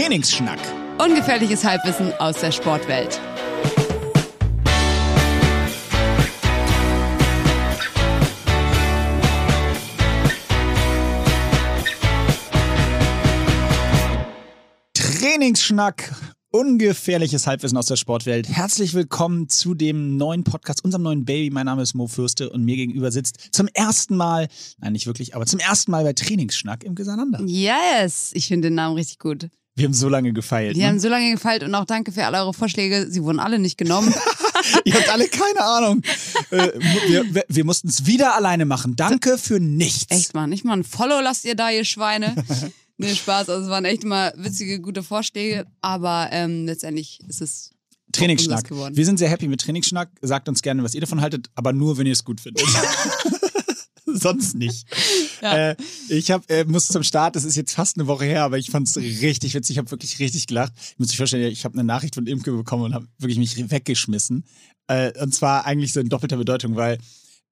Trainingsschnack. 0.00 0.58
Ungefährliches 0.98 1.62
Halbwissen 1.62 2.14
aus 2.14 2.40
der 2.40 2.52
Sportwelt. 2.52 3.20
Trainingsschnack. 14.94 16.14
Ungefährliches 16.50 17.46
Halbwissen 17.46 17.76
aus 17.76 17.84
der 17.84 17.96
Sportwelt. 17.96 18.48
Herzlich 18.48 18.94
willkommen 18.94 19.50
zu 19.50 19.74
dem 19.74 20.16
neuen 20.16 20.44
Podcast, 20.44 20.82
unserem 20.82 21.02
neuen 21.02 21.26
Baby. 21.26 21.50
Mein 21.50 21.66
Name 21.66 21.82
ist 21.82 21.92
Mo 21.92 22.06
Fürste 22.06 22.48
und 22.48 22.64
mir 22.64 22.76
gegenüber 22.76 23.12
sitzt 23.12 23.50
zum 23.52 23.68
ersten 23.74 24.16
Mal, 24.16 24.48
nein, 24.78 24.94
nicht 24.94 25.06
wirklich, 25.06 25.36
aber 25.36 25.44
zum 25.44 25.60
ersten 25.60 25.90
Mal 25.90 26.04
bei 26.04 26.14
Trainingsschnack 26.14 26.84
im 26.84 26.94
Gesander. 26.94 27.42
Yes, 27.44 28.30
ich 28.32 28.48
finde 28.48 28.68
den 28.68 28.76
Namen 28.76 28.96
richtig 28.96 29.18
gut. 29.18 29.50
Wir 29.76 29.86
haben 29.86 29.94
so 29.94 30.08
lange 30.08 30.32
gefeilt. 30.32 30.76
Wir 30.76 30.84
ne? 30.84 30.88
haben 30.88 31.00
so 31.00 31.08
lange 31.08 31.32
gefeilt 31.32 31.62
und 31.62 31.74
auch 31.74 31.84
danke 31.84 32.12
für 32.12 32.24
alle 32.26 32.38
eure 32.38 32.52
Vorschläge. 32.52 33.06
Sie 33.10 33.22
wurden 33.22 33.38
alle 33.38 33.58
nicht 33.58 33.78
genommen. 33.78 34.12
Ihr 34.84 34.94
habt 34.94 35.08
alle 35.08 35.26
keine 35.28 35.62
Ahnung. 35.62 36.02
Äh, 36.50 36.68
wir 37.08 37.44
wir, 37.48 37.64
mussten 37.64 37.88
es 37.88 38.04
wieder 38.04 38.34
alleine 38.34 38.66
machen. 38.66 38.96
Danke 38.96 39.38
für 39.38 39.58
nichts. 39.58 40.06
Echt 40.10 40.34
mal, 40.34 40.46
nicht 40.46 40.64
mal 40.64 40.76
ein 40.76 40.84
Follow 40.84 41.20
lasst 41.20 41.44
ihr 41.44 41.54
da, 41.54 41.70
ihr 41.70 41.84
Schweine. 41.84 42.34
Nee, 43.02 43.14
Spaß. 43.14 43.48
Also 43.48 43.64
es 43.64 43.70
waren 43.70 43.86
echt 43.86 44.04
immer 44.04 44.30
witzige, 44.36 44.78
gute 44.78 45.02
Vorschläge, 45.02 45.64
aber 45.80 46.28
ähm, 46.32 46.66
letztendlich 46.66 47.18
ist 47.26 47.40
es 47.40 47.70
Trainingsschnack. 48.12 48.70
Wir 48.70 49.04
sind 49.06 49.18
sehr 49.18 49.30
happy 49.30 49.48
mit 49.48 49.62
Trainingsschnack. 49.62 50.10
Sagt 50.20 50.50
uns 50.50 50.60
gerne, 50.60 50.82
was 50.82 50.94
ihr 50.94 51.00
davon 51.00 51.22
haltet, 51.22 51.48
aber 51.54 51.72
nur, 51.72 51.96
wenn 51.96 52.06
ihr 52.06 52.12
es 52.12 52.24
gut 52.24 52.42
findet. 52.42 52.62
Sonst 54.14 54.54
nicht. 54.54 54.86
Ja. 55.42 55.70
Äh, 55.70 55.76
ich 56.10 56.30
hab, 56.30 56.50
äh, 56.50 56.66
muss 56.66 56.88
zum 56.88 57.02
Start, 57.02 57.34
das 57.34 57.44
ist 57.44 57.56
jetzt 57.56 57.72
fast 57.72 57.96
eine 57.96 58.06
Woche 58.06 58.26
her, 58.26 58.44
aber 58.44 58.58
ich 58.58 58.70
fand 58.70 58.86
es 58.86 58.98
richtig 58.98 59.54
witzig. 59.54 59.76
Ich 59.76 59.78
habe 59.78 59.90
wirklich 59.90 60.18
richtig 60.18 60.46
gelacht. 60.46 60.74
Ich 60.76 60.98
muss 60.98 61.08
mich 61.08 61.16
vorstellen, 61.16 61.50
ich 61.50 61.64
habe 61.64 61.76
eine 61.76 61.84
Nachricht 61.84 62.14
von 62.14 62.26
Imke 62.26 62.52
bekommen 62.52 62.84
und 62.84 62.92
habe 62.94 63.06
wirklich 63.16 63.38
mich 63.38 63.70
weggeschmissen. 63.70 64.44
Äh, 64.86 65.18
und 65.18 65.34
zwar 65.34 65.64
eigentlich 65.64 65.94
so 65.94 66.00
in 66.00 66.10
doppelter 66.10 66.36
Bedeutung, 66.36 66.76
weil 66.76 66.98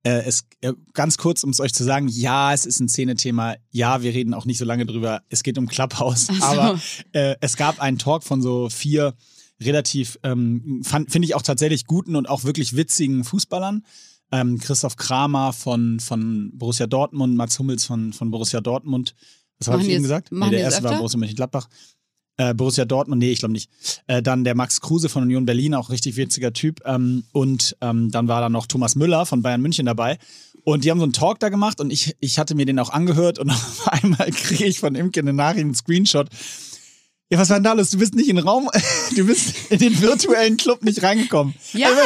äh, 0.02 0.22
es 0.26 0.44
äh, 0.60 0.74
ganz 0.92 1.16
kurz, 1.16 1.42
um 1.44 1.50
es 1.50 1.60
euch 1.60 1.72
zu 1.72 1.82
sagen, 1.82 2.08
ja, 2.08 2.52
es 2.52 2.66
ist 2.66 2.80
ein 2.80 2.88
Szenethema. 2.88 3.56
Ja, 3.70 4.02
wir 4.02 4.12
reden 4.12 4.34
auch 4.34 4.44
nicht 4.44 4.58
so 4.58 4.66
lange 4.66 4.84
drüber. 4.84 5.22
Es 5.30 5.42
geht 5.42 5.56
um 5.56 5.66
Clubhouse. 5.66 6.26
So. 6.26 6.44
Aber 6.44 6.80
äh, 7.12 7.36
es 7.40 7.56
gab 7.56 7.80
einen 7.80 7.98
Talk 7.98 8.22
von 8.22 8.42
so 8.42 8.68
vier 8.68 9.14
relativ, 9.60 10.18
ähm, 10.22 10.82
finde 10.84 11.26
ich 11.26 11.34
auch 11.34 11.42
tatsächlich 11.42 11.86
guten 11.86 12.16
und 12.16 12.28
auch 12.28 12.44
wirklich 12.44 12.76
witzigen 12.76 13.24
Fußballern. 13.24 13.84
Ähm, 14.30 14.58
Christoph 14.58 14.96
Kramer 14.96 15.52
von, 15.52 16.00
von 16.00 16.50
Borussia 16.54 16.86
Dortmund, 16.86 17.36
Mats 17.36 17.58
Hummels 17.58 17.84
von, 17.84 18.12
von 18.12 18.30
Borussia 18.30 18.60
Dortmund. 18.60 19.14
Was 19.58 19.68
habe 19.68 19.82
ich 19.82 19.88
eben 19.88 20.02
gesagt? 20.02 20.30
Nee, 20.30 20.50
der 20.50 20.60
erste 20.60 20.82
war 20.82 20.90
öfter? 20.90 20.98
Borussia 20.98 21.18
Mönchengladbach. 21.18 21.68
Äh, 22.36 22.54
Borussia 22.54 22.84
Dortmund, 22.84 23.18
nee, 23.18 23.32
ich 23.32 23.40
glaube 23.40 23.52
nicht. 23.52 23.68
Äh, 24.06 24.22
dann 24.22 24.44
der 24.44 24.54
Max 24.54 24.80
Kruse 24.80 25.08
von 25.08 25.24
Union 25.24 25.44
Berlin, 25.44 25.74
auch 25.74 25.90
richtig 25.90 26.16
witziger 26.16 26.52
Typ. 26.52 26.80
Ähm, 26.84 27.24
und 27.32 27.76
ähm, 27.80 28.10
dann 28.10 28.28
war 28.28 28.40
da 28.40 28.48
noch 28.48 28.66
Thomas 28.66 28.94
Müller 28.94 29.26
von 29.26 29.42
Bayern 29.42 29.60
München 29.60 29.86
dabei. 29.86 30.18
Und 30.62 30.84
die 30.84 30.90
haben 30.90 30.98
so 30.98 31.04
einen 31.04 31.12
Talk 31.12 31.40
da 31.40 31.48
gemacht 31.48 31.80
und 31.80 31.90
ich, 31.90 32.14
ich 32.20 32.38
hatte 32.38 32.54
mir 32.54 32.66
den 32.66 32.78
auch 32.78 32.90
angehört 32.90 33.38
und 33.38 33.50
auf 33.50 33.88
einmal 33.88 34.30
kriege 34.30 34.66
ich 34.66 34.78
von 34.78 34.94
Imke 34.94 35.20
eine 35.20 35.32
Nachricht, 35.32 35.64
einen 35.64 35.74
Screenshot. 35.74 36.28
Ja, 37.30 37.38
was 37.38 37.50
war 37.50 37.58
denn 37.58 37.64
da 37.64 37.74
los? 37.74 37.90
Du 37.90 37.98
bist 37.98 38.14
nicht 38.14 38.28
in 38.28 38.36
den 38.36 38.46
Raum, 38.46 38.70
du 39.16 39.26
bist 39.26 39.54
in 39.70 39.78
den 39.78 40.00
virtuellen 40.00 40.56
Club 40.56 40.82
nicht 40.82 41.02
reingekommen. 41.02 41.54
Ja. 41.74 41.88
Also, 41.88 42.00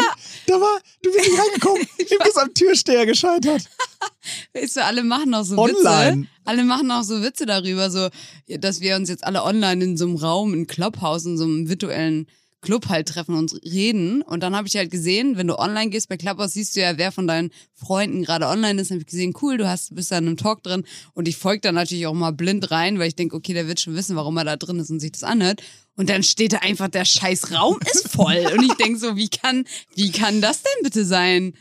da 0.47 0.55
war, 0.61 0.81
du 1.03 1.13
bist 1.13 1.29
nicht 1.29 1.41
reingekommen. 1.41 1.83
Imke 1.99 2.29
ist 2.29 2.39
am 2.39 2.53
Türsteher 2.53 3.07
gescheitert. 3.07 3.63
Weißt 4.55 4.77
du, 4.77 4.85
alle 4.85 5.05
machen 5.05 5.33
auch 5.35 5.45
so 5.45 5.57
Online. 5.57 6.23
Witze. 6.23 6.29
Alle 6.45 6.65
machen 6.65 6.91
auch 6.91 7.05
so 7.05 7.23
Witze 7.23 7.47
darüber, 7.47 7.89
so, 7.91 8.09
dass 8.49 8.81
wir 8.81 8.97
uns 8.97 9.09
jetzt 9.09 9.23
alle 9.23 9.45
online 9.45 9.85
in 9.85 9.97
so 9.97 10.07
einem 10.07 10.17
Raum, 10.17 10.55
in 10.55 10.67
Clubhouse, 10.67 11.25
in 11.25 11.39
so 11.39 11.45
einem 11.45 11.69
virtuellen 11.69 12.27
Club 12.63 12.89
halt 12.89 13.09
treffen 13.09 13.35
und 13.35 13.53
reden. 13.65 14.23
Und 14.23 14.43
dann 14.43 14.57
habe 14.57 14.67
ich 14.67 14.77
halt 14.77 14.91
gesehen, 14.91 15.37
wenn 15.37 15.49
du 15.49 15.59
online 15.59 15.91
gehst 15.91 16.09
bei 16.09 16.17
Clubhouse, 16.17 16.55
siehst 16.55 16.75
du 16.75 16.81
ja, 16.81 16.97
wer 16.97 17.13
von 17.13 17.27
deinen 17.27 17.51
Freunden 17.75 18.23
gerade 18.23 18.47
online 18.47 18.81
ist. 18.81 18.91
Dann 18.91 18.97
habe 18.97 19.03
ich 19.03 19.11
gesehen, 19.11 19.35
cool, 19.43 19.59
du 19.59 19.69
hast, 19.69 19.95
bist 19.95 20.11
da 20.11 20.19
in 20.19 20.27
einem 20.27 20.37
Talk 20.39 20.63
drin. 20.63 20.85
Und 21.13 21.29
ich 21.29 21.37
folge 21.37 21.61
da 21.61 21.73
natürlich 21.73 22.07
auch 22.07 22.15
mal 22.15 22.33
blind 22.33 22.71
rein, 22.71 22.99
weil 22.99 23.09
ich 23.09 23.17
denke, 23.17 23.37
okay, 23.37 23.53
der 23.53 23.69
wird 23.69 23.81
schon 23.81 23.95
wissen, 23.95 24.17
warum 24.17 24.37
er 24.39 24.45
da 24.45 24.57
drin 24.57 24.79
ist 24.79 24.91
und 24.91 25.01
sich 25.01 25.13
das 25.13 25.25
anhört. 25.25 25.63
Und 25.97 26.09
dann 26.09 26.23
steht 26.23 26.55
da 26.55 26.59
einfach, 26.59 26.89
der 26.89 27.05
scheiß 27.05 27.53
Raum 27.53 27.79
ist 27.93 28.09
voll. 28.09 28.49
Und 28.57 28.65
ich 28.65 28.75
denke 28.75 28.99
so, 28.99 29.17
wie 29.17 29.29
kann, 29.29 29.65
wie 29.95 30.11
kann 30.11 30.41
das 30.41 30.63
denn 30.63 30.83
bitte 30.83 31.05
sein? 31.05 31.53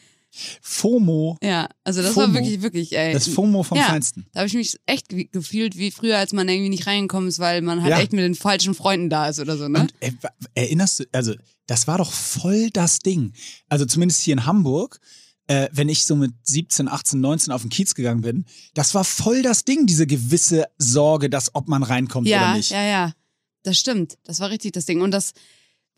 FOMO. 0.62 1.38
Ja, 1.42 1.70
also 1.84 2.02
das 2.02 2.14
FOMO. 2.14 2.28
war 2.28 2.34
wirklich, 2.36 2.62
wirklich, 2.62 2.96
ey. 2.98 3.14
Das 3.14 3.28
FOMO 3.28 3.64
vom 3.64 3.78
ja, 3.78 3.86
Feinsten. 3.86 4.26
Da 4.34 4.40
habe 4.42 4.48
ich 4.48 4.54
mich 4.54 4.78
echt 4.86 5.10
ge- 5.10 5.30
gefühlt 5.32 5.78
wie 5.78 5.92
früher, 5.92 6.18
als 6.18 6.34
man 6.34 6.48
irgendwie 6.48 6.70
nicht 6.70 6.88
reingekommen 6.88 7.30
ist, 7.30 7.40
weil 7.40 7.62
man 7.62 7.82
halt 7.82 7.92
Ja. 7.92 8.00
echt 8.00 8.14
mit 8.14 8.24
den 8.24 8.36
falschen 8.36 8.74
Freunden 8.74 9.10
da 9.10 9.28
ist 9.28 9.40
oder 9.40 9.58
so, 9.58 9.68
ne? 9.68 9.82
Und 9.82 9.94
äh, 10.00 10.12
wa- 10.22 10.32
erinnerst 10.56 11.00
du, 11.02 11.04
also 11.12 11.34
das 11.68 11.88
war 11.88 11.98
doch 11.98 12.12
voll 12.12 12.70
das 12.72 13.00
Ding. 13.00 13.34
Also 13.70 13.86
zumindest 13.86 14.22
hier 14.22 14.34
in 14.34 14.46
Hamburg, 14.46 15.00
äh, 15.48 15.68
wenn 15.72 15.90
ich 15.90 16.06
so 16.06 16.16
mit 16.16 16.32
17, 16.44 16.88
18, 16.88 17.20
19 17.20 17.52
auf 17.54 17.62
den 17.62 17.70
Kiez 17.70 17.94
gegangen 17.96 18.22
bin, 18.22 18.46
das 18.74 18.94
war 18.96 19.04
voll 19.04 19.42
das 19.42 19.66
Ding, 19.66 19.86
diese 19.86 20.08
gewisse 20.08 20.66
Sorge, 20.78 21.30
dass 21.30 21.54
ob 21.56 21.68
man 21.68 21.84
reinkommt 21.84 22.28
oder 22.28 22.36
ja, 22.38 22.56
nicht. 22.56 22.72
ja, 22.72 22.84
ja. 22.84 23.14
Das 23.64 23.78
stimmt. 23.78 24.18
Das 24.24 24.40
war 24.40 24.50
richtig 24.50 24.72
das 24.72 24.86
Ding. 24.86 25.02
Und 25.02 25.12
das 25.12 25.34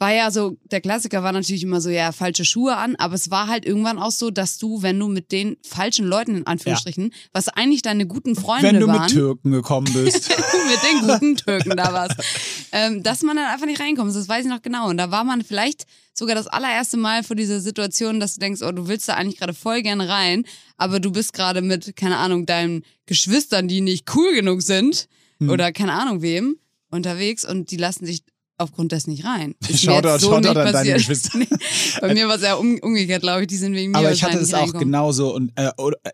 war 0.04 0.12
ja 0.14 0.32
so, 0.32 0.58
der 0.70 0.82
Klassiker 0.82 1.24
war 1.24 1.32
natürlich 1.32 1.64
immer 1.64 1.80
so, 1.80 1.90
ja, 1.90 2.12
falsche 2.12 2.44
Schuhe 2.44 2.76
an, 2.76 2.98
aber 2.98 3.16
es 3.16 3.32
war 3.32 3.48
halt 3.48 3.66
irgendwann 3.66 3.98
auch 3.98 4.12
so, 4.12 4.32
dass 4.32 4.58
du, 4.58 4.82
wenn 4.82 5.00
du 5.00 5.08
mit 5.08 5.32
den 5.32 5.56
falschen 5.64 6.06
Leuten, 6.06 6.36
in 6.36 6.46
Anführungsstrichen, 6.46 7.14
was 7.32 7.48
eigentlich 7.48 7.84
deine 7.84 8.06
guten 8.06 8.36
Freunde 8.36 8.68
Wenn 8.68 8.82
du 8.82 8.88
waren, 8.88 9.04
mit 9.04 9.12
Türken 9.12 9.52
gekommen 9.52 9.88
bist. 9.94 10.30
mit 10.68 10.84
den 10.84 11.08
guten 11.08 11.36
Türken 11.38 11.78
da 11.78 11.94
warst, 11.94 12.18
ähm, 12.74 13.02
dass 13.02 13.22
man 13.24 13.38
dann 13.38 13.46
einfach 13.46 13.66
nicht 13.66 13.80
reinkommt. 13.80 14.14
Das 14.14 14.28
weiß 14.28 14.44
ich 14.44 14.52
noch 14.52 14.62
genau. 14.62 14.90
Und 14.90 14.98
da 14.98 15.10
war 15.10 15.24
man 15.24 15.42
vielleicht 15.42 15.86
sogar 16.14 16.36
das 16.36 16.48
allererste 16.48 16.98
Mal 16.98 17.24
vor 17.24 17.38
dieser 17.38 17.62
Situation, 17.62 18.20
dass 18.20 18.34
du 18.34 18.42
denkst, 18.42 18.62
oh, 18.62 18.74
du 18.74 18.90
willst 18.90 19.08
da 19.08 19.14
eigentlich 19.14 19.40
gerade 19.40 19.54
voll 19.54 19.82
gerne 19.84 20.10
rein, 20.10 20.44
aber 20.76 21.00
du 21.00 21.12
bist 21.12 21.32
gerade 21.32 21.62
mit, 21.62 21.96
keine 21.96 22.18
Ahnung, 22.18 22.46
deinen 22.46 22.84
Geschwistern, 23.06 23.68
die 23.70 23.80
nicht 23.80 24.14
cool 24.14 24.36
genug 24.36 24.62
sind 24.62 25.08
Hm. 25.44 25.50
oder 25.50 25.72
keine 25.72 25.94
Ahnung 25.94 26.22
wem, 26.22 26.58
unterwegs 26.90 27.46
und 27.46 27.72
die 27.72 27.78
lassen 27.78 28.06
dich 28.06 28.24
aufgrund 28.58 28.92
dessen 28.92 29.12
nicht 29.12 29.26
rein. 29.26 29.56
Shoutout, 29.64 30.10
jetzt 30.10 30.22
so 30.22 30.38
nicht 30.40 30.56
an 30.56 30.74
deine. 30.74 30.94
Geschwister. 30.94 31.38
Nee, 31.38 31.48
Bei 32.02 32.14
mir 32.14 32.28
war 32.28 32.36
es 32.36 32.42
ja 32.42 32.56
um, 32.56 32.78
umgekehrt, 32.80 33.22
glaube 33.22 33.42
ich. 33.42 33.48
Die 33.48 33.58
sind 33.58 33.74
wegen 33.74 33.92
mir 33.92 33.98
Aber 33.98 34.12
ich 34.12 34.24
hatte 34.24 34.38
es 34.38 34.54
auch 34.54 34.74
genauso 34.74 35.34
und 35.34 35.52
äh, 35.56 35.72
oder, 35.78 35.98
äh, 36.04 36.12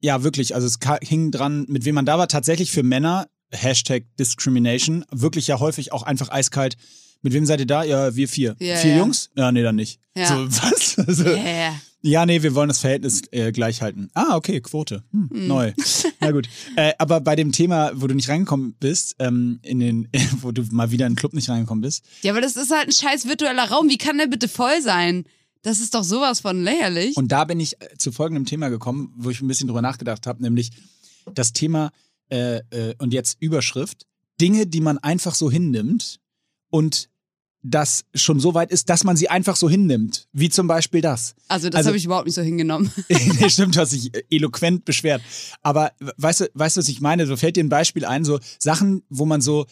ja 0.00 0.22
wirklich, 0.22 0.54
also 0.54 0.66
es 0.66 0.78
hing 1.02 1.30
dran, 1.30 1.64
mit 1.68 1.84
wem 1.84 1.94
man 1.94 2.06
da 2.06 2.18
war. 2.18 2.28
Tatsächlich 2.28 2.70
für 2.70 2.82
Männer 2.82 3.26
Hashtag 3.50 4.04
Discrimination 4.18 5.04
wirklich 5.10 5.46
ja 5.46 5.60
häufig 5.60 5.92
auch 5.92 6.02
einfach 6.02 6.30
eiskalt. 6.30 6.76
Mit 7.24 7.32
wem 7.32 7.46
seid 7.46 7.58
ihr 7.58 7.66
da? 7.66 7.82
Ja, 7.82 8.14
wir 8.14 8.28
vier. 8.28 8.54
Ja, 8.60 8.76
vier 8.76 8.90
ja. 8.92 8.98
Jungs? 8.98 9.30
Ja, 9.34 9.50
nee, 9.50 9.62
dann 9.62 9.76
nicht. 9.76 9.98
Ja. 10.14 10.28
So, 10.28 10.46
was? 10.46 10.98
Also, 10.98 11.24
Ja, 11.24 11.80
ja. 12.02 12.26
Nee, 12.26 12.42
wir 12.42 12.54
wollen 12.54 12.68
das 12.68 12.80
Verhältnis 12.80 13.22
äh, 13.30 13.50
gleich 13.50 13.80
halten. 13.80 14.10
Ah, 14.12 14.36
okay, 14.36 14.60
Quote. 14.60 15.02
Hm, 15.10 15.30
Neu. 15.32 15.72
Na 16.20 16.32
gut. 16.32 16.50
Äh, 16.76 16.92
aber 16.98 17.22
bei 17.22 17.34
dem 17.34 17.50
Thema, 17.50 17.92
wo 17.94 18.06
du 18.08 18.14
nicht 18.14 18.28
reingekommen 18.28 18.74
bist, 18.78 19.16
ähm, 19.20 19.58
in 19.62 19.80
den, 19.80 20.08
wo 20.42 20.52
du 20.52 20.64
mal 20.70 20.90
wieder 20.90 21.06
in 21.06 21.14
den 21.14 21.18
Club 21.18 21.32
nicht 21.32 21.48
reingekommen 21.48 21.80
bist, 21.80 22.04
Ja, 22.20 22.32
aber 22.32 22.42
das 22.42 22.56
ist 22.56 22.70
halt 22.70 22.88
ein 22.88 22.92
scheiß 22.92 23.26
virtueller 23.26 23.70
Raum. 23.70 23.88
Wie 23.88 23.96
kann 23.96 24.18
der 24.18 24.26
bitte 24.26 24.46
voll 24.48 24.82
sein? 24.82 25.24
Das 25.62 25.80
ist 25.80 25.94
doch 25.94 26.04
sowas 26.04 26.40
von 26.40 26.62
lächerlich. 26.62 27.16
Und 27.16 27.32
da 27.32 27.46
bin 27.46 27.58
ich 27.58 27.80
äh, 27.80 27.96
zu 27.96 28.12
folgendem 28.12 28.44
Thema 28.44 28.68
gekommen, 28.68 29.14
wo 29.16 29.30
ich 29.30 29.40
ein 29.40 29.48
bisschen 29.48 29.68
drüber 29.68 29.80
nachgedacht 29.80 30.26
habe, 30.26 30.42
nämlich 30.42 30.72
das 31.34 31.54
Thema 31.54 31.90
äh, 32.28 32.56
äh, 32.68 32.94
und 32.98 33.14
jetzt 33.14 33.38
Überschrift, 33.40 34.04
Dinge, 34.38 34.66
die 34.66 34.82
man 34.82 34.98
einfach 34.98 35.34
so 35.34 35.50
hinnimmt 35.50 36.20
und 36.68 37.08
das 37.64 38.04
schon 38.14 38.38
so 38.38 38.52
weit 38.54 38.70
ist, 38.70 38.90
dass 38.90 39.04
man 39.04 39.16
sie 39.16 39.30
einfach 39.30 39.56
so 39.56 39.70
hinnimmt, 39.70 40.28
wie 40.32 40.50
zum 40.50 40.66
Beispiel 40.66 41.00
das. 41.00 41.34
also, 41.48 41.70
das 41.70 41.78
also- 41.78 41.88
habe 41.88 41.96
ich 41.96 42.04
überhaupt 42.04 42.26
nicht 42.26 42.34
so 42.34 42.42
hingenommen. 42.42 42.92
stimmt, 43.48 43.74
du 43.74 43.80
hast 43.80 43.92
dich 43.92 44.12
eloquent 44.30 44.84
beschwert. 44.84 45.22
Aber 45.62 45.92
weißt 46.18 46.42
du, 46.42 46.50
weißt 46.52 46.76
du, 46.76 46.80
was 46.80 46.88
ich 46.88 47.00
meine? 47.00 47.26
So 47.26 47.36
fällt 47.36 47.56
dir 47.56 47.64
ein 47.64 47.70
Beispiel 47.70 48.04
ein, 48.04 48.24
so 48.24 48.38
Sachen, 48.58 49.02
wo 49.08 49.24
man 49.24 49.40
so, 49.40 49.64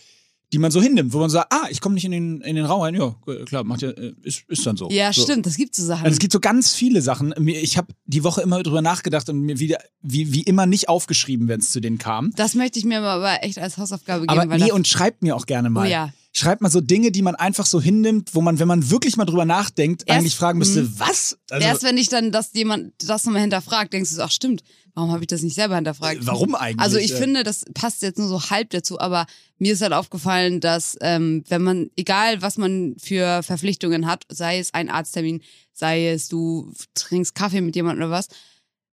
die 0.55 0.59
man 0.59 0.71
so 0.71 0.81
hinnimmt, 0.81 1.13
wo 1.13 1.19
man 1.19 1.29
sagt, 1.29 1.53
ah, 1.53 1.67
ich 1.71 1.83
komme 1.83 1.95
nicht 1.95 2.07
in 2.07 2.13
den, 2.13 2.41
in 2.41 2.57
den 2.57 2.65
Raum 2.65 2.81
rein. 2.81 2.95
Ja, 2.95 3.15
klar, 3.45 3.63
macht 3.65 3.83
ja, 3.83 3.91
äh, 3.91 4.15
ist, 4.23 4.45
ist 4.49 4.67
dann 4.67 4.79
so. 4.79 4.89
Ja, 4.91 5.13
so. 5.13 5.23
stimmt, 5.23 5.45
das 5.45 5.57
gibt 5.57 5.75
so 5.75 5.85
Sachen. 5.85 6.05
Also 6.05 6.15
es 6.15 6.19
gibt 6.19 6.33
so 6.33 6.41
ganz 6.41 6.73
viele 6.73 7.03
Sachen. 7.03 7.35
Ich 7.47 7.77
habe 7.77 7.89
die 8.07 8.25
Woche 8.25 8.41
immer 8.41 8.63
drüber 8.63 8.81
nachgedacht 8.81 9.29
und 9.29 9.39
mir 9.41 9.59
wieder, 9.59 9.79
wie, 10.01 10.33
wie 10.33 10.43
immer, 10.43 10.65
nicht 10.65 10.89
aufgeschrieben, 10.89 11.49
wenn 11.49 11.61
es 11.61 11.71
zu 11.71 11.81
denen 11.81 11.99
kam. 11.99 12.33
das 12.37 12.55
möchte 12.55 12.79
ich 12.79 12.87
mir 12.87 13.03
aber 13.03 13.45
echt 13.45 13.59
als 13.59 13.77
Hausaufgabe 13.77 14.27
geben. 14.27 14.41
Aber 14.41 14.51
weil 14.51 14.61
nee, 14.61 14.73
und 14.73 14.89
schreibt 14.89 15.23
mir 15.23 15.37
auch 15.37 15.45
gerne 15.45 15.69
mal. 15.69 15.87
Oh 15.87 15.91
ja. 15.91 16.13
Schreibt 16.35 16.63
mal 16.63 16.71
so 16.71 16.81
Dinge, 16.81 17.13
die 17.13 17.21
man 17.21 17.35
einfach 17.35 17.67
so 17.67 17.79
hinnimmt, 17.81 18.35
wo 18.35 18.41
man, 18.41 18.59
wenn 18.59 18.67
man 18.69 18.91
wirklich 18.91 19.17
mal 19.19 19.27
drüber 19.27 19.45
nachdenkt, 19.45 20.05
Erst- 20.07 20.19
eigentlich 20.19 20.35
fragen 20.37 20.59
müsste, 20.59 20.83
Mhm. 20.85 20.95
was? 20.99 21.37
Also, 21.51 21.67
Erst 21.67 21.83
wenn 21.83 21.97
dich 21.97 22.09
dann 22.09 22.33
das 22.33 22.51
jemand 22.55 22.95
das 23.07 23.25
nochmal 23.27 23.43
hinterfragt, 23.43 23.93
denkst 23.93 24.09
du 24.11 24.17
so, 24.17 24.23
ach 24.23 24.31
stimmt, 24.31 24.63
warum 24.95 25.11
habe 25.13 25.23
ich 25.23 25.27
das 25.27 25.43
nicht 25.43 25.55
selber 25.55 25.75
hinterfragt? 25.77 26.21
warum 26.27 26.55
eigentlich? 26.55 26.81
Also 26.81 26.97
ich 26.97 27.13
Äh, 27.13 27.17
finde, 27.19 27.43
das 27.43 27.65
passt 27.75 28.01
jetzt 28.01 28.19
nur 28.19 28.29
so 28.29 28.49
halb 28.49 28.71
dazu, 28.71 28.99
aber 28.99 29.27
mir 29.59 29.75
ist 29.75 29.83
halt 29.83 29.93
aufgefallen, 29.93 30.61
dass 30.61 30.97
ähm, 31.03 31.45
wenn 31.49 31.63
man, 31.63 31.91
egal 31.97 32.41
was 32.41 32.57
man 32.57 32.97
für 32.99 33.43
Verpflichtungen 33.43 34.07
hat, 34.07 34.25
sei 34.31 34.59
es 34.59 34.73
ein 34.73 34.89
Arzttermin, 34.89 35.43
sei 35.75 36.09
es 36.09 36.29
du 36.29 36.73
trinkst 36.95 37.35
Kaffee 37.35 37.61
mit 37.61 37.77
jemandem 37.77 38.07
oder 38.07 38.11
was, 38.17 38.29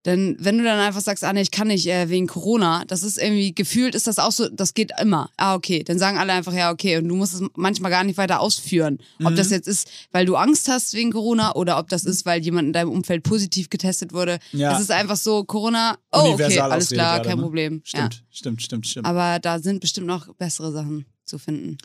Denn 0.05 0.37
wenn 0.39 0.57
du 0.57 0.63
dann 0.63 0.79
einfach 0.79 1.01
sagst, 1.01 1.25
ah 1.25 1.33
nee, 1.33 1.41
ich 1.41 1.51
kann 1.51 1.67
nicht 1.67 1.85
äh, 1.87 2.07
wegen 2.09 2.25
Corona, 2.25 2.85
das 2.85 3.03
ist 3.03 3.17
irgendwie, 3.17 3.53
gefühlt 3.53 3.95
ist 3.95 4.07
das 4.07 4.17
auch 4.17 4.31
so, 4.31 4.47
das 4.47 4.73
geht 4.73 4.91
immer. 5.01 5.29
Ah, 5.35 5.55
okay. 5.55 5.83
Dann 5.83 5.99
sagen 5.99 6.17
alle 6.17 6.31
einfach, 6.31 6.53
ja, 6.53 6.71
okay. 6.71 6.97
Und 6.97 7.09
du 7.09 7.15
musst 7.15 7.33
es 7.33 7.41
manchmal 7.55 7.91
gar 7.91 8.05
nicht 8.05 8.17
weiter 8.17 8.39
ausführen. 8.39 8.99
Ob 9.21 9.31
Mhm. 9.31 9.35
das 9.35 9.49
jetzt 9.49 9.67
ist, 9.67 9.89
weil 10.11 10.25
du 10.25 10.37
Angst 10.37 10.69
hast 10.69 10.93
wegen 10.93 11.11
Corona 11.11 11.53
oder 11.55 11.77
ob 11.77 11.89
das 11.89 12.05
ist, 12.05 12.25
weil 12.25 12.41
jemand 12.41 12.67
in 12.67 12.73
deinem 12.73 12.91
Umfeld 12.91 13.23
positiv 13.23 13.69
getestet 13.69 14.13
wurde. 14.13 14.39
Ja. 14.53 14.73
Es 14.73 14.79
ist 14.81 14.91
einfach 14.91 15.17
so, 15.17 15.43
Corona, 15.43 15.97
oh, 16.13 16.31
okay, 16.33 16.59
alles 16.59 16.89
klar, 16.89 17.17
gerade, 17.17 17.29
kein 17.29 17.37
ne? 17.37 17.43
Problem. 17.43 17.81
Stimmt, 17.83 18.23
stimmt, 18.31 18.61
stimmt, 18.61 18.87
stimmt. 18.87 19.05
Ja. 19.05 19.09
Aber 19.09 19.39
da 19.39 19.59
sind 19.59 19.81
bestimmt 19.81 20.07
noch 20.07 20.33
bessere 20.35 20.71
Sachen 20.71 21.07
zu 21.25 21.37
finden. 21.37 21.77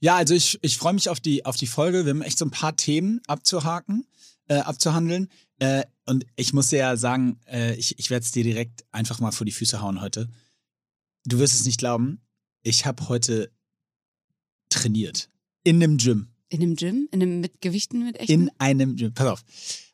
Ja, 0.00 0.14
also 0.14 0.32
ich, 0.32 0.60
ich 0.62 0.78
freue 0.78 0.92
mich 0.92 1.08
auf 1.08 1.18
die, 1.18 1.44
auf 1.44 1.56
die 1.56 1.66
Folge. 1.66 2.04
Wir 2.04 2.10
haben 2.10 2.22
echt 2.22 2.38
so 2.38 2.44
ein 2.44 2.52
paar 2.52 2.76
Themen 2.76 3.20
abzuhaken, 3.26 4.06
äh, 4.48 4.58
abzuhandeln. 4.58 5.28
Äh, 5.58 5.84
und 6.06 6.26
ich 6.36 6.52
muss 6.52 6.68
dir 6.68 6.78
ja 6.78 6.96
sagen, 6.96 7.38
äh, 7.46 7.74
ich, 7.74 7.98
ich 7.98 8.10
werde 8.10 8.24
es 8.24 8.32
dir 8.32 8.42
direkt 8.42 8.84
einfach 8.92 9.20
mal 9.20 9.32
vor 9.32 9.44
die 9.44 9.52
Füße 9.52 9.80
hauen 9.80 10.00
heute. 10.00 10.28
Du 11.24 11.38
wirst 11.38 11.54
es 11.54 11.66
nicht 11.66 11.78
glauben, 11.78 12.20
ich 12.62 12.86
habe 12.86 13.08
heute 13.08 13.50
trainiert. 14.68 15.30
In 15.64 15.82
einem 15.82 15.98
Gym. 15.98 16.28
In 16.48 16.62
einem 16.62 16.76
Gym? 16.76 17.08
In 17.10 17.22
einem 17.22 17.40
mit 17.40 17.60
Gewichten 17.60 18.04
mit 18.04 18.18
echten? 18.18 18.32
In 18.32 18.50
einem 18.58 18.96
Gym. 18.96 19.12
Pass 19.12 19.26
auf. 19.26 19.44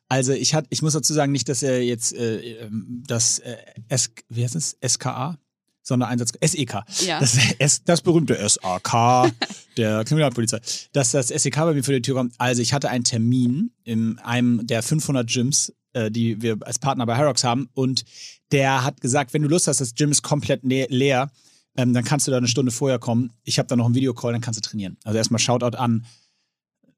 Also 0.07 0.33
ich 0.33 0.53
hat, 0.53 0.67
ich 0.69 0.81
muss 0.81 0.93
dazu 0.93 1.13
sagen, 1.13 1.31
nicht, 1.31 1.49
dass 1.49 1.63
er 1.63 1.83
jetzt 1.83 2.13
äh, 2.13 2.65
ähm, 2.65 3.03
das 3.07 3.39
äh, 3.39 3.57
S, 3.89 4.11
wie 4.29 4.43
heißt 4.43 4.55
es? 4.55 4.77
SKA? 4.85 5.37
Sondereinsatz, 5.85 6.33
SEK. 6.43 6.83
Ja. 7.05 7.19
Das, 7.19 7.37
S, 7.59 7.83
das 7.83 8.01
berühmte 8.01 8.37
SAK 8.47 9.31
der 9.77 10.03
Kriminalpolizei. 10.03 10.59
Dass 10.91 11.11
das 11.11 11.27
SEK 11.27 11.55
bei 11.55 11.73
mir 11.73 11.83
vor 11.83 11.93
die 11.93 12.01
Tür 12.01 12.15
kommt. 12.15 12.33
Also 12.37 12.61
ich 12.61 12.73
hatte 12.73 12.89
einen 12.89 13.03
Termin 13.03 13.71
in 13.83 14.19
einem 14.19 14.65
der 14.65 14.83
500 14.83 15.29
Gyms, 15.29 15.73
äh, 15.93 16.09
die 16.09 16.41
wir 16.41 16.57
als 16.61 16.79
Partner 16.79 17.05
bei 17.05 17.15
Harrox 17.15 17.43
haben. 17.43 17.69
Und 17.73 18.03
der 18.51 18.83
hat 18.83 18.99
gesagt, 18.99 19.33
wenn 19.33 19.43
du 19.43 19.47
Lust 19.47 19.67
hast, 19.67 19.79
das 19.79 19.93
Gym 19.93 20.11
ist 20.11 20.23
komplett 20.23 20.63
le 20.63 20.87
leer, 20.89 21.31
ähm, 21.77 21.93
dann 21.93 22.03
kannst 22.03 22.25
du 22.25 22.31
da 22.31 22.37
eine 22.37 22.47
Stunde 22.47 22.71
vorher 22.71 22.99
kommen. 22.99 23.31
Ich 23.43 23.59
habe 23.59 23.67
da 23.67 23.75
noch 23.75 23.85
einen 23.85 23.95
Videocall, 23.95 24.31
dann 24.33 24.41
kannst 24.41 24.59
du 24.59 24.67
trainieren. 24.67 24.97
Also 25.03 25.17
erstmal 25.17 25.39
Shoutout 25.39 25.77
an 25.77 26.05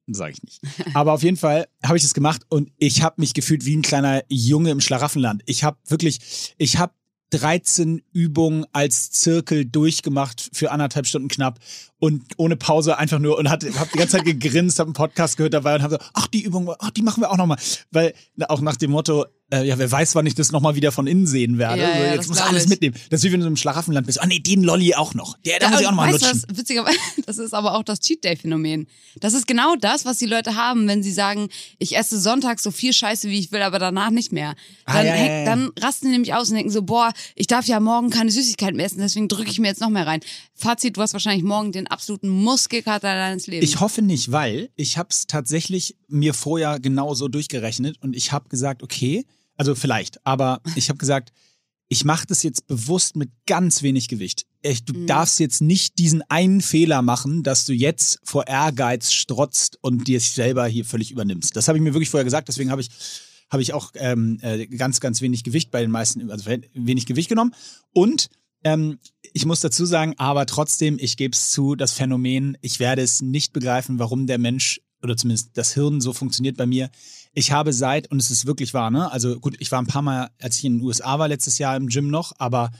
Sage 0.09 0.33
ich 0.33 0.43
nicht. 0.43 0.61
Aber 0.95 1.13
auf 1.13 1.23
jeden 1.23 1.35
Fall 1.35 1.67
habe 1.83 1.97
ich 1.97 2.03
das 2.03 2.13
gemacht 2.13 2.43
und 2.47 2.71
ich 2.77 3.01
habe 3.01 3.15
mich 3.19 3.33
gefühlt 3.33 3.65
wie 3.65 3.75
ein 3.75 3.81
kleiner 3.81 4.23
Junge 4.29 4.71
im 4.71 4.79
Schlaraffenland. 4.79 5.43
Ich 5.45 5.63
habe 5.65 5.77
wirklich, 5.85 6.53
ich 6.57 6.77
habe 6.77 6.93
13 7.31 8.01
Übungen 8.13 8.65
als 8.71 9.11
Zirkel 9.11 9.65
durchgemacht 9.65 10.49
für 10.53 10.71
anderthalb 10.71 11.07
Stunden 11.07 11.27
knapp 11.27 11.59
und 11.99 12.23
ohne 12.37 12.55
Pause 12.55 12.97
einfach 12.97 13.19
nur 13.19 13.37
und 13.37 13.49
habe 13.49 13.65
die 13.65 13.97
ganze 13.97 14.17
Zeit 14.17 14.25
gegrinst, 14.25 14.79
habe 14.79 14.87
einen 14.87 14.93
Podcast 14.93 15.37
gehört 15.37 15.53
dabei 15.53 15.75
und 15.75 15.81
habe 15.81 15.95
so, 15.95 16.09
ach 16.13 16.27
die 16.27 16.43
Übung, 16.43 16.73
ach 16.79 16.91
die 16.91 17.01
machen 17.01 17.21
wir 17.21 17.31
auch 17.31 17.37
nochmal, 17.37 17.57
weil 17.91 18.13
auch 18.47 18.61
nach 18.61 18.77
dem 18.77 18.91
Motto, 18.91 19.25
äh, 19.51 19.65
ja 19.65 19.77
wer 19.77 19.89
weiß, 19.91 20.15
wann 20.15 20.25
ich 20.25 20.35
das 20.35 20.51
nochmal 20.51 20.75
wieder 20.75 20.91
von 20.91 21.07
innen 21.07 21.25
sehen 21.27 21.57
werde. 21.57 21.81
Ja, 21.81 21.93
so, 21.95 22.03
ja, 22.03 22.13
jetzt 22.13 22.27
muss 22.27 22.39
alles 22.41 22.63
ich. 22.65 22.69
mitnehmen. 22.69 22.95
Das 23.09 23.19
ist 23.21 23.23
wie 23.25 23.31
wenn 23.31 23.39
du 23.39 23.45
in 23.45 23.47
einem 23.47 23.57
Schlaraffenland 23.57 24.05
bist. 24.05 24.21
Ah 24.21 24.25
nee, 24.27 24.39
den 24.39 24.63
Lolli 24.63 24.93
auch 24.95 25.13
noch. 25.13 25.37
Der, 25.45 25.59
da 25.59 25.69
muss 25.69 25.79
ich 25.81 25.85
auch 25.87 25.91
nochmal 25.91 26.11
lutschen. 26.11 26.29
was, 26.47 26.57
witzigerweise, 26.57 26.97
das 27.25 27.37
ist 27.37 27.53
aber 27.53 27.75
auch 27.75 27.83
das 27.83 27.99
Cheat 27.99 28.23
Day 28.23 28.35
Phänomen. 28.35 28.87
Das 29.19 29.33
ist 29.33 29.47
genau 29.47 29.75
das, 29.75 30.05
was 30.05 30.17
die 30.17 30.25
Leute 30.25 30.55
haben, 30.55 30.87
wenn 30.87 31.01
sie 31.03 31.11
sagen, 31.11 31.49
ich 31.79 31.95
esse 31.97 32.19
sonntags 32.19 32.61
so 32.63 32.71
viel 32.71 32.93
Scheiße, 32.93 33.29
wie 33.29 33.39
ich 33.39 33.51
will, 33.51 33.61
aber 33.61 33.79
danach 33.79 34.09
nicht 34.09 34.31
mehr. 34.31 34.55
Ah, 34.85 34.93
Dann, 34.97 35.05
ja, 35.05 35.15
ja, 35.15 35.21
heck- 35.21 35.45
dann 35.45 35.71
rasten 35.79 36.07
die 36.07 36.11
nämlich 36.11 36.33
aus 36.33 36.49
und 36.49 36.55
denken 36.55 36.71
so, 36.71 36.81
boah, 36.81 37.13
ich 37.35 37.47
darf 37.47 37.65
ja 37.67 37.79
morgen 37.79 38.09
keine 38.09 38.31
Süßigkeiten 38.31 38.75
mehr 38.77 38.85
essen, 38.85 38.99
deswegen 38.99 39.27
drücke 39.27 39.49
ich 39.49 39.59
mir 39.59 39.67
jetzt 39.67 39.81
noch 39.81 39.89
mehr 39.89 40.05
rein. 40.07 40.19
Fazit, 40.55 40.97
du 40.97 41.01
hast 41.01 41.13
wahrscheinlich 41.13 41.43
morgen 41.43 41.71
den 41.71 41.87
absoluten 41.87 42.29
Muskelkater 42.29 43.13
deines 43.13 43.47
Lebens. 43.47 43.69
Ich 43.69 43.79
hoffe 43.79 44.01
nicht, 44.01 44.31
weil 44.31 44.69
ich 44.75 44.97
habe 44.97 45.09
es 45.11 45.27
tatsächlich 45.27 45.95
mir 46.07 46.33
vorher 46.33 46.79
genauso 46.79 47.27
durchgerechnet 47.27 47.97
und 48.01 48.15
ich 48.15 48.31
habe 48.31 48.49
gesagt, 48.49 48.81
okay, 48.83 49.25
also 49.57 49.75
vielleicht, 49.75 50.25
aber 50.25 50.61
ich 50.75 50.89
habe 50.89 50.97
gesagt, 50.97 51.31
ich 51.89 52.03
mache 52.03 52.27
das 52.27 52.43
jetzt 52.43 52.67
bewusst 52.67 53.15
mit 53.15 53.31
ganz 53.45 53.81
wenig 53.81 54.09
Gewicht. 54.09 54.45
Ich, 54.61 54.83
du 54.83 54.93
Mhm. 54.93 55.07
darfst 55.07 55.39
jetzt 55.39 55.61
nicht 55.61 55.97
diesen 55.99 56.21
einen 56.29 56.61
Fehler 56.61 57.01
machen, 57.01 57.43
dass 57.43 57.63
du 57.65 57.73
jetzt 57.73 58.19
vor 58.23 58.47
Ehrgeiz 58.47 59.13
strotzt 59.13 59.77
und 59.81 60.07
dir 60.07 60.17
es 60.17 60.35
selber 60.35 60.67
hier 60.67 60.83
völlig 60.83 61.11
übernimmst. 61.11 61.55
Das 61.55 61.67
habe 61.67 61.77
ich 61.77 61.83
mir 61.83 61.93
wirklich 61.93 62.09
vorher 62.09 62.25
gesagt, 62.25 62.49
deswegen 62.49 62.71
habe 62.71 62.81
ich 62.81 62.89
habe 63.49 63.63
ich 63.63 63.73
auch 63.73 63.91
ähm, 63.95 64.39
äh, 64.41 64.67
ganz, 64.67 64.99
ganz 64.99 65.21
wenig 65.21 65.45
Gewicht 65.45 65.71
bei 65.71 65.79
den 65.79 65.89
meisten, 65.89 66.29
also 66.29 66.51
wenig 66.73 67.05
Gewicht 67.05 67.29
genommen. 67.29 67.55
Und 67.93 68.29
ähm, 68.65 68.99
ich 69.31 69.45
muss 69.45 69.61
dazu 69.61 69.85
sagen, 69.85 70.15
aber 70.17 70.45
trotzdem, 70.45 70.97
ich 70.99 71.15
gebe 71.15 71.33
es 71.33 71.49
zu, 71.51 71.75
das 71.75 71.93
Phänomen, 71.93 72.57
ich 72.61 72.81
werde 72.81 73.03
es 73.03 73.21
nicht 73.21 73.53
begreifen, 73.53 73.99
warum 73.99 74.27
der 74.27 74.37
Mensch 74.37 74.81
oder 75.07 75.17
zumindest 75.17 75.57
das 75.57 75.73
Hirn 75.73 76.01
so 76.01 76.13
funktioniert 76.13 76.57
bei 76.57 76.65
mir. 76.65 76.89
Ich 77.33 77.51
habe 77.51 77.73
seit, 77.73 78.11
und 78.11 78.19
es 78.19 78.29
ist 78.29 78.45
wirklich 78.45 78.73
wahr, 78.73 78.91
ne? 78.91 79.11
Also 79.11 79.39
gut, 79.39 79.55
ich 79.59 79.71
war 79.71 79.81
ein 79.81 79.87
paar 79.87 80.01
Mal, 80.01 80.29
als 80.39 80.57
ich 80.57 80.65
in 80.65 80.79
den 80.79 80.85
USA 80.85 81.17
war 81.17 81.27
letztes 81.27 81.57
Jahr 81.57 81.75
im 81.75 81.87
Gym 81.87 82.09
noch, 82.09 82.33
aber 82.37 82.71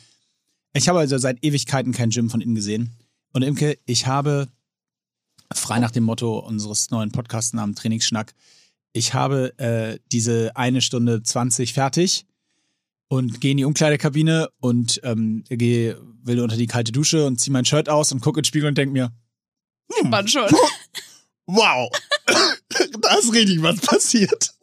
ich 0.74 0.90
habe 0.90 1.00
also 1.00 1.18
seit 1.18 1.44
Ewigkeiten 1.44 1.94
kein 1.94 2.10
Gym 2.10 2.30
von 2.30 2.42
innen 2.42 2.56
gesehen. 2.56 2.96
Und 3.34 3.44
Imke, 3.44 3.78
ich 3.86 4.08
habe 4.08 4.48
frei 5.54 5.80
nach 5.80 5.92
dem 5.92 6.04
Motto 6.04 6.40
unseres 6.40 6.92
neuen 6.92 7.12
Podcastnamens 7.12 7.80
Trainingsschnack, 7.80 8.34
ich 8.94 9.14
habe 9.14 9.58
äh, 9.60 10.00
diese 10.12 10.56
eine 10.56 10.82
Stunde 10.82 11.22
20 11.22 11.74
fertig 11.74 12.26
und 13.10 13.40
gehe 13.42 13.52
in 13.52 13.58
die 13.58 13.66
Umkleidekabine 13.66 14.50
und 14.60 15.00
ähm, 15.04 15.44
gehe, 15.50 16.02
will 16.24 16.42
unter 16.42 16.58
die 16.58 16.68
kalte 16.68 16.92
Dusche 16.92 17.26
und 17.26 17.40
ziehe 17.40 17.54
mein 17.54 17.66
Shirt 17.66 17.90
aus 17.90 18.12
und 18.12 18.22
gucke 18.22 18.40
in 18.40 18.42
den 18.42 18.48
Spiegel 18.48 18.70
und 18.70 18.78
denke 18.78 18.94
mir, 18.94 19.12
man 20.04 20.28
schon. 20.28 20.50
Wow, 21.48 21.90
da 23.02 23.16
ist 23.16 23.34
richtig 23.34 23.62
was 23.62 23.80
passiert. 23.82 24.54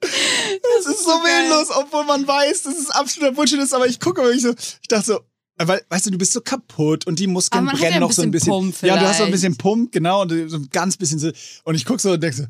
Das 0.00 0.86
ist 0.86 1.04
so 1.04 1.10
so 1.10 1.22
willenlos, 1.24 1.70
obwohl 1.70 2.04
man 2.04 2.26
weiß, 2.26 2.62
dass 2.64 2.76
es 2.76 2.90
absoluter 2.90 3.32
Bullshit 3.32 3.58
ist, 3.58 3.74
aber 3.74 3.86
ich 3.86 3.98
gucke 3.98 4.22
wirklich 4.22 4.42
so, 4.42 4.54
ich 4.82 4.88
dachte 4.88 5.06
so, 5.06 5.20
weil, 5.58 5.82
weißt 5.88 6.06
du, 6.06 6.10
du 6.10 6.18
bist 6.18 6.32
so 6.32 6.42
kaputt 6.42 7.06
und 7.06 7.18
die 7.18 7.26
Muskeln 7.26 7.64
brennen 7.64 7.94
ja 7.94 8.00
noch 8.00 8.12
so 8.12 8.22
ein 8.22 8.30
bisschen. 8.30 8.52
Pump 8.52 8.82
ja, 8.82 8.98
du 8.98 9.08
hast 9.08 9.18
so 9.18 9.24
ein 9.24 9.30
bisschen 9.30 9.56
Pump, 9.56 9.90
genau, 9.90 10.22
und 10.22 10.50
so 10.50 10.56
ein 10.58 10.68
ganz 10.70 10.96
bisschen 10.98 11.18
so. 11.18 11.30
Und 11.64 11.74
ich 11.74 11.86
gucke 11.86 12.00
so 12.00 12.12
und 12.12 12.22
denke 12.22 12.36
so, 12.36 12.44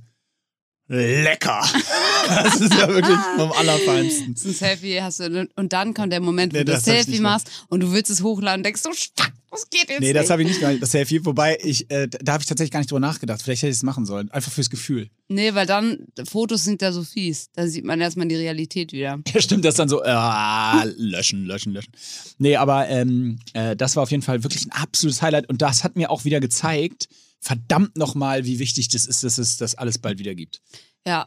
lecker. 0.89 1.65
das 2.29 2.61
ist 2.61 2.75
ja 2.75 2.89
wirklich 2.89 3.19
vom 3.37 3.53
Allerfeinsten. 3.53 4.35
Das 4.35 4.45
ist 4.45 4.63
ein 4.63 4.69
Selfie 4.69 5.01
hast 5.01 5.21
du 5.21 5.49
und 5.55 5.73
dann 5.73 5.95
kommt 5.95 6.13
der 6.13 6.21
Moment, 6.21 6.53
wo 6.53 6.59
Nee, 6.59 6.65
du 6.65 6.73
das 6.73 6.83
das 6.83 6.95
Selfie 7.07 7.21
machst 7.21 7.49
und 7.69 7.81
du 7.81 7.93
willst 7.93 8.11
es 8.11 8.23
hochladen 8.23 8.61
und 8.61 8.65
denkst 8.65 8.83
so, 8.83 8.91
fuck, 8.91 9.33
was 9.51 9.69
geht 9.71 9.89
jetzt 9.89 10.01
Nee, 10.01 10.13
das 10.13 10.23
nicht? 10.25 10.31
habe 10.31 10.43
ich 10.43 10.49
nicht 10.49 10.61
gemacht, 10.61 10.77
das 10.81 10.91
Selfie. 10.91 11.25
Wobei, 11.25 11.59
ich, 11.63 11.91
äh, 11.91 12.09
da 12.09 12.33
habe 12.35 12.43
ich 12.43 12.49
tatsächlich 12.49 12.71
gar 12.73 12.81
nicht 12.81 12.91
drüber 12.91 13.01
nachgedacht. 13.01 13.43
Vielleicht 13.43 13.63
hätte 13.63 13.71
ich 13.71 13.77
es 13.77 13.83
machen 13.83 14.05
sollen. 14.07 14.31
Einfach 14.31 14.51
fürs 14.53 14.71
Gefühl. 14.71 15.09
Nee, 15.29 15.55
weil 15.55 15.67
dann, 15.67 16.07
Fotos 16.29 16.65
sind 16.65 16.83
ja 16.83 16.93
so 16.93 17.05
fies. 17.05 17.49
Da 17.55 17.67
sieht 17.67 17.85
man 17.85 18.01
erstmal 18.01 18.27
die 18.29 18.35
Realität 18.37 18.93
wieder. 18.93 19.21
Ja, 19.35 19.41
stimmt, 19.41 19.65
das 19.65 19.77
dann 19.77 19.89
so, 19.89 20.03
äh, 20.03 20.85
löschen, 20.97 21.45
löschen, 21.47 21.73
löschen. 21.73 21.93
Nee, 22.39 22.57
aber 22.57 22.89
ähm, 22.89 23.39
äh, 23.53 23.77
das 23.77 23.97
war 23.97 24.03
auf 24.03 24.11
jeden 24.11 24.23
Fall 24.23 24.43
wirklich 24.43 24.67
ein 24.67 24.73
absolutes 24.73 25.23
Highlight. 25.23 25.49
Und 25.49 25.63
das 25.63 25.85
hat 25.85 25.97
mir 25.97 26.11
auch 26.11 26.25
wieder 26.25 26.41
gezeigt, 26.41 27.09
verdammt 27.41 27.97
nochmal, 27.97 28.45
wie 28.45 28.59
wichtig 28.59 28.89
das 28.89 29.07
ist, 29.07 29.23
dass 29.23 29.39
es 29.39 29.57
das 29.57 29.75
alles 29.77 29.99
bald 29.99 30.19
wieder 30.19 30.35
gibt. 30.35 30.61
Ja. 31.07 31.27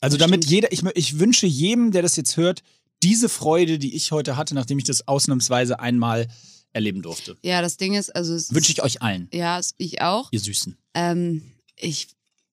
Also 0.00 0.16
Das 0.16 0.24
damit 0.26 0.44
stimmt. 0.44 0.50
jeder, 0.52 0.72
ich, 0.72 0.82
ich 0.94 1.18
wünsche 1.20 1.46
jedem, 1.46 1.92
der 1.92 2.02
das 2.02 2.16
jetzt 2.16 2.36
hört, 2.36 2.62
diese 3.04 3.28
Freude, 3.28 3.78
die 3.78 3.94
ich 3.94 4.10
heute 4.12 4.36
hatte, 4.36 4.54
nachdem 4.54 4.78
ich 4.78 4.84
das 4.84 5.06
ausnahmsweise 5.06 5.78
einmal 5.80 6.26
erleben 6.72 7.02
durfte. 7.02 7.36
Ja, 7.42 7.60
das 7.62 7.76
Ding 7.76 7.94
ist, 7.94 8.14
also 8.14 8.34
es 8.34 8.52
Wünsche 8.54 8.72
ich 8.72 8.82
euch 8.82 9.02
allen, 9.02 9.28
Ja, 9.32 9.60
ich 9.78 10.00
auch. 10.02 10.28
ihr 10.32 10.40
Süßen. 10.40 10.76
Ähm, 10.94 11.42
ich 11.76 12.08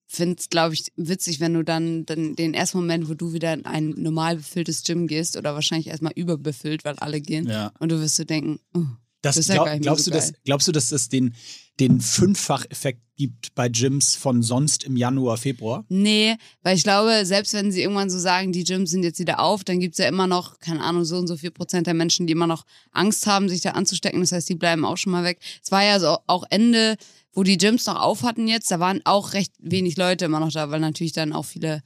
finde 0.06 0.36
es, 0.40 0.48
glaube 0.48 0.74
ich, 0.74 0.86
witzig, 0.96 1.38
wenn 1.40 1.54
du 1.54 1.62
dann, 1.62 2.04
dann 2.04 2.34
den 2.34 2.52
ersten 2.52 2.78
Moment, 2.78 3.08
wo 3.08 3.14
du 3.14 3.32
wieder 3.32 3.52
in 3.54 3.64
ein 3.64 3.90
normal 3.90 4.36
befülltes 4.36 4.82
Gym 4.82 5.06
gehst 5.06 5.36
oder 5.36 5.54
wahrscheinlich 5.54 5.86
erstmal 5.86 6.12
überbefüllt, 6.16 6.84
weil 6.84 6.96
alle 6.96 7.20
gehen. 7.20 7.48
Ja. 7.48 7.72
Und 7.78 7.92
du 7.92 8.00
wirst 8.00 8.16
so 8.16 8.24
denken, 8.24 8.58
oh, 8.74 8.80
Das, 9.22 9.36
Das 9.36 9.36
ist 9.36 9.48
ja 9.48 9.54
glaub, 9.54 9.66
gar 9.66 9.72
nicht 9.74 9.80
mehr 9.80 9.86
glaubst, 9.86 10.04
so 10.04 10.10
du, 10.10 10.16
dass, 10.16 10.32
glaubst 10.44 10.68
du, 10.68 10.72
dass 10.72 10.90
es 10.92 11.08
den, 11.08 11.34
den 11.80 12.00
Fünffach-Effekt 12.00 13.00
gibt 13.16 13.54
bei 13.54 13.68
Gyms 13.68 14.14
von 14.16 14.42
sonst 14.42 14.84
im 14.84 14.96
Januar, 14.96 15.36
Februar? 15.36 15.84
Nee, 15.88 16.36
weil 16.62 16.76
ich 16.76 16.84
glaube, 16.84 17.24
selbst 17.24 17.52
wenn 17.54 17.72
sie 17.72 17.82
irgendwann 17.82 18.10
so 18.10 18.18
sagen, 18.18 18.52
die 18.52 18.64
Gyms 18.64 18.90
sind 18.90 19.02
jetzt 19.02 19.18
wieder 19.18 19.40
auf, 19.40 19.64
dann 19.64 19.80
gibt's 19.80 19.98
ja 19.98 20.06
immer 20.06 20.26
noch, 20.26 20.58
keine 20.58 20.82
Ahnung, 20.82 21.04
so 21.04 21.16
und 21.16 21.26
so 21.26 21.36
viel 21.36 21.50
Prozent 21.50 21.86
der 21.86 21.94
Menschen, 21.94 22.26
die 22.26 22.32
immer 22.32 22.46
noch 22.46 22.64
Angst 22.92 23.26
haben, 23.26 23.48
sich 23.48 23.62
da 23.62 23.70
anzustecken. 23.70 24.20
Das 24.20 24.32
heißt, 24.32 24.48
die 24.48 24.54
bleiben 24.54 24.84
auch 24.84 24.96
schon 24.96 25.12
mal 25.12 25.24
weg. 25.24 25.38
Es 25.62 25.72
war 25.72 25.84
ja 25.84 25.98
so 25.98 26.18
auch 26.26 26.44
Ende, 26.50 26.96
wo 27.32 27.42
die 27.42 27.58
Gyms 27.58 27.86
noch 27.86 28.00
auf 28.00 28.22
hatten 28.22 28.48
jetzt, 28.48 28.70
da 28.70 28.80
waren 28.80 29.00
auch 29.04 29.32
recht 29.32 29.52
wenig 29.58 29.96
Leute 29.96 30.26
immer 30.26 30.40
noch 30.40 30.52
da, 30.52 30.70
weil 30.70 30.80
natürlich 30.80 31.12
dann 31.12 31.32
auch 31.32 31.44
viele 31.44 31.82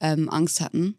ähm, 0.00 0.28
Angst 0.28 0.60
hatten. 0.60 0.98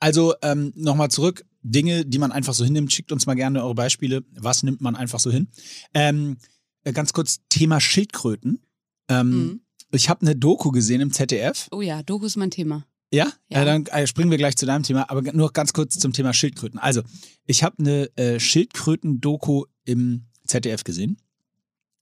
Also 0.00 0.34
ähm, 0.42 0.72
nochmal 0.76 1.10
zurück. 1.10 1.44
Dinge, 1.62 2.06
die 2.06 2.18
man 2.18 2.32
einfach 2.32 2.54
so 2.54 2.64
hinnimmt. 2.64 2.92
Schickt 2.92 3.12
uns 3.12 3.26
mal 3.26 3.34
gerne 3.34 3.62
eure 3.62 3.74
Beispiele. 3.74 4.24
Was 4.36 4.62
nimmt 4.62 4.80
man 4.80 4.96
einfach 4.96 5.20
so 5.20 5.30
hin? 5.30 5.48
Ähm, 5.92 6.36
äh, 6.36 6.57
ganz 6.92 7.12
kurz, 7.12 7.38
Thema 7.48 7.80
Schildkröten. 7.80 8.60
Ähm, 9.08 9.30
Mhm. 9.30 9.60
Ich 9.90 10.10
habe 10.10 10.20
eine 10.20 10.36
Doku 10.36 10.70
gesehen 10.70 11.00
im 11.00 11.12
ZDF. 11.12 11.66
Oh 11.70 11.80
ja, 11.80 12.02
Doku 12.02 12.26
ist 12.26 12.36
mein 12.36 12.50
Thema. 12.50 12.84
Ja? 13.10 13.32
Ja. 13.48 13.62
Äh, 13.62 13.64
dann 13.64 13.86
äh, 13.86 14.06
springen 14.06 14.30
wir 14.30 14.36
gleich 14.36 14.54
zu 14.56 14.66
deinem 14.66 14.82
Thema, 14.82 15.08
aber 15.10 15.22
nur 15.32 15.50
ganz 15.52 15.72
kurz 15.72 15.98
zum 15.98 16.12
Thema 16.12 16.34
Schildkröten. 16.34 16.78
Also, 16.78 17.00
ich 17.46 17.62
habe 17.62 17.76
eine 17.78 18.14
äh, 18.18 18.38
Schildkröten-Doku 18.38 19.64
im 19.86 20.26
ZDF 20.46 20.84
gesehen. 20.84 21.16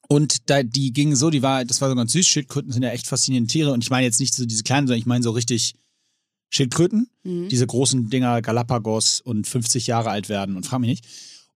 Und 0.08 0.50
da, 0.50 0.62
die 0.64 0.92
ging 0.92 1.14
so, 1.14 1.30
die 1.30 1.42
war, 1.42 1.64
das 1.64 1.80
war 1.80 1.88
so 1.88 1.94
ganz 1.94 2.10
süß. 2.12 2.26
Schildkröten 2.26 2.72
sind 2.72 2.82
ja 2.82 2.90
echt 2.90 3.06
faszinierende 3.06 3.50
Tiere. 3.52 3.72
Und 3.72 3.84
ich 3.84 3.90
meine 3.90 4.04
jetzt 4.06 4.18
nicht 4.20 4.34
so 4.34 4.44
diese 4.46 4.64
kleinen, 4.64 4.88
sondern 4.88 4.98
ich 5.00 5.06
meine 5.06 5.22
so 5.22 5.30
richtig 5.30 5.74
Schildkröten, 6.48 7.08
Mhm. 7.24 7.48
diese 7.48 7.66
großen 7.66 8.08
Dinger 8.08 8.40
Galapagos 8.42 9.20
und 9.20 9.46
50 9.46 9.86
Jahre 9.88 10.10
alt 10.10 10.28
werden 10.28 10.56
und 10.56 10.64
frag 10.66 10.80
mich 10.80 10.90
nicht. 10.90 11.06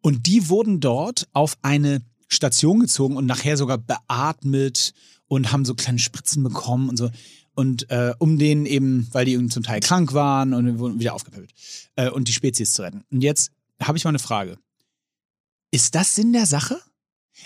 Und 0.01 0.27
die 0.27 0.49
wurden 0.49 0.81
dort 0.81 1.29
auf 1.33 1.59
eine 1.63 2.03
Station 2.31 2.81
gezogen 2.81 3.17
und 3.17 3.27
nachher 3.27 3.57
sogar 3.57 3.79
beatmet 3.79 4.93
und 5.27 5.53
haben 5.53 5.65
so 5.65 5.75
kleine 5.75 5.99
Spritzen 5.99 6.43
bekommen 6.43 6.89
und 6.89 6.97
so. 6.97 7.11
Und 7.55 7.91
äh, 7.91 8.15
um 8.19 8.39
denen 8.39 8.65
eben, 8.65 9.09
weil 9.13 9.25
die 9.25 9.35
eben 9.35 9.51
zum 9.51 9.63
Teil 9.63 9.81
krank 9.81 10.15
waren 10.15 10.55
und 10.55 10.79
wurden 10.79 11.01
wieder 11.01 11.15
aufgepäppelt 11.15 11.53
äh, 11.97 12.09
und 12.09 12.29
die 12.29 12.33
Spezies 12.33 12.73
zu 12.73 12.83
retten. 12.83 13.05
Und 13.11 13.23
jetzt 13.23 13.51
habe 13.83 13.99
ich 13.99 14.05
mal 14.05 14.11
eine 14.11 14.19
Frage. 14.19 14.57
Ist 15.71 15.95
das 15.95 16.15
Sinn 16.15 16.33
der 16.33 16.47
Sache? 16.47 16.81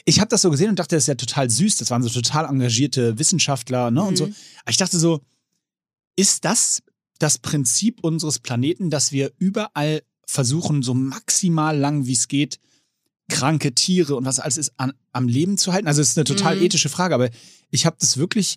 Ich 0.05 0.21
habe 0.21 0.29
das 0.29 0.43
so 0.43 0.51
gesehen 0.51 0.71
und 0.71 0.79
dachte, 0.79 0.97
das 0.97 1.05
ist 1.05 1.09
ja 1.09 1.15
total 1.15 1.51
süß. 1.51 1.77
Das 1.77 1.91
waren 1.91 2.03
so 2.03 2.09
total 2.09 2.47
engagierte 2.47 3.19
Wissenschaftler 3.19 3.91
ne, 3.91 4.03
und 4.03 4.17
so. 4.17 4.27
Mhm. 4.27 4.35
Aber 4.63 4.71
ich 4.71 4.77
dachte 4.77 4.99
so, 4.99 5.21
ist 6.17 6.45
das 6.45 6.83
das 7.19 7.39
Prinzip 7.39 8.03
unseres 8.03 8.39
Planeten, 8.39 8.91
dass 8.91 9.13
wir 9.13 9.33
überall 9.39 10.03
versuchen, 10.27 10.83
so 10.83 10.95
maximal 10.95 11.77
lang 11.77 12.07
wie 12.07 12.13
es 12.13 12.29
geht, 12.29 12.59
kranke 13.29 13.75
Tiere 13.75 14.17
und 14.17 14.25
was 14.25 14.39
alles 14.41 14.57
ist, 14.59 14.73
an, 14.77 14.93
am 15.13 15.29
Leben 15.29 15.57
zu 15.59 15.73
halten? 15.73 15.89
Also 15.89 16.03
es 16.03 16.11
ist 16.11 16.19
eine 16.19 16.25
total 16.25 16.57
Mhm. 16.57 16.63
ethische 16.63 16.89
Frage, 16.89 17.15
aber 17.15 17.31
ich 17.71 17.87
habe 17.87 17.97
das 17.99 18.17
wirklich 18.17 18.57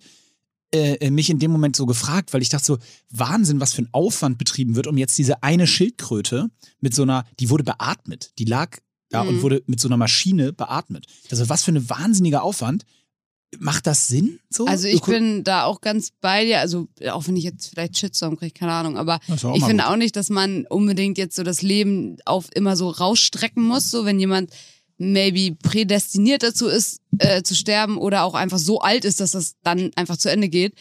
äh, 0.74 1.10
mich 1.12 1.30
in 1.30 1.40
dem 1.40 1.50
Moment 1.52 1.78
so 1.78 1.86
gefragt, 1.86 2.34
weil 2.34 2.42
ich 2.42 2.50
dachte 2.50 2.66
so, 2.66 2.78
Wahnsinn, 3.10 3.62
was 3.62 3.72
für 3.74 3.84
ein 3.84 3.90
Aufwand 3.94 4.38
betrieben 4.38 4.76
wird, 4.76 4.88
um 4.88 4.98
jetzt 4.98 5.18
diese 5.18 5.42
eine 5.42 5.66
Schildkröte 5.66 6.50
mit 6.82 6.94
so 6.94 7.04
einer, 7.04 7.24
die 7.40 7.50
wurde 7.50 7.64
beatmet, 7.64 8.34
die 8.38 8.44
lag 8.44 8.78
da 9.10 9.22
und 9.22 9.38
Mhm. 9.38 9.42
wurde 9.44 9.64
mit 9.68 9.80
so 9.80 9.88
einer 9.88 9.96
Maschine 9.96 10.52
beatmet. 10.52 11.06
Also 11.32 11.48
was 11.48 11.64
für 11.64 11.72
ein 11.72 11.90
wahnsinniger 11.90 12.44
Aufwand. 12.44 12.84
Macht 13.60 13.88
das 13.88 14.08
Sinn? 14.10 14.40
So? 14.50 14.66
Also 14.66 14.88
ich 14.88 15.02
bin 15.02 15.44
da 15.44 15.64
auch 15.64 15.80
ganz 15.80 16.12
bei 16.20 16.44
dir, 16.44 16.60
also 16.60 16.88
auch 17.10 17.28
wenn 17.28 17.38
ich 17.38 17.46
jetzt 17.46 17.70
vielleicht 17.70 17.98
Shitstorm 17.98 18.38
kriege, 18.38 18.52
keine 18.52 18.74
Ahnung, 18.74 18.98
aber 18.98 19.20
ich 19.30 19.64
finde 19.64 19.84
gut. 19.84 19.86
auch 19.86 19.96
nicht, 19.96 20.18
dass 20.18 20.30
man 20.30 20.66
unbedingt 20.68 21.18
jetzt 21.18 21.36
so 21.36 21.44
das 21.44 21.62
Leben 21.62 22.18
auf 22.26 22.48
immer 22.54 22.76
so 22.76 22.90
rausstrecken 22.90 23.64
muss, 23.64 23.90
so 23.90 24.04
wenn 24.04 24.20
jemand 24.20 24.52
maybe 24.98 25.56
prädestiniert 25.56 26.44
dazu 26.44 26.68
ist, 26.68 27.00
äh, 27.20 27.42
zu 27.42 27.56
sterben 27.56 27.98
oder 27.98 28.24
auch 28.24 28.34
einfach 28.34 28.58
so 28.58 28.82
alt 28.82 29.06
ist, 29.06 29.22
dass 29.22 29.32
das 29.32 29.56
dann 29.64 29.92
einfach 29.96 30.18
zu 30.18 30.30
Ende 30.30 30.50
geht, 30.50 30.74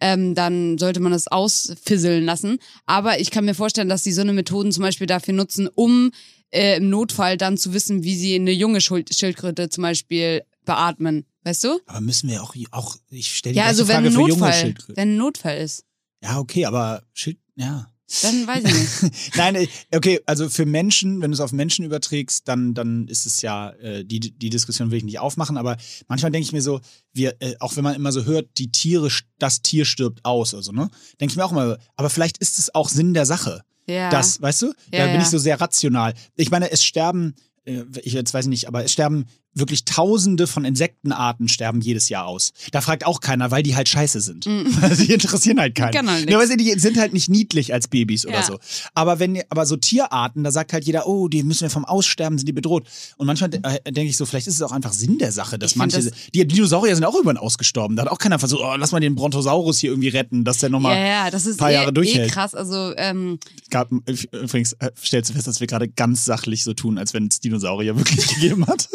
ähm, 0.00 0.34
dann 0.34 0.78
sollte 0.78 1.00
man 1.00 1.12
das 1.12 1.28
ausfisseln 1.28 2.24
lassen. 2.24 2.58
Aber 2.86 3.20
ich 3.20 3.30
kann 3.30 3.44
mir 3.44 3.54
vorstellen, 3.54 3.88
dass 3.88 4.02
die 4.02 4.12
so 4.12 4.20
eine 4.20 4.32
Methoden 4.32 4.72
zum 4.72 4.82
Beispiel 4.82 5.06
dafür 5.06 5.34
nutzen, 5.34 5.68
um 5.74 6.10
äh, 6.50 6.76
im 6.76 6.90
Notfall 6.90 7.36
dann 7.36 7.56
zu 7.56 7.72
wissen, 7.72 8.02
wie 8.02 8.16
sie 8.16 8.34
eine 8.34 8.52
junge 8.52 8.80
Schild 8.80 9.14
Schildkröte 9.14 9.70
zum 9.70 9.82
Beispiel 9.82 10.42
beatmen. 10.64 11.24
Weißt 11.44 11.64
du? 11.64 11.80
Aber 11.86 12.00
müssen 12.00 12.28
wir 12.30 12.42
auch, 12.42 12.54
auch 12.70 12.96
ich 13.10 13.36
stelle 13.36 13.54
die 13.54 13.58
Ja, 13.58 13.66
also 13.66 13.88
wenn 13.88 13.94
Frage 13.96 14.08
ein 14.08 14.12
für 14.12 14.18
junge 14.20 14.30
Notfall, 14.34 14.52
Schildkröten. 14.52 14.96
wenn 14.96 15.08
ein 15.14 15.16
Notfall 15.16 15.58
ist, 15.58 15.84
Ja, 16.22 16.38
okay, 16.38 16.64
aber 16.66 17.02
Schild, 17.12 17.38
ja. 17.56 17.88
dann 18.22 18.46
weiß 18.46 18.62
ich 18.64 19.02
nicht. 19.02 19.12
Nein, 19.36 19.54
äh, 19.56 19.66
okay, 19.94 20.20
also 20.26 20.48
für 20.48 20.66
Menschen, 20.66 21.20
wenn 21.20 21.30
du 21.30 21.34
es 21.34 21.40
auf 21.40 21.50
Menschen 21.52 21.84
überträgst, 21.84 22.46
dann, 22.46 22.74
dann 22.74 23.08
ist 23.08 23.26
es 23.26 23.42
ja, 23.42 23.70
äh, 23.70 24.04
die, 24.04 24.20
die 24.20 24.50
Diskussion 24.50 24.90
will 24.90 24.98
ich 24.98 25.04
nicht 25.04 25.18
aufmachen, 25.18 25.56
aber 25.56 25.76
manchmal 26.08 26.30
denke 26.30 26.44
ich 26.46 26.52
mir 26.52 26.62
so, 26.62 26.80
wir, 27.12 27.34
äh, 27.40 27.54
auch 27.58 27.74
wenn 27.76 27.82
man 27.84 27.94
immer 27.96 28.12
so 28.12 28.24
hört, 28.24 28.46
die 28.58 28.70
Tiere, 28.70 29.08
das 29.38 29.62
Tier 29.62 29.84
stirbt 29.84 30.24
aus, 30.24 30.54
also, 30.54 30.70
ne? 30.72 30.90
Denke 31.20 31.32
ich 31.32 31.36
mir 31.36 31.44
auch 31.44 31.52
immer, 31.52 31.78
aber 31.96 32.10
vielleicht 32.10 32.38
ist 32.38 32.58
es 32.58 32.72
auch 32.74 32.88
Sinn 32.88 33.14
der 33.14 33.26
Sache. 33.26 33.62
Ja. 33.88 34.10
Das, 34.10 34.40
weißt 34.40 34.62
du? 34.62 34.72
da 34.92 34.98
Ja, 34.98 35.06
bin 35.06 35.16
ja. 35.16 35.22
ich 35.22 35.28
so 35.28 35.38
sehr 35.38 35.60
rational. 35.60 36.14
Ich 36.36 36.50
meine, 36.52 36.70
es 36.70 36.84
sterben, 36.84 37.34
äh, 37.64 37.82
ich 38.02 38.12
jetzt 38.12 38.32
weiß 38.32 38.44
ich 38.44 38.50
nicht, 38.50 38.68
aber 38.68 38.84
es 38.84 38.92
sterben 38.92 39.26
wirklich 39.54 39.84
Tausende 39.84 40.46
von 40.46 40.64
Insektenarten 40.64 41.48
sterben 41.48 41.80
jedes 41.80 42.08
Jahr 42.08 42.26
aus. 42.26 42.52
Da 42.70 42.80
fragt 42.80 43.04
auch 43.06 43.20
keiner, 43.20 43.50
weil 43.50 43.62
die 43.62 43.76
halt 43.76 43.88
scheiße 43.88 44.20
sind. 44.20 44.44
die 44.46 45.12
interessieren 45.12 45.60
halt 45.60 45.74
keinen. 45.74 46.08
Halt 46.08 46.30
ja, 46.30 46.38
weißt 46.38 46.52
du, 46.52 46.56
die 46.56 46.70
sind 46.78 46.96
halt 46.98 47.12
nicht 47.12 47.28
niedlich 47.28 47.72
als 47.74 47.88
Babys 47.88 48.24
oder 48.26 48.36
Ja. 48.36 48.42
so. 48.42 48.58
Aber 48.94 49.18
wenn, 49.18 49.42
aber 49.50 49.66
so 49.66 49.76
Tierarten, 49.76 50.42
da 50.44 50.50
sagt 50.50 50.72
halt 50.72 50.84
jeder, 50.84 51.06
oh, 51.06 51.28
die 51.28 51.42
müssen 51.42 51.62
wir 51.62 51.70
vom 51.70 51.84
Aussterben, 51.84 52.38
sind 52.38 52.46
die 52.46 52.52
bedroht. 52.52 52.86
Und 53.18 53.26
manchmal 53.26 53.50
äh, 53.62 53.92
denke 53.92 54.08
ich 54.10 54.16
so, 54.16 54.24
vielleicht 54.26 54.46
ist 54.46 54.54
es 54.54 54.62
auch 54.62 54.72
einfach 54.72 54.92
Sinn 54.92 55.18
der 55.18 55.32
Sache, 55.32 55.58
dass 55.58 55.72
Ich 55.72 55.76
manche, 55.76 56.02
das- 56.02 56.12
die 56.34 56.46
Dinosaurier 56.46 56.94
sind 56.94 57.04
auch 57.04 57.14
irgendwann 57.14 57.36
ausgestorben. 57.36 57.96
Da 57.96 58.04
hat 58.04 58.10
auch 58.10 58.18
keiner 58.18 58.38
versucht, 58.38 58.62
oh, 58.64 58.74
lass 58.76 58.92
mal 58.92 59.00
den 59.00 59.14
Brontosaurus 59.14 59.78
hier 59.78 59.90
irgendwie 59.90 60.08
retten, 60.08 60.44
dass 60.44 60.58
der 60.58 60.70
nochmal 60.70 60.96
ja, 60.96 61.04
ja, 61.26 61.30
das 61.30 61.46
ist 61.46 61.58
paar 61.58 61.70
eh, 61.70 61.74
Jahre 61.74 61.90
eh 61.90 61.92
durchhält. 61.92 62.32
krass. 62.32 62.54
Also, 62.54 62.92
ähm, 62.96 63.38
gab, 63.70 63.90
übrigens 64.32 64.72
äh, 64.74 64.90
stellst 65.04 65.30
du 65.30 65.34
fest, 65.34 65.46
dass 65.46 65.60
wir 65.60 65.66
gerade 65.66 65.88
ganz 65.88 66.24
sachlich 66.24 66.64
so 66.64 66.72
tun, 66.74 66.98
als 66.98 67.12
wenn 67.14 67.26
es 67.26 67.40
Dinosaurier 67.40 67.96
wirklich 67.98 68.26
gegeben 68.28 68.66
hat. 68.66 68.88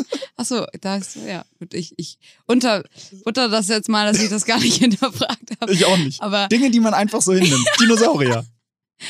Achso, 0.52 0.66
da 0.82 0.98
ist, 0.98 1.16
ja, 1.16 1.46
gut, 1.60 1.74
ich, 1.74 1.94
ich 1.98 2.18
unter, 2.46 2.84
unter 3.26 3.50
das 3.50 3.68
jetzt 3.68 3.90
mal, 3.90 4.12
dass 4.12 4.22
ich 4.22 4.30
das 4.30 4.46
gar 4.46 4.60
nicht 4.60 4.78
hinterfragt 4.80 5.52
habe. 5.60 5.72
Ich 5.72 5.86
auch 5.86 5.98
nicht. 5.98 6.22
Aber 6.22 6.48
Dinge, 6.48 6.72
die 6.72 6.80
man 6.80 6.94
einfach 6.94 7.22
so 7.22 7.34
hinnimmt. 7.34 7.66
Dinosaurier. 7.80 8.46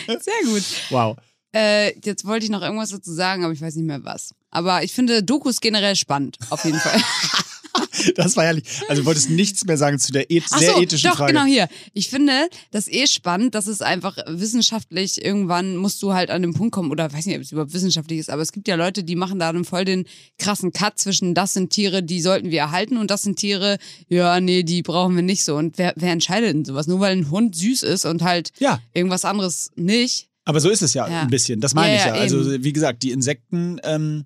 sehr 0.08 0.34
gut. 0.46 0.64
Wow. 0.90 1.18
Äh, 1.56 1.98
jetzt 2.00 2.26
wollte 2.26 2.46
ich 2.46 2.52
noch 2.52 2.62
irgendwas 2.62 2.90
dazu 2.90 3.14
sagen, 3.14 3.44
aber 3.44 3.54
ich 3.54 3.62
weiß 3.62 3.76
nicht 3.76 3.86
mehr 3.86 4.04
was. 4.04 4.34
Aber 4.52 4.84
ich 4.84 4.94
finde 4.94 5.24
Dokus 5.24 5.60
generell 5.62 5.96
spannend, 5.96 6.38
auf 6.50 6.64
jeden 6.66 6.80
Fall. 6.80 7.02
Das 8.16 8.36
war 8.38 8.44
herrlich. 8.46 8.64
Also 8.88 9.02
du 9.02 9.06
wolltest 9.06 9.30
nichts 9.30 9.66
mehr 9.66 9.78
sagen 9.78 10.00
zu 10.00 10.12
der 10.12 10.32
eth 10.32 10.46
Ach 10.52 10.60
sehr 10.60 10.74
so, 10.74 10.82
ethischen 10.82 11.10
doch, 11.10 11.18
Frage. 11.18 11.34
genau 11.34 11.46
hier. 11.46 11.68
Ich 11.94 12.10
finde 12.10 12.34
das 12.72 12.88
eh 12.88 13.08
spannend, 13.08 13.56
dass 13.56 13.68
es 13.68 13.82
einfach 13.82 14.18
wissenschaftlich 14.28 15.24
irgendwann 15.24 15.76
musst 15.78 16.02
du 16.02 16.14
halt 16.14 16.30
an 16.30 16.42
den 16.42 16.54
Punkt 16.54 16.74
kommen, 16.74 16.92
oder 16.92 17.12
weiß 17.12 17.26
nicht, 17.26 17.36
ob 17.36 17.42
es 17.42 17.52
überhaupt 17.52 17.74
wissenschaftlich 17.74 18.20
ist, 18.20 18.30
aber 18.30 18.42
es 18.42 18.52
gibt 18.52 18.68
ja 18.68 18.76
Leute, 18.76 19.04
die 19.04 19.16
machen 19.16 19.40
da 19.40 19.52
dann 19.54 19.66
voll 19.66 19.86
den 19.86 20.06
krassen 20.38 20.72
Cut 20.72 20.98
zwischen 21.00 21.34
das 21.34 21.54
sind 21.54 21.70
Tiere, 21.72 22.04
die 22.04 22.22
sollten 22.22 22.52
wir 22.52 22.60
erhalten 22.60 22.98
und 22.98 23.12
das 23.12 23.22
sind 23.24 23.38
Tiere, 23.38 23.78
ja, 24.10 24.40
nee, 24.40 24.64
die 24.64 24.82
brauchen 24.82 25.16
wir 25.16 25.24
nicht 25.24 25.44
so. 25.44 25.56
Und 25.56 25.78
wer, 25.78 25.94
wer 25.96 26.12
entscheidet 26.12 26.54
denn 26.54 26.66
sowas? 26.66 26.88
Nur 26.88 27.00
weil 27.00 27.16
ein 27.16 27.30
Hund 27.32 27.56
süß 27.56 27.84
ist 27.84 28.06
und 28.06 28.22
halt 28.24 28.52
Ja, 28.60 28.80
irgendwas 28.94 29.26
anderes 29.26 29.72
nicht. 29.76 30.28
aber 30.46 30.60
so 30.60 30.70
ist 30.70 30.82
es 30.82 30.94
ja, 30.94 31.08
Ja. 31.10 31.22
ein 31.22 31.30
bisschen. 31.30 31.60
Das 31.60 31.74
meine 31.74 31.94
Ja, 31.96 32.00
ich 32.00 32.06
ja. 32.06 32.16
ja, 32.16 32.22
Also 32.22 32.64
wie 32.64 32.74
gesagt, 32.74 33.04
die 33.04 33.12
Insekten, 33.12 33.80
ähm, 33.84 34.26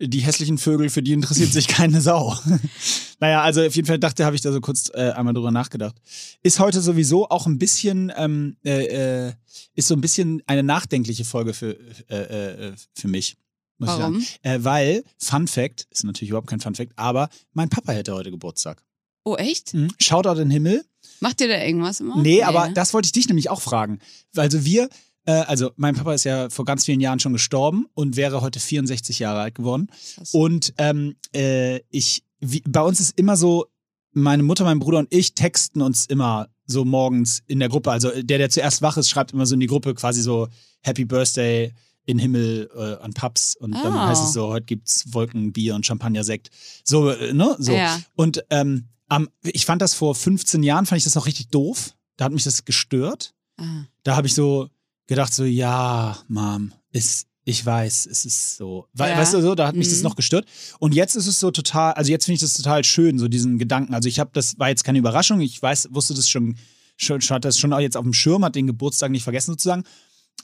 die 0.00 0.20
hässlichen 0.20 0.58
Vögel, 0.58 0.88
für 0.88 1.02
die 1.02 1.12
interessiert 1.12 1.52
sich 1.52 1.68
keine 1.68 2.00
Sau. 2.00 2.36
naja, 3.20 3.42
also 3.42 3.62
auf 3.62 3.74
jeden 3.76 3.86
Fall 3.86 3.98
dachte, 3.98 4.24
habe 4.24 4.36
ich 4.36 4.42
da 4.42 4.52
so 4.52 4.60
kurz 4.60 4.90
äh, 4.94 5.10
einmal 5.10 5.34
drüber 5.34 5.50
nachgedacht. 5.50 5.96
Ist 6.42 6.58
heute 6.58 6.80
sowieso 6.80 7.28
auch 7.28 7.46
ein 7.46 7.58
bisschen, 7.58 8.12
ähm, 8.16 8.56
äh, 8.64 9.28
äh, 9.28 9.32
ist 9.74 9.88
so 9.88 9.94
ein 9.94 10.00
bisschen 10.00 10.42
eine 10.46 10.62
nachdenkliche 10.62 11.24
Folge 11.24 11.52
für, 11.52 11.78
äh, 12.08 12.68
äh, 12.68 12.72
für 12.94 13.08
mich. 13.08 13.36
Muss 13.78 13.88
Warum? 13.88 14.18
Ich 14.18 14.38
sagen. 14.42 14.64
Weil, 14.64 15.04
Fun 15.18 15.46
Fact, 15.46 15.86
ist 15.90 16.04
natürlich 16.04 16.30
überhaupt 16.30 16.48
kein 16.48 16.60
Fun 16.60 16.74
Fact, 16.74 16.92
aber 16.96 17.28
mein 17.52 17.68
Papa 17.68 17.92
hätte 17.92 18.14
heute 18.14 18.30
Geburtstag. 18.30 18.82
Oh, 19.24 19.36
echt? 19.36 19.74
Mhm. 19.74 19.88
Shoutout 19.98 20.32
in 20.32 20.48
den 20.48 20.50
Himmel. 20.50 20.84
Macht 21.20 21.40
ihr 21.40 21.48
da 21.48 21.62
irgendwas 21.62 22.00
immer? 22.00 22.16
Nee, 22.20 22.42
aber 22.42 22.68
ne? 22.68 22.74
das 22.74 22.94
wollte 22.94 23.06
ich 23.06 23.12
dich 23.12 23.28
nämlich 23.28 23.50
auch 23.50 23.60
fragen. 23.60 24.00
Also 24.36 24.64
wir, 24.64 24.88
äh, 25.26 25.32
also 25.32 25.70
mein 25.76 25.94
Papa 25.94 26.14
ist 26.14 26.24
ja 26.24 26.48
vor 26.50 26.64
ganz 26.64 26.84
vielen 26.84 27.00
Jahren 27.00 27.20
schon 27.20 27.32
gestorben 27.32 27.86
und 27.94 28.16
wäre 28.16 28.40
heute 28.40 28.60
64 28.60 29.18
Jahre 29.18 29.40
alt 29.40 29.54
geworden. 29.54 29.88
Krass. 30.14 30.34
Und 30.34 30.72
ähm, 30.78 31.16
äh, 31.34 31.80
ich, 31.90 32.24
wie, 32.40 32.62
bei 32.68 32.80
uns 32.82 33.00
ist 33.00 33.18
immer 33.18 33.36
so, 33.36 33.66
meine 34.12 34.42
Mutter, 34.42 34.64
mein 34.64 34.80
Bruder 34.80 34.98
und 34.98 35.08
ich 35.14 35.34
texten 35.34 35.82
uns 35.82 36.06
immer 36.06 36.48
so 36.66 36.84
morgens 36.84 37.42
in 37.46 37.60
der 37.60 37.68
Gruppe. 37.68 37.90
Also 37.92 38.10
der, 38.22 38.38
der 38.38 38.50
zuerst 38.50 38.82
wach 38.82 38.96
ist, 38.96 39.08
schreibt 39.08 39.32
immer 39.32 39.46
so 39.46 39.54
in 39.54 39.60
die 39.60 39.66
Gruppe 39.68 39.94
quasi 39.94 40.20
so 40.22 40.48
Happy 40.82 41.04
Birthday 41.04 41.72
in 42.06 42.18
Himmel 42.18 42.68
äh, 42.74 43.04
an 43.04 43.12
Paps 43.12 43.54
und 43.56 43.72
dann 43.72 43.92
Oh. 43.94 43.98
heißt 43.98 44.24
es 44.24 44.32
so, 44.32 44.48
heute 44.48 44.66
gibt's 44.66 45.04
Wolken, 45.12 45.52
Bier 45.52 45.74
und 45.76 45.86
Champagner-Sekt. 45.86 46.50
So, 46.82 47.10
äh, 47.10 47.32
ne? 47.32 47.54
So. 47.58 47.72
Ja. 47.72 48.00
Und 48.16 48.42
ähm, 48.50 48.88
am, 49.08 49.28
ich 49.42 49.66
fand 49.66 49.80
das 49.82 49.94
vor 49.94 50.14
15 50.14 50.62
Jahren, 50.62 50.86
fand 50.86 50.98
ich 50.98 51.04
das 51.04 51.14
noch 51.14 51.26
richtig 51.26 51.48
doof. 51.48 51.94
Da 52.16 52.24
hat 52.24 52.32
mich 52.32 52.44
das 52.44 52.64
gestört. 52.64 53.34
Ah. 53.58 53.84
Da 54.02 54.16
habe 54.16 54.26
ich 54.26 54.34
so 54.34 54.68
gedacht, 55.10 55.34
so, 55.34 55.44
ja, 55.44 56.16
Mom, 56.28 56.72
ist, 56.92 57.26
ich 57.44 57.64
weiß, 57.66 58.06
es 58.06 58.24
ist 58.24 58.56
so. 58.56 58.86
We 58.94 59.08
Ja. 59.08 59.18
Weißt 59.18 59.34
du 59.34 59.42
so, 59.42 59.54
da 59.54 59.66
hat 59.66 59.76
mich 59.76 59.88
das 59.88 59.98
Mhm. 59.98 60.04
noch 60.04 60.16
gestört. 60.16 60.46
Und 60.78 60.94
jetzt 60.94 61.16
ist 61.16 61.26
es 61.26 61.38
so 61.40 61.50
total, 61.50 61.92
also 61.94 62.10
jetzt 62.10 62.24
finde 62.24 62.36
ich 62.36 62.40
das 62.40 62.54
total 62.54 62.84
schön, 62.84 63.18
so 63.18 63.28
diesen 63.28 63.58
Gedanken. 63.58 63.92
Also 63.94 64.08
ich 64.08 64.18
habe, 64.20 64.30
das 64.32 64.58
war 64.58 64.68
jetzt 64.68 64.84
keine 64.84 64.98
Überraschung, 64.98 65.40
ich 65.40 65.60
weiß, 65.60 65.88
wusste 65.90 66.14
das 66.14 66.28
schon, 66.28 66.56
schon, 66.96 67.20
schon 67.20 67.34
hat 67.34 67.44
das 67.44 67.58
schon 67.58 67.72
auch 67.72 67.80
jetzt 67.80 67.96
auf 67.96 68.04
dem 68.04 68.12
Schirm, 68.12 68.44
hat 68.44 68.54
den 68.54 68.66
Geburtstag 68.66 69.10
nicht 69.10 69.24
vergessen 69.24 69.52
sozusagen. 69.52 69.84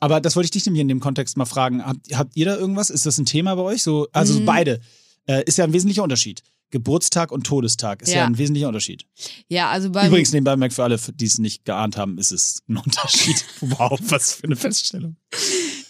Aber 0.01 0.21
das 0.21 0.37
wollte 0.37 0.47
ich 0.47 0.51
dich 0.51 0.67
nämlich 0.67 0.83
in 0.83 0.89
dem 0.89 1.01
Kontext 1.01 1.37
mal 1.37 1.47
fragen. 1.47 1.85
Habt, 1.85 2.15
habt 2.15 2.37
ihr 2.37 2.45
da 2.47 2.57
irgendwas? 2.57 2.91
Ist 2.91 3.07
das 3.07 3.17
ein 3.19 3.25
Thema 3.27 3.55
bei 3.55 3.63
euch? 3.63 3.83
So, 3.83 4.09
also 4.13 4.41
Mhm. 4.41 4.45
beide. 4.45 4.81
Äh, 5.27 5.43
ist 5.45 5.59
ja 5.59 5.65
ein 5.65 5.73
wesentlicher 5.73 6.03
Unterschied. 6.03 6.43
Geburtstag 6.71 7.31
und 7.33 7.45
Todestag 7.45 8.03
ist 8.03 8.11
ja, 8.11 8.19
Ja. 8.19 8.27
ein 8.27 8.39
wesentlicher 8.39 8.69
Unterschied. 8.69 9.07
Ja, 9.49 9.71
also 9.71 9.91
beim, 9.91 10.09
Übrigens, 10.09 10.33
nebenbei 10.33 10.57
merkt 10.57 10.75
für 10.75 10.85
alle, 10.85 10.99
die 11.15 11.25
es 11.27 11.39
nicht 11.39 11.65
geahnt 11.65 11.97
haben, 11.97 12.19
ist 12.19 12.33
es 12.33 12.63
ein 12.69 12.77
Unterschied. 12.85 13.45
wow, 13.61 13.99
was 14.09 14.35
für 14.35 14.45
eine 14.45 14.57
Feststellung. 14.57 15.17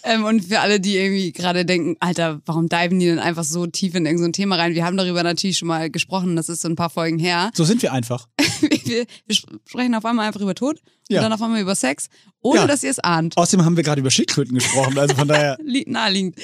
Ähm, 0.03 0.23
und 0.23 0.45
für 0.45 0.59
alle, 0.59 0.79
die 0.79 0.95
irgendwie 0.95 1.31
gerade 1.33 1.65
denken, 1.65 1.97
Alter, 1.99 2.41
warum 2.45 2.69
diven 2.69 2.99
die 2.99 3.07
denn 3.07 3.19
einfach 3.19 3.43
so 3.43 3.65
tief 3.67 3.95
in 3.95 4.05
irgendein 4.05 4.27
so 4.27 4.31
Thema 4.31 4.55
rein? 4.55 4.73
Wir 4.73 4.85
haben 4.85 4.95
darüber 4.97 5.23
natürlich 5.23 5.57
schon 5.57 5.67
mal 5.67 5.89
gesprochen, 5.89 6.35
das 6.35 6.47
ist 6.49 6.61
so 6.61 6.69
ein 6.69 6.75
paar 6.75 6.89
Folgen 6.89 7.19
her. 7.19 7.51
So 7.53 7.63
sind 7.65 7.81
wir 7.81 7.91
einfach. 7.91 8.27
wir, 8.85 9.05
wir 9.25 9.35
sprechen 9.35 9.95
auf 9.95 10.05
einmal 10.05 10.27
einfach 10.27 10.41
über 10.41 10.55
Tod 10.55 10.79
Ja. 11.09 11.19
und 11.19 11.23
dann 11.23 11.33
auf 11.33 11.41
einmal 11.41 11.61
über 11.61 11.75
Sex, 11.75 12.07
ohne 12.41 12.61
Ja. 12.61 12.67
dass 12.67 12.83
ihr 12.83 12.91
es 12.91 12.99
ahnt. 12.99 13.37
Außerdem 13.37 13.65
haben 13.65 13.77
wir 13.77 13.83
gerade 13.83 14.01
über 14.01 14.11
Schildkröten 14.11 14.53
gesprochen, 14.55 14.97
also 14.97 15.15
von 15.15 15.27
daher. 15.27 15.57
Naheliegend. 15.85 16.35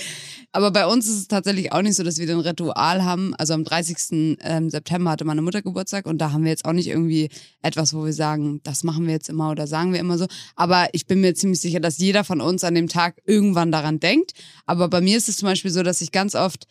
Aber 0.55 0.69
bei 0.71 0.85
uns 0.85 1.07
ist 1.07 1.15
es 1.17 1.27
tatsächlich 1.27 1.71
auch 1.71 1.81
nicht 1.81 1.95
so, 1.95 2.03
dass 2.03 2.19
wir 2.19 2.27
den 2.27 2.39
Ritual 2.39 3.03
haben. 3.03 3.33
Also 3.35 3.55
am 3.55 3.63
30. 3.63 4.37
ähm, 4.41 4.69
September 4.69 5.09
hatte 5.11 5.25
meine 5.25 5.41
Mutter 5.41 5.63
Geburtstag 5.63 6.05
und 6.05 6.19
da 6.19 6.31
haben 6.31 6.43
wir 6.43 6.51
jetzt 6.51 6.65
auch 6.65 6.73
nicht 6.73 6.87
irgendwie 6.87 7.29
etwas, 7.63 7.93
wo 7.95 8.05
wir 8.05 8.13
sagen, 8.13 8.61
das 8.63 8.83
machen 8.83 9.07
wir 9.07 9.13
jetzt 9.13 9.29
immer 9.29 9.49
oder 9.49 9.65
sagen 9.65 9.93
wir 9.93 9.99
immer 9.99 10.17
so. 10.19 10.27
Aber 10.55 10.89
ich 10.93 11.07
bin 11.07 11.21
mir 11.21 11.33
ziemlich 11.33 11.59
sicher, 11.59 11.79
dass 11.79 11.97
jeder 11.97 12.23
von 12.23 12.39
uns 12.39 12.63
an 12.63 12.75
dem 12.75 12.87
Tag 12.87 13.19
irgendwann 13.25 13.71
daran 13.71 13.99
denkt. 13.99 14.33
Aber 14.67 14.89
bei 14.89 15.01
mir 15.01 15.17
ist 15.17 15.27
es 15.27 15.37
zum 15.37 15.47
Beispiel 15.47 15.71
so, 15.71 15.81
dass 15.81 16.01
ich 16.01 16.11
ganz 16.11 16.35
oft, 16.35 16.67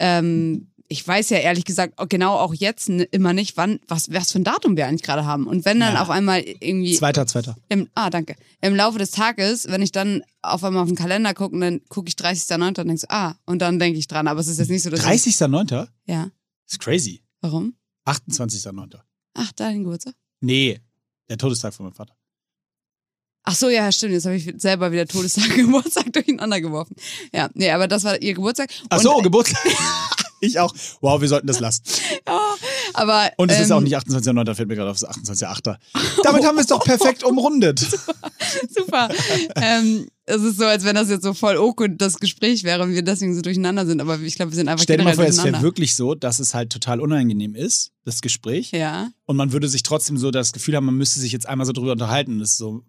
ähm, 0.00 0.71
ich 0.92 1.06
weiß 1.08 1.30
ja 1.30 1.38
ehrlich 1.38 1.64
gesagt 1.64 1.94
genau 2.10 2.36
auch 2.36 2.52
jetzt 2.54 2.88
immer 2.88 3.32
nicht, 3.32 3.56
wann, 3.56 3.80
was, 3.88 4.12
was 4.12 4.30
für 4.32 4.38
ein 4.38 4.44
Datum 4.44 4.76
wir 4.76 4.86
eigentlich 4.86 5.02
gerade 5.02 5.24
haben. 5.24 5.46
Und 5.46 5.64
wenn 5.64 5.80
dann 5.80 5.94
Ja. 5.94 6.02
auf 6.02 6.10
einmal 6.10 6.40
irgendwie 6.42 6.94
Zweiter, 6.94 7.26
zweiter. 7.26 7.56
im, 7.68 7.88
ah, 7.94 8.10
danke. 8.10 8.36
Im 8.60 8.74
Laufe 8.76 8.98
des 8.98 9.10
Tages, 9.10 9.66
wenn 9.68 9.80
ich 9.82 9.90
dann 9.92 10.22
auf 10.42 10.62
einmal 10.62 10.82
auf 10.82 10.88
den 10.88 10.96
Kalender 10.96 11.34
gucke, 11.34 11.58
dann 11.58 11.80
gucke 11.88 12.08
ich 12.08 12.14
30.09. 12.14 12.66
und 12.68 12.76
denke 12.88 12.98
so, 12.98 13.06
ah, 13.08 13.34
und 13.46 13.60
dann 13.60 13.78
denke 13.78 13.98
ich 13.98 14.06
dran. 14.06 14.28
Aber 14.28 14.40
es 14.40 14.46
ist 14.48 14.58
jetzt 14.58 14.68
nicht 14.70 14.82
so, 14.82 14.90
dass 14.90 15.00
30.09. 15.00 15.84
Ich, 16.04 16.12
ja. 16.14 16.30
Ist 16.70 16.78
crazy. 16.80 17.22
Warum? 17.40 17.74
28.09. 18.06 19.00
Ach, 19.34 19.52
dein 19.56 19.82
Geburtstag? 19.84 20.14
Nee, 20.40 20.80
der 21.28 21.38
Todestag 21.38 21.72
von 21.74 21.86
meinem 21.86 21.94
Vater. 21.94 22.14
Ach 23.44 23.54
so, 23.56 23.68
ja, 23.68 23.90
stimmt. 23.90 24.12
Jetzt 24.12 24.26
habe 24.26 24.36
ich 24.36 24.52
selber 24.58 24.92
wieder 24.92 25.06
Todestag, 25.06 25.48
Geburtstag 25.56 26.12
durcheinander 26.12 26.60
geworfen. 26.60 26.94
Ja, 27.32 27.48
nee, 27.54 27.70
aber 27.70 27.88
das 27.88 28.04
war 28.04 28.20
ihr 28.22 28.34
Geburtstag. 28.34 28.70
Ach 28.88 28.98
Und- 28.98 29.02
so, 29.02 29.16
Geburtstag. 29.18 29.60
ich 30.42 30.58
auch. 30.58 30.74
Wow, 31.00 31.20
wir 31.20 31.28
sollten 31.28 31.46
das 31.46 31.60
lassen. 31.60 31.82
Ja, 32.28 32.54
aber, 32.94 33.30
Und 33.36 33.50
es 33.50 33.58
ist 33.58 33.70
ähm, 33.70 33.78
auch 33.78 33.80
nicht 33.80 33.96
28.09., 33.96 34.54
fällt 34.54 34.68
mir 34.68 34.76
gerade 34.76 34.90
auf, 34.90 34.96
es 34.96 35.02
ist 35.02 35.44
28.08. 35.44 35.76
Damit 36.22 36.44
haben 36.44 36.56
wir 36.56 36.60
es 36.60 36.68
doch 36.68 36.84
perfekt 36.84 37.24
umrundet. 37.24 37.80
Super. 38.70 39.08
ähm, 39.56 40.06
es 40.24 40.42
ist 40.42 40.58
so, 40.58 40.64
als 40.66 40.84
wenn 40.84 40.94
das 40.94 41.10
jetzt 41.10 41.24
so 41.24 41.34
voll 41.34 41.56
awkward 41.56 42.00
das 42.00 42.20
Gespräch 42.20 42.62
wäre 42.62 42.82
und 42.82 42.94
wir 42.94 43.02
deswegen 43.02 43.34
so 43.34 43.42
durcheinander 43.42 43.86
sind. 43.86 44.00
Aber 44.00 44.20
ich 44.20 44.36
glaube, 44.36 44.52
wir 44.52 44.56
sind 44.56 44.68
einfach 44.68 44.84
Stell 44.84 44.98
dir 44.98 45.04
mal 45.04 45.14
vor, 45.14 45.24
es 45.24 45.42
wäre 45.42 45.62
wirklich 45.62 45.96
so, 45.96 46.14
dass 46.14 46.38
es 46.38 46.54
halt 46.54 46.70
total 46.70 47.00
unangenehm 47.00 47.54
ist, 47.56 47.90
das 48.04 48.20
Gespräch. 48.20 48.70
Ja. 48.70 49.10
Und 49.26 49.36
man 49.36 49.52
würde 49.52 49.68
sich 49.68 49.82
trotzdem 49.82 50.16
so 50.16 50.30
das 50.30 50.52
Gefühl 50.52 50.76
haben, 50.76 50.86
man 50.86 50.96
müsste 50.96 51.18
sich 51.18 51.32
jetzt 51.32 51.48
einmal 51.48 51.66
so 51.66 51.72
drüber 51.72 51.92
unterhalten. 51.92 52.38
Das 52.38 52.50
ist 52.50 52.58
so, 52.58 52.84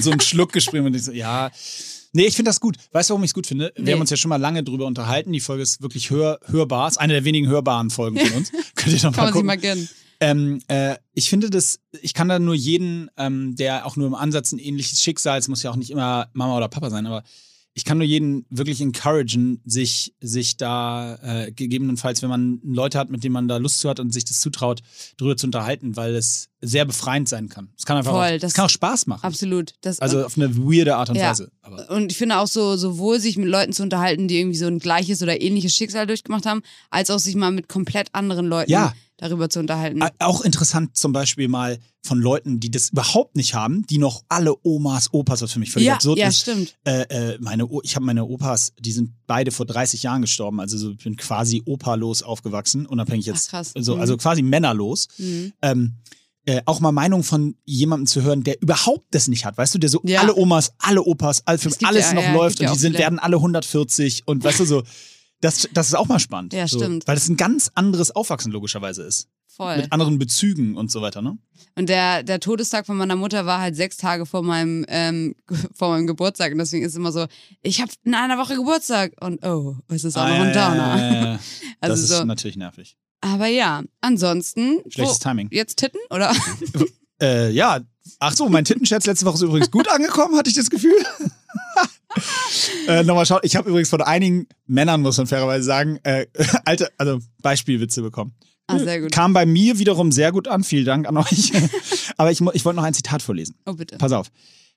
so 0.00 0.10
ein 0.10 0.20
Schluckgespräch. 0.20 0.82
Und 0.82 0.94
ich 0.94 1.04
so, 1.04 1.12
ja. 1.12 1.50
Nee, 2.12 2.24
ich 2.26 2.34
finde 2.34 2.48
das 2.48 2.60
gut. 2.60 2.76
Weißt 2.92 3.10
du, 3.10 3.12
warum 3.14 3.22
ich 3.24 3.30
es 3.30 3.34
gut 3.34 3.46
finde? 3.46 3.72
Wir 3.76 3.84
Nee. 3.84 3.92
haben 3.92 4.00
uns 4.00 4.10
ja 4.10 4.16
schon 4.16 4.28
mal 4.30 4.36
lange 4.36 4.64
drüber 4.64 4.86
unterhalten. 4.86 5.32
Die 5.32 5.40
Folge 5.40 5.62
ist 5.62 5.80
wirklich 5.80 6.10
hör, 6.10 6.40
hörbar. 6.46 6.88
Ist 6.88 6.98
eine 6.98 7.12
der 7.12 7.24
wenigen 7.24 7.46
hörbaren 7.48 7.90
Folgen 7.90 8.18
von 8.18 8.32
uns. 8.38 8.50
Könnt 8.74 8.96
ihr 8.96 9.02
noch 9.04 9.12
Kann 9.12 9.12
mal 9.12 9.16
man 9.16 9.26
sich 9.26 9.32
gucken. 9.32 9.46
mal 9.46 9.58
gönnen. 9.58 9.88
Ähm, 10.22 10.60
äh, 10.68 10.96
ich 11.14 11.30
finde 11.30 11.48
das, 11.50 11.80
ich 12.02 12.12
kann 12.12 12.28
da 12.28 12.38
nur 12.38 12.54
jeden, 12.54 13.10
ähm, 13.16 13.54
der 13.56 13.86
auch 13.86 13.96
nur 13.96 14.06
im 14.06 14.14
Ansatz 14.14 14.52
ein 14.52 14.58
ähnliches 14.58 15.00
Schicksal, 15.00 15.38
es 15.38 15.48
muss 15.48 15.62
ja 15.62 15.70
auch 15.70 15.76
nicht 15.76 15.90
immer 15.90 16.28
Mama 16.34 16.56
oder 16.58 16.68
Papa 16.68 16.90
sein, 16.90 17.06
aber 17.06 17.22
ich 17.74 17.84
kann 17.84 17.98
nur 17.98 18.06
jeden 18.06 18.44
wirklich 18.50 18.80
encouragen, 18.80 19.60
sich, 19.64 20.14
sich 20.20 20.56
da 20.56 21.14
äh, 21.22 21.52
gegebenenfalls, 21.52 22.20
wenn 22.20 22.28
man 22.28 22.60
Leute 22.64 22.98
hat, 22.98 23.10
mit 23.10 23.22
denen 23.22 23.32
man 23.32 23.46
da 23.48 23.58
Lust 23.58 23.78
zu 23.80 23.88
hat 23.88 24.00
und 24.00 24.12
sich 24.12 24.24
das 24.24 24.40
zutraut, 24.40 24.80
drüber 25.16 25.36
zu 25.36 25.46
unterhalten, 25.46 25.96
weil 25.96 26.16
es 26.16 26.48
sehr 26.60 26.84
befreiend 26.84 27.28
sein 27.28 27.48
kann. 27.48 27.70
Es 27.78 27.86
kann 27.86 27.96
einfach 27.96 28.10
Voll, 28.12 28.36
auch, 28.36 28.40
das- 28.40 28.54
kann 28.54 28.66
auch 28.66 28.70
Spaß 28.70 29.06
machen. 29.06 29.24
Absolut. 29.24 29.74
Das, 29.82 30.00
Also 30.00 30.24
auf 30.26 30.36
eine 30.36 30.56
weirde 30.58 30.96
Art 30.96 31.10
und 31.10 31.16
Ja. 31.16 31.30
Weise. 31.30 31.50
Aber 31.62 31.88
Und 31.90 32.10
ich 32.10 32.18
finde 32.18 32.38
auch 32.38 32.48
so, 32.48 32.76
sowohl 32.76 33.20
sich 33.20 33.36
mit 33.36 33.46
Leuten 33.48 33.72
zu 33.72 33.82
unterhalten, 33.84 34.26
die 34.28 34.38
irgendwie 34.40 34.58
so 34.58 34.66
ein 34.66 34.78
gleiches 34.80 35.22
oder 35.22 35.40
ähnliches 35.40 35.72
Schicksal 35.74 36.06
durchgemacht 36.06 36.46
haben, 36.46 36.62
als 36.90 37.08
auch 37.10 37.18
sich 37.20 37.36
mal 37.36 37.52
mit 37.52 37.68
komplett 37.68 38.08
anderen 38.14 38.46
Leuten 38.46 38.70
Ja. 38.70 38.92
Darüber 39.20 39.48
zu 39.50 39.60
unterhalten. 39.60 40.00
Auch 40.18 40.40
interessant 40.40 40.96
zum 40.96 41.12
Beispiel 41.12 41.46
mal 41.48 41.78
von 42.02 42.18
Leuten, 42.18 42.58
die 42.58 42.70
das 42.70 42.88
überhaupt 42.90 43.36
nicht 43.36 43.54
haben, 43.54 43.86
die 43.86 43.98
noch 43.98 44.24
alle 44.28 44.54
Omas, 44.64 45.12
Opas, 45.12 45.42
was 45.42 45.52
für 45.52 45.58
mich 45.58 45.70
völlig 45.70 45.88
ja, 45.88 45.94
absurd 45.94 46.18
ja, 46.18 46.28
ist. 46.28 46.40
stimmt. 46.40 46.74
Äh, 46.84 47.02
äh, 47.34 47.38
meine, 47.40 47.66
O- 47.66 47.82
ich 47.84 47.94
habe 47.96 48.06
meine 48.06 48.24
Opas, 48.24 48.72
die 48.80 48.92
sind 48.92 49.12
beide 49.26 49.50
vor 49.50 49.66
30 49.66 50.02
Jahren 50.02 50.22
gestorben, 50.22 50.58
also 50.60 50.78
so, 50.78 50.90
ich 50.92 51.04
bin 51.04 51.16
quasi 51.16 51.62
opalos 51.66 52.22
aufgewachsen, 52.22 52.86
unabhängig 52.86 53.26
jetzt, 53.26 53.48
Ach, 53.48 53.50
krass. 53.50 53.72
so, 53.78 53.96
Mhm. 53.96 54.00
also 54.00 54.16
quasi 54.16 54.40
männerlos. 54.42 55.08
Mhm. 55.18 55.52
Ähm, 55.60 55.96
äh, 56.46 56.62
auch 56.64 56.80
mal 56.80 56.90
Meinung 56.90 57.22
von 57.22 57.54
jemandem 57.66 58.06
zu 58.06 58.22
hören, 58.22 58.42
der 58.42 58.62
überhaupt 58.62 59.04
das 59.14 59.28
nicht 59.28 59.44
hat, 59.44 59.58
weißt 59.58 59.74
du, 59.74 59.78
der 59.78 59.90
so 59.90 60.00
Ja. 60.04 60.22
alle 60.22 60.34
Omas, 60.34 60.72
alle 60.78 61.02
Opas, 61.02 61.42
alle, 61.44 61.58
alles 61.84 62.06
ja- 62.06 62.14
noch 62.14 62.22
ja, 62.22 62.32
läuft 62.32 62.60
ja 62.60 62.70
und 62.70 62.74
die 62.76 62.80
sind, 62.80 62.96
werden 62.96 63.18
alle 63.18 63.36
140 63.36 64.22
und 64.26 64.42
weißt 64.42 64.60
du 64.60 64.64
so, 64.64 64.82
das, 65.40 65.68
das 65.72 65.88
ist 65.88 65.94
auch 65.94 66.08
mal 66.08 66.18
spannend. 66.18 66.52
Ja, 66.52 66.66
so, 66.68 66.78
stimmt. 66.78 67.06
Weil 67.06 67.14
das 67.14 67.28
ein 67.28 67.36
ganz 67.36 67.70
anderes 67.74 68.10
Aufwachsen 68.14 68.52
logischerweise 68.52 69.02
ist. 69.02 69.28
Voll. 69.46 69.76
Mit 69.78 69.92
anderen 69.92 70.18
Bezügen 70.18 70.76
und 70.76 70.90
so 70.90 71.02
weiter, 71.02 71.22
ne? 71.22 71.36
Und 71.76 71.88
der, 71.88 72.22
der 72.22 72.40
Todestag 72.40 72.86
von 72.86 72.96
meiner 72.96 73.16
Mutter 73.16 73.46
war 73.46 73.60
halt 73.60 73.74
sechs 73.76 73.96
Tage 73.96 74.24
vor 74.26 74.42
meinem, 74.42 74.84
ähm, 74.88 75.34
vor 75.74 75.90
meinem 75.90 76.06
Geburtstag. 76.06 76.52
Und 76.52 76.58
deswegen 76.58 76.84
ist 76.84 76.92
es 76.92 76.96
immer 76.96 77.12
so, 77.12 77.26
ich 77.62 77.80
habe 77.80 77.90
in 78.04 78.14
einer 78.14 78.38
Woche 78.38 78.54
Geburtstag. 78.54 79.12
Und 79.20 79.44
oh, 79.44 79.76
es 79.88 80.04
ist 80.04 80.16
auch 80.16 80.28
noch 80.28 80.34
ein 80.40 80.52
Downer. 80.52 81.34
Äh, 81.34 81.38
Also 81.82 81.94
das 81.94 82.00
ist 82.00 82.08
so. 82.10 82.24
natürlich 82.24 82.56
nervig. 82.56 82.96
Aber 83.22 83.46
ja, 83.46 83.82
ansonsten. 84.00 84.80
Schlechtes 84.88 85.16
wo- 85.16 85.22
Timing. 85.22 85.48
Jetzt 85.50 85.76
Titten? 85.78 86.00
Oder? 86.10 86.34
Äh, 87.20 87.50
ja. 87.50 87.80
Ach 88.18 88.34
so, 88.34 88.48
mein 88.48 88.64
Tittenscherz 88.64 89.06
letzte 89.06 89.26
Woche 89.26 89.36
ist 89.36 89.42
übrigens 89.42 89.70
gut 89.70 89.88
angekommen, 89.88 90.36
hatte 90.36 90.48
ich 90.50 90.56
das 90.56 90.70
Gefühl. 90.70 90.92
äh, 92.88 93.02
nochmal 93.04 93.26
schaut, 93.26 93.44
ich 93.44 93.56
habe 93.56 93.68
übrigens 93.68 93.90
von 93.90 94.02
einigen 94.02 94.46
Männern, 94.66 95.02
muss 95.02 95.18
man 95.18 95.26
fairerweise 95.26 95.64
sagen, 95.64 95.98
äh, 96.02 96.26
alte, 96.64 96.90
also 96.98 97.20
Beispielwitze 97.42 98.02
bekommen. 98.02 98.34
Ah, 98.66 98.78
sehr 98.78 99.00
gut. 99.00 99.12
Kam 99.12 99.32
bei 99.32 99.46
mir 99.46 99.78
wiederum 99.78 100.12
sehr 100.12 100.32
gut 100.32 100.48
an, 100.48 100.62
vielen 100.64 100.84
Dank 100.84 101.08
an 101.08 101.16
euch. 101.16 101.52
Aber 102.16 102.30
ich, 102.30 102.40
ich 102.40 102.64
wollte 102.64 102.76
noch 102.76 102.84
ein 102.84 102.94
Zitat 102.94 103.22
vorlesen. 103.22 103.56
Oh, 103.66 103.74
bitte. 103.74 103.98
Pass 103.98 104.12
auf. 104.12 104.30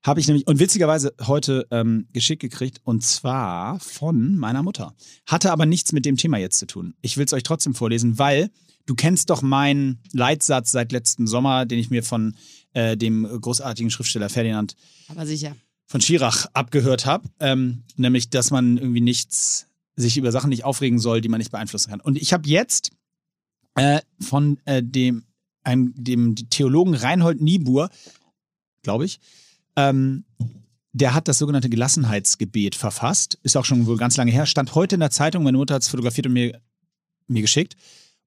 Habe 0.04 0.20
ich 0.20 0.28
nämlich, 0.28 0.48
und 0.48 0.60
witzigerweise 0.60 1.14
heute 1.28 1.66
ähm, 1.72 2.08
geschickt 2.12 2.42
gekriegt, 2.42 2.82
und 2.84 3.04
zwar 3.04 3.80
von 3.80 4.36
meiner 4.36 4.62
Mutter. 4.62 4.94
Hatte 5.26 5.52
aber 5.52 5.66
nichts 5.66 5.94
mit 5.94 6.06
dem 6.06 6.18
Thema 6.18 6.38
jetzt 6.38 6.60
zu 6.60 6.68
tun. 6.68 6.94
Ich 7.02 7.16
will 7.16 7.26
es 7.26 7.32
euch 7.32 7.44
trotzdem 7.44 7.74
vorlesen, 7.74 8.20
weil 8.20 8.50
du 8.86 8.96
kennst 8.96 9.30
doch 9.30 9.42
meinen 9.42 10.00
Leitsatz 10.12 10.72
seit 10.72 10.92
letztem 10.92 11.26
Sommer, 11.26 11.66
den 11.66 11.80
ich 11.80 11.90
mir 11.90 12.04
von 12.04 12.36
äh, 12.74 12.98
dem 12.98 13.24
großartigen 13.24 13.92
Schriftsteller 13.92 14.28
Ferdinand 14.28 14.76
Aber 15.08 15.26
sicher. 15.26 15.56
Von 15.86 16.02
Schirach 16.02 16.48
abgehört 16.54 17.06
habe, 17.06 17.30
ähm, 17.40 17.84
nämlich, 17.96 18.30
dass 18.30 18.52
man 18.52 18.78
irgendwie 18.78 19.02
nichts, 19.02 19.68
sich 19.96 20.18
über 20.18 20.32
Sachen 20.32 20.50
nicht 20.50 20.64
aufregen 20.64 21.00
soll, 21.00 21.22
die 21.22 21.30
man 21.30 21.40
nicht 21.40 21.52
beeinflussen 21.52 21.92
kann. 21.92 22.02
Und 22.02 22.18
ich 22.18 22.34
habe 22.34 22.48
jetzt 22.48 22.92
äh, 23.76 24.02
von 24.20 24.60
äh, 24.66 24.82
dem, 24.84 25.24
einem, 25.64 25.94
dem 25.96 26.36
Theologen 26.50 26.96
Reinhold 26.96 27.42
Niebuhr, 27.42 27.90
glaube 28.82 29.06
ich, 29.06 29.20
ähm, 29.76 30.26
der 30.94 31.16
hat 31.16 31.28
das 31.28 31.40
sogenannte 31.40 31.70
Gelassenheitsgebet 31.70 32.76
verfasst. 32.76 33.40
Ist 33.42 33.58
auch 33.58 33.66
schon 33.66 33.88
wohl 33.88 33.98
ganz 33.98 34.16
lange 34.16 34.32
her. 34.32 34.46
Stand 34.46 34.76
heute 34.76 34.96
in 34.96 35.00
der 35.00 35.10
Zeitung. 35.10 35.44
Meine 35.44 35.58
Mutter 35.58 35.74
hat 35.74 35.82
es 35.82 35.88
fotografiert 35.88 36.28
und 36.28 36.34
mir, 36.34 36.62
mir 37.28 37.42
geschickt. 37.42 37.76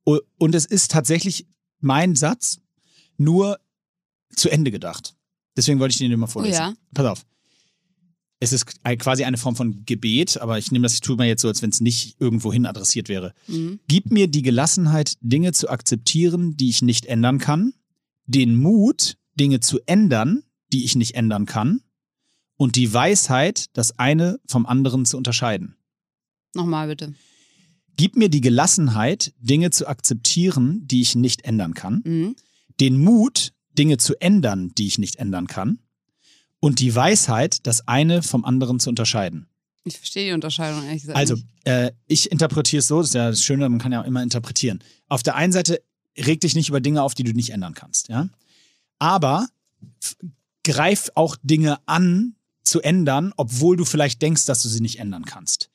Und 0.05 0.55
es 0.55 0.67
ist 0.67 0.91
tatsächlich 0.91 1.47
mein 1.81 2.17
Satz, 2.17 2.59
nur 3.19 3.59
zu 4.35 4.51
Ende 4.51 4.71
gedacht. 4.71 5.17
Deswegen 5.57 5.79
wollte 5.79 5.93
ich 5.93 5.99
den 5.99 6.11
dir 6.11 6.17
mal 6.17 6.27
vorlesen. 6.27 6.59
ja. 6.59 6.75
Pass 6.93 7.07
auf. 7.07 7.27
Es 8.39 8.53
ist 8.53 8.67
quasi 8.85 9.25
eine 9.25 9.39
Form 9.39 9.57
von 9.57 9.85
Gebet, 9.87 10.39
aber 10.41 10.59
ich 10.59 10.71
nehme 10.71 10.83
das, 10.83 10.95
ich 10.95 11.01
tue 11.01 11.17
mal 11.17 11.27
jetzt 11.27 11.41
so, 11.43 11.49
als 11.49 11.63
wenn 11.63 11.71
es 11.71 11.81
nicht 11.81 12.21
irgendwohin 12.21 12.67
adressiert 12.67 13.09
wäre. 13.09 13.33
Mhm. 13.47 13.81
Gib 13.89 14.11
mir 14.11 14.29
die 14.29 14.43
Gelassenheit, 14.43 15.15
Dinge 15.23 15.53
zu 15.53 15.71
akzeptieren, 15.71 16.57
die 16.57 16.69
ich 16.69 16.83
nicht 16.83 17.07
ändern 17.07 17.39
kann, 17.39 17.73
den 18.27 18.57
Mut, 18.57 19.17
Dinge 19.41 19.61
zu 19.61 19.79
ändern, 19.87 20.43
die 20.73 20.85
ich 20.85 20.97
nicht 20.97 21.15
ändern 21.15 21.47
kann, 21.47 21.81
und 22.59 22.77
die 22.77 22.93
Weisheit, 22.93 23.67
das 23.75 23.99
eine 23.99 24.39
vom 24.47 24.67
anderen 24.67 25.05
zu 25.07 25.17
unterscheiden. 25.17 25.77
Nochmal 26.55 26.89
bitte. 26.89 27.15
Gib 27.97 28.17
mir 28.17 28.29
die 28.29 28.41
Gelassenheit, 28.43 29.33
Dinge 29.41 29.71
zu 29.71 29.87
akzeptieren, 29.87 30.87
die 30.87 31.01
ich 31.01 31.15
nicht 31.15 31.45
ändern 31.45 31.73
kann, 31.75 32.03
Mhm. 32.05 32.37
den 32.81 33.03
Mut, 33.03 33.53
Dinge 33.79 33.97
zu 33.97 34.21
ändern, 34.21 34.73
die 34.77 34.87
ich 34.87 34.99
nicht 34.99 35.17
ändern 35.17 35.47
kann, 35.47 35.79
und 36.61 36.81
die 36.81 36.95
Weisheit, 36.95 37.67
das 37.67 37.87
eine 37.87 38.23
vom 38.23 38.45
anderen 38.45 38.81
zu 38.81 38.89
unterscheiden. 38.89 39.49
Ich 39.85 39.99
verstehe 39.99 40.27
die 40.27 40.33
Unterscheidung 40.33 40.85
ehrlich 40.85 41.03
gesagt. 41.03 41.19
Also, 41.19 41.37
äh, 41.65 41.93
ich 42.07 42.31
interpretiere 42.33 42.81
es 42.81 42.89
so, 42.89 42.99
das 42.99 43.09
ist 43.09 43.15
ja 43.15 43.31
das 43.31 43.45
Schöne, 43.45 43.69
man 43.69 43.79
kann 43.79 43.93
ja 43.93 44.03
immer 44.03 44.23
interpretieren. 44.23 44.83
Auf 45.09 45.23
der 45.23 45.37
einen 45.37 45.53
Seite 45.53 45.81
reg 46.19 46.41
dich 46.41 46.55
nicht 46.55 46.69
über 46.69 46.81
Dinge 46.81 47.03
auf, 47.03 47.15
die 47.15 47.23
du 47.23 47.33
nicht 47.33 47.51
ändern 47.51 47.75
kannst, 47.75 48.09
ja. 48.09 48.29
Aber 48.99 49.47
greif 50.65 51.11
auch 51.15 51.37
Dinge 51.43 51.79
an, 51.87 52.35
zu 52.67 52.81
ändern, 52.83 53.33
obwohl 53.37 53.77
du 53.77 53.85
vielleicht 53.85 54.21
denkst, 54.21 54.45
dass 54.45 54.63
du 54.63 54.69
sie 54.69 54.81
nicht 54.81 54.99
ändern 54.99 55.25
kannst. 55.25 55.71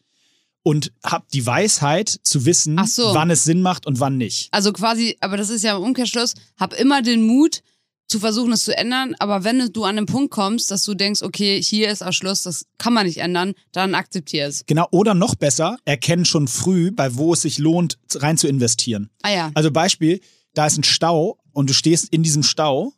Und 0.63 0.91
hab 1.03 1.27
die 1.29 1.45
Weisheit 1.45 2.19
zu 2.21 2.45
wissen, 2.45 2.79
so. 2.85 3.15
wann 3.15 3.31
es 3.31 3.43
Sinn 3.43 3.61
macht 3.61 3.87
und 3.87 3.99
wann 3.99 4.17
nicht. 4.17 4.49
Also 4.51 4.71
quasi, 4.73 5.17
aber 5.19 5.37
das 5.37 5.49
ist 5.49 5.63
ja 5.63 5.75
im 5.75 5.83
Umkehrschluss, 5.83 6.35
hab 6.59 6.73
immer 6.73 7.01
den 7.01 7.23
Mut, 7.23 7.63
zu 8.11 8.19
versuchen, 8.19 8.51
es 8.51 8.63
zu 8.63 8.77
ändern, 8.77 9.15
aber 9.19 9.43
wenn 9.43 9.71
du 9.71 9.83
an 9.85 9.95
den 9.95 10.05
Punkt 10.05 10.31
kommst, 10.31 10.69
dass 10.69 10.83
du 10.83 10.93
denkst, 10.93 11.23
okay, 11.23 11.61
hier 11.61 11.89
ist 11.89 12.03
auch 12.03 12.11
Schluss, 12.11 12.43
das 12.43 12.65
kann 12.77 12.93
man 12.93 13.07
nicht 13.07 13.17
ändern, 13.17 13.53
dann 13.71 13.95
akzeptier 13.95 14.45
es. 14.45 14.65
Genau, 14.67 14.87
oder 14.91 15.13
noch 15.13 15.35
besser, 15.35 15.77
erkennen 15.85 16.25
schon 16.25 16.47
früh, 16.47 16.91
bei 16.91 17.15
wo 17.15 17.33
es 17.33 17.41
sich 17.41 17.57
lohnt, 17.57 17.97
rein 18.15 18.37
zu 18.37 18.47
investieren. 18.47 19.09
Ah 19.23 19.31
ja. 19.31 19.51
Also 19.55 19.71
Beispiel, 19.71 20.19
da 20.53 20.67
ist 20.67 20.77
ein 20.77 20.83
Stau 20.83 21.39
und 21.53 21.69
du 21.69 21.73
stehst 21.73 22.09
in 22.09 22.21
diesem 22.21 22.43
Stau, 22.43 22.93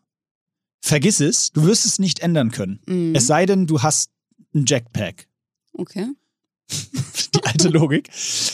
vergiss 0.81 1.19
es, 1.19 1.51
du 1.51 1.65
wirst 1.65 1.85
es 1.85 1.99
nicht 1.99 2.19
ändern 2.19 2.51
können. 2.51 2.81
Mhm. 2.87 3.15
Es 3.15 3.27
sei 3.27 3.45
denn, 3.45 3.67
du 3.67 3.81
hast 3.81 4.09
ein 4.53 4.65
Jackpack. 4.67 5.27
Okay. 5.73 6.07
Die 7.35 7.43
alte 7.43 7.69
Logik. 7.69 8.09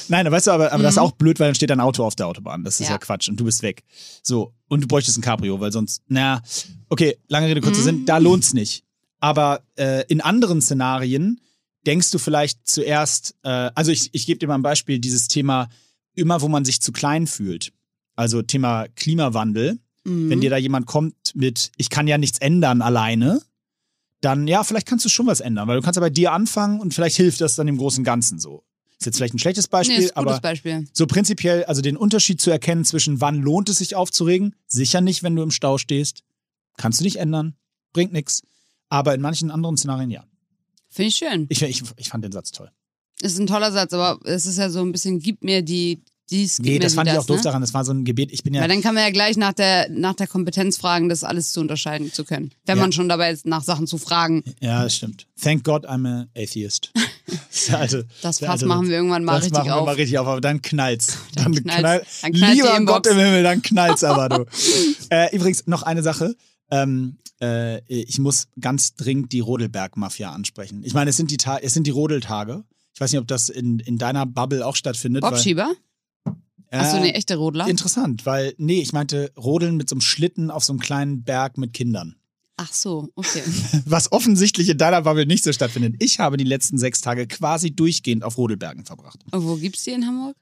Nein, 0.08 0.30
weißt 0.32 0.48
du, 0.48 0.52
aber, 0.52 0.72
aber 0.72 0.84
das 0.84 0.94
ist 0.94 0.98
Mhm. 0.98 1.04
auch 1.04 1.12
blöd, 1.14 1.40
weil 1.40 1.48
dann 1.50 1.56
steht 1.56 1.70
dein 1.70 1.80
Auto 1.80 2.04
auf 2.04 2.16
der 2.16 2.28
Autobahn. 2.28 2.64
Das 2.64 2.80
ist 2.80 2.88
ja. 2.88 2.94
Ja. 2.94 2.98
Quatsch 2.98 3.30
und 3.30 3.40
du 3.40 3.46
bist 3.46 3.62
weg. 3.62 3.84
So, 4.24 4.54
und 4.68 4.82
du 4.82 4.88
bräuchtest 4.88 5.18
ein 5.18 5.22
Cabrio, 5.22 5.60
weil 5.60 5.72
sonst, 5.72 6.02
na, 6.08 6.42
okay, 6.90 7.18
lange 7.28 7.48
Rede, 7.48 7.62
kurzer 7.62 7.82
Mhm. 7.82 7.86
Sinn, 7.86 8.06
da 8.06 8.18
lohnt's 8.18 8.54
nicht. 8.54 8.84
Aber 9.20 9.62
äh, 9.78 10.06
in 10.08 10.22
anderen 10.22 10.62
Szenarien 10.62 11.42
denkst 11.86 12.12
du 12.12 12.20
vielleicht 12.20 12.68
zuerst, 12.68 13.36
äh, 13.44 13.50
also 13.76 13.92
ich, 13.92 14.10
ich 14.14 14.26
gebe 14.26 14.40
dir 14.40 14.48
mal 14.48 14.56
ein 14.56 14.62
Beispiel, 14.62 15.00
dieses 15.00 15.28
Thema, 15.28 15.70
immer 16.14 16.42
wo 16.42 16.48
man 16.48 16.66
sich 16.66 16.82
zu 16.82 16.92
klein 16.92 17.28
fühlt. 17.28 17.72
Also 18.16 18.42
Thema 18.42 18.88
Klimawandel. 18.96 19.80
Mhm. 20.06 20.30
Wenn 20.30 20.42
dir 20.42 20.50
da 20.50 20.58
jemand 20.58 20.86
kommt 20.88 21.16
mit, 21.36 21.72
ich 21.78 21.90
kann 21.90 22.08
ja 22.08 22.18
nichts 22.18 22.40
ändern 22.40 22.82
alleine, 22.82 23.42
dann 24.22 24.48
ja, 24.48 24.64
vielleicht 24.64 24.88
kannst 24.88 25.06
du 25.06 25.10
schon 25.10 25.28
was 25.28 25.40
ändern, 25.40 25.68
weil 25.68 25.78
du 25.78 25.82
kannst 25.82 25.98
ja 25.98 26.02
bei 26.02 26.10
dir 26.10 26.34
anfangen 26.34 26.80
und 26.80 26.94
vielleicht 26.94 27.16
hilft 27.16 27.42
das 27.42 27.56
dann 27.56 27.68
dem 27.68 27.78
großen 27.78 28.04
Ganzen 28.04 28.40
so. 28.40 28.64
Ist 29.00 29.06
jetzt 29.06 29.16
vielleicht 29.16 29.34
ein 29.34 29.40
schlechtes 29.40 29.68
nee, 29.68 29.72
Beispiel, 29.72 29.96
gutes 29.98 30.16
aber 30.18 30.40
Beispiel. 30.42 30.88
so 30.92 31.08
prinzipiell, 31.08 31.64
also 31.66 31.82
den 31.82 31.96
Unterschied 31.96 32.42
zu 32.42 32.52
erkennen 32.52 32.84
zwischen 32.84 33.22
wann 33.22 33.42
lohnt 33.42 33.70
es 33.70 33.78
sich 33.78 33.96
aufzuregen, 33.96 34.56
sicher 34.68 35.00
nicht, 35.00 35.24
wenn 35.24 35.36
du 35.36 35.42
im 35.42 35.52
Stau 35.52 35.78
stehst, 35.78 36.24
kannst 36.76 37.00
du 37.00 37.06
nicht 37.06 37.16
ändern, 37.16 37.56
bringt 37.94 38.12
nichts. 38.12 38.44
Aber 38.90 39.14
in 39.14 39.22
manchen 39.22 39.52
anderen 39.52 39.78
Szenarien 39.78 40.12
ja. 40.12 40.26
Finde 40.90 41.10
ich 41.10 41.16
schön. 41.16 41.46
Ich, 41.50 41.62
ich, 41.62 41.84
ich 41.96 42.10
fand 42.10 42.26
den 42.26 42.32
Satz 42.32 42.52
toll. 42.52 42.72
Ist 43.22 43.40
ein 43.40 43.48
toller 43.48 43.72
Satz, 43.72 43.94
aber 43.94 44.20
es 44.26 44.46
ist 44.46 44.58
ja 44.58 44.70
so 44.70 44.82
ein 44.82 44.92
bisschen, 44.92 45.20
gib 45.20 45.44
mir 45.44 45.62
die, 45.62 46.02
dies, 46.32 46.60
Nee, 46.60 46.80
das 46.80 46.94
fand 46.96 47.08
ich 47.10 47.16
das, 47.16 47.24
auch 47.24 47.28
doof 47.28 47.38
ne? 47.38 47.44
daran. 47.44 47.62
Das 47.62 47.74
war 47.74 47.84
so 47.86 47.92
ein 47.92 48.06
Gebet. 48.06 48.32
Ich 48.32 48.44
bin 48.44 48.54
ja. 48.54 48.62
Weil 48.62 48.68
dann 48.70 48.82
kann 48.82 48.96
man 48.96 49.04
ja 49.04 49.10
gleich 49.12 49.38
nach 49.38 49.54
der, 49.54 49.90
nach 49.90 50.14
der 50.16 50.28
Kompetenz 50.28 50.78
fragen, 50.78 51.10
das 51.10 51.24
alles 51.24 51.52
zu 51.52 51.60
unterscheiden 51.62 52.12
zu 52.14 52.24
können. 52.26 52.52
Wenn 52.66 52.78
Ja. 52.78 52.82
man 52.84 52.92
schon 52.92 53.10
dabei 53.10 53.32
ist, 53.32 53.46
nach 53.46 53.64
Sachen 53.64 53.88
zu 53.88 53.98
fragen. 53.98 54.44
Ja, 54.62 54.84
das 54.84 54.96
stimmt. 54.96 55.28
Thank 55.42 55.64
God 55.64 55.88
I'm 55.88 56.08
a 56.08 56.28
atheist. 56.38 56.92
Das, 57.52 57.70
alte, 57.76 58.08
Das 58.24 58.40
Fass 58.40 58.64
machen 58.64 58.88
wir 58.90 58.96
irgendwann 58.96 59.24
mal 59.24 59.34
das 59.36 59.44
richtig 59.44 59.58
machen 59.60 59.68
wir 59.68 59.76
auf. 59.76 59.86
mal 59.86 59.96
richtig 59.96 60.18
auf, 60.18 60.26
aber 60.26 60.42
dann 60.42 60.64
knallt's. 60.64 61.18
Dann, 61.36 61.52
Dann 61.54 61.64
knallt's. 61.64 62.22
knall, 62.22 62.32
Dann 62.32 62.54
lieber. 62.56 62.86
Gott 62.86 63.06
im 63.06 63.18
Himmel, 63.20 63.44
dann 63.44 63.62
knallt's 63.62 64.04
aber 64.04 64.30
du. 64.30 64.46
äh, 65.12 65.36
übrigens, 65.36 65.68
noch 65.68 65.84
eine 65.84 66.02
Sache. 66.02 66.36
Ähm, 66.72 67.18
äh, 67.40 67.82
ich 67.86 68.18
muss 68.18 68.48
ganz 68.60 68.96
dringend 68.96 69.32
die 69.32 69.42
Rodelberg-Mafia 69.42 70.32
ansprechen. 70.32 70.82
Ich 70.84 70.96
meine, 70.96 71.12
es 71.12 71.18
sind 71.18 71.30
die, 71.30 71.38
Ta 71.38 71.58
es 71.60 71.74
sind 71.76 71.86
die 71.86 71.92
Rodeltage. 71.92 72.64
Ich 72.96 73.00
weiß 73.02 73.12
nicht, 73.12 73.22
ob 73.22 73.28
das 73.28 73.50
in, 73.50 73.78
in 73.80 74.00
deiner 74.00 74.26
Bubble 74.26 74.66
auch 74.66 74.76
stattfindet. 74.76 75.22
weil- 75.22 75.70
Achso, 76.72 76.98
Äh, 76.98 77.00
eine 77.00 77.14
echte 77.16 77.36
Rodler? 77.38 77.68
Interessant, 77.68 78.26
weil, 78.26 78.54
nee, 78.58 78.80
ich 78.82 78.94
meinte 78.94 79.32
Rodeln 79.38 79.76
mit 79.78 79.90
so 79.90 79.96
einem 79.96 80.02
Schlitten 80.02 80.52
auf 80.52 80.64
so 80.64 80.74
einem 80.74 80.80
kleinen 80.80 81.24
Berg 81.24 81.58
mit 81.58 81.74
Kindern. 81.74 82.16
Ach 82.58 82.74
so, 82.74 83.08
okay. 83.16 83.42
Was 83.86 84.12
offensichtlich 84.12 84.68
in 84.70 84.78
deiner 84.78 85.02
Bubble 85.04 85.26
nicht 85.26 85.44
so 85.46 85.54
stattfindet. 85.54 85.96
Ich 86.00 86.20
habe 86.20 86.36
die 86.36 86.44
letzten 86.44 86.78
sechs 86.78 87.00
Tage 87.02 87.26
quasi 87.26 87.72
durchgehend 87.72 88.24
auf 88.24 88.38
Rodelbergen 88.38 88.86
verbracht. 88.86 89.20
Und 89.32 89.46
wo 89.46 89.56
gibt's 89.56 89.84
die 89.86 89.92
in 89.92 90.06
Hamburg? 90.06 90.36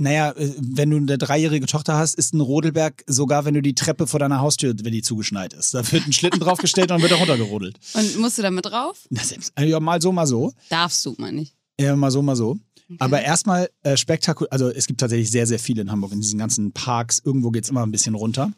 Naja, 0.00 0.30
äh, 0.30 0.54
wenn 0.58 0.90
du 0.90 0.96
eine 0.96 1.18
dreijährige 1.18 1.66
Tochter 1.66 1.98
hast, 1.98 2.14
ist 2.14 2.32
ein 2.32 2.40
Rodelberg 2.40 3.02
sogar, 3.06 3.44
wenn 3.44 3.54
du 3.54 3.60
die 3.60 3.74
Treppe 3.74 4.06
vor 4.06 4.18
deiner 4.20 4.40
Haustür, 4.40 4.74
wenn 4.82 4.92
die 4.92 5.02
zugeschneit 5.02 5.52
ist. 5.52 5.74
Da 5.74 5.92
wird 5.92 6.06
ein 6.06 6.12
Schlitten 6.12 6.40
draufgestellt 6.40 6.90
und 6.90 6.96
dann 6.96 7.02
wird 7.02 7.10
er 7.12 7.18
runtergerodelt. 7.18 7.78
Und 7.94 8.16
musst 8.18 8.38
du 8.38 8.42
da 8.42 8.50
mit 8.50 8.64
drauf? 8.64 9.06
Na, 9.10 9.22
selbst, 9.22 9.52
äh, 9.56 9.66
ja, 9.66 9.78
mal 9.80 10.00
so, 10.00 10.10
mal 10.12 10.26
so. 10.26 10.52
Darfst 10.70 11.04
du, 11.04 11.14
meine 11.18 11.42
ich. 11.42 11.54
Ja, 11.80 11.94
mal 11.96 12.10
so, 12.10 12.22
mal 12.22 12.34
so. 12.36 12.58
Okay. 12.90 12.96
Aber 13.00 13.20
erstmal 13.20 13.68
äh, 13.82 13.96
spektakulär, 13.96 14.52
also 14.52 14.70
es 14.70 14.86
gibt 14.86 15.00
tatsächlich 15.00 15.30
sehr, 15.30 15.46
sehr 15.46 15.58
viele 15.58 15.82
in 15.82 15.90
Hamburg, 15.90 16.12
in 16.12 16.20
diesen 16.20 16.38
ganzen 16.38 16.72
Parks. 16.72 17.20
Irgendwo 17.22 17.50
geht's 17.50 17.68
immer 17.68 17.82
ein 17.82 17.90
bisschen 17.92 18.14
runter. 18.14 18.52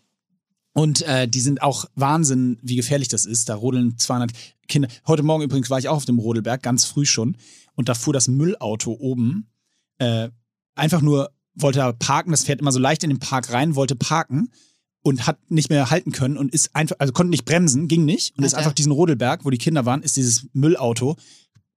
Und 0.73 1.03
äh, 1.03 1.27
die 1.27 1.41
sind 1.41 1.63
auch 1.63 1.87
Wahnsinn, 1.97 2.59
wie 2.63 2.77
gefährlich 2.77 3.09
das 3.09 3.27
ist. 3.27 3.49
Da 3.49 3.57
rodeln 3.57 3.99
200 3.99 4.31
Kinder. 4.69 4.89
Heute 5.07 5.25
Morgen 5.25 5.43
übrigens 5.43 5.69
war 5.69 5.81
ich 5.81 5.89
auch 5.89 5.97
auf 5.97 6.05
dem 6.05 6.21
Rodelberg, 6.21 6.63
ganz 6.63 6.85
früh 6.85 7.05
schon. 7.05 7.37
Und 7.75 7.89
da 7.89 7.95
fuhr 7.95 8.13
das 8.13 8.29
Müllauto 8.29 8.93
oben. 8.93 9.49
Äh, 9.99 10.29
einfach 10.77 11.01
nur 11.01 11.33
wollte 11.55 11.81
er 11.81 11.93
parken. 11.93 12.31
Das 12.31 12.45
fährt 12.45 12.61
immer 12.61 12.71
so 12.71 12.79
leicht 12.79 13.03
in 13.03 13.11
den 13.11 13.19
Park 13.19 13.53
rein, 13.53 13.75
wollte 13.75 13.97
parken 13.97 14.53
und 15.03 15.27
hat 15.27 15.39
nicht 15.51 15.71
mehr 15.71 15.91
halten 15.91 16.13
können 16.13 16.37
und 16.37 16.53
ist 16.53 16.77
einfach, 16.77 16.97
also 17.01 17.13
konnte 17.13 17.31
nicht 17.31 17.45
bremsen, 17.45 17.89
ging 17.89 18.05
nicht. 18.05 18.37
Und 18.39 18.45
ist 18.45 18.55
Alter. 18.55 18.67
einfach 18.67 18.75
diesen 18.75 18.93
Rodelberg, 18.93 19.45
wo 19.45 19.51
die 19.51 19.59
Kinder 19.59 19.87
waren, 19.87 20.03
ist 20.03 20.17
dieses 20.17 20.47
Müllauto 20.53 21.17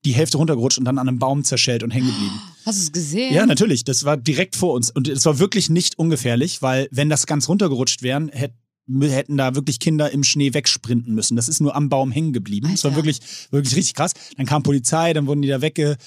die 0.06 0.13
Hälfte 0.13 0.38
runtergerutscht 0.38 0.78
und 0.78 0.86
dann 0.86 0.98
an 0.98 1.08
einem 1.08 1.20
Baum 1.20 1.44
zerschellt 1.44 1.84
und 1.84 1.92
hängen 1.92 2.08
geblieben. 2.08 2.42
Hast 2.66 2.80
du 2.80 2.84
es 2.84 2.92
gesehen? 2.92 3.34
Ja, 3.34 3.46
natürlich. 3.46 3.84
Das 3.84 4.04
war 4.04 4.18
direkt 4.18 4.56
vor 4.56 4.74
uns. 4.74 4.92
Und 4.92 5.08
es 5.08 5.26
war 5.26 5.39
wirklich 5.39 5.70
nicht 5.70 5.98
ungefährlich, 5.98 6.62
weil 6.62 6.88
wenn 6.92 7.10
das 7.10 7.26
ganz 7.26 7.48
runtergerutscht 7.48 8.04
wären, 8.04 8.30
hätt, 8.30 8.54
hätten 9.02 9.38
da 9.38 9.56
wirklich 9.56 9.80
Kinder 9.80 10.12
im 10.12 10.24
Schnee 10.24 10.54
wegsprinten 10.54 11.16
müssen. 11.16 11.36
Das 11.38 11.48
ist 11.48 11.62
nur 11.62 11.76
am 11.76 11.88
Baum 11.89 12.12
hängen 12.12 12.34
geblieben. 12.34 12.70
Das 12.72 12.84
war 12.84 12.92
Alter. 12.92 12.98
wirklich, 12.98 13.22
wirklich 13.52 13.76
richtig 13.76 13.94
krass. 13.94 14.12
Dann 14.36 14.46
kam 14.46 14.63
Polizei, 14.63 15.13
dann 15.13 15.26
wurden 15.26 15.42
die 15.42 15.48
da 15.48 15.62
wegge, 15.62 15.98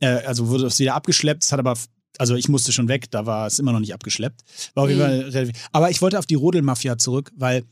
äh, 0.00 0.06
also 0.06 0.48
wurde 0.48 0.64
das 0.64 0.78
wieder 0.80 0.94
abgeschleppt. 0.94 1.44
Es 1.44 1.52
hat 1.52 1.60
aber, 1.60 1.78
also 2.18 2.34
ich 2.34 2.48
musste 2.48 2.72
schon 2.72 2.88
weg, 2.88 3.10
da 3.12 3.26
war 3.26 3.46
es 3.46 3.60
immer 3.60 3.72
noch 3.72 3.80
nicht 3.80 3.94
abgeschleppt. 3.94 4.42
War 4.74 4.88
Mhm. 4.88 5.52
Aber 5.70 5.90
ich 5.90 6.02
wollte 6.02 6.18
auf 6.18 6.26
die 6.26 6.34
Rodelmafia 6.34 6.98
zurück, 6.98 7.30
weil, 7.36 7.62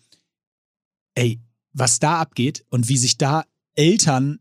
ey, 1.17 1.41
was 1.73 1.99
da 1.99 2.21
abgeht 2.21 2.65
und 2.71 2.89
wie 2.89 2.97
sich 2.97 3.19
da 3.19 3.45
Eltern 3.75 4.39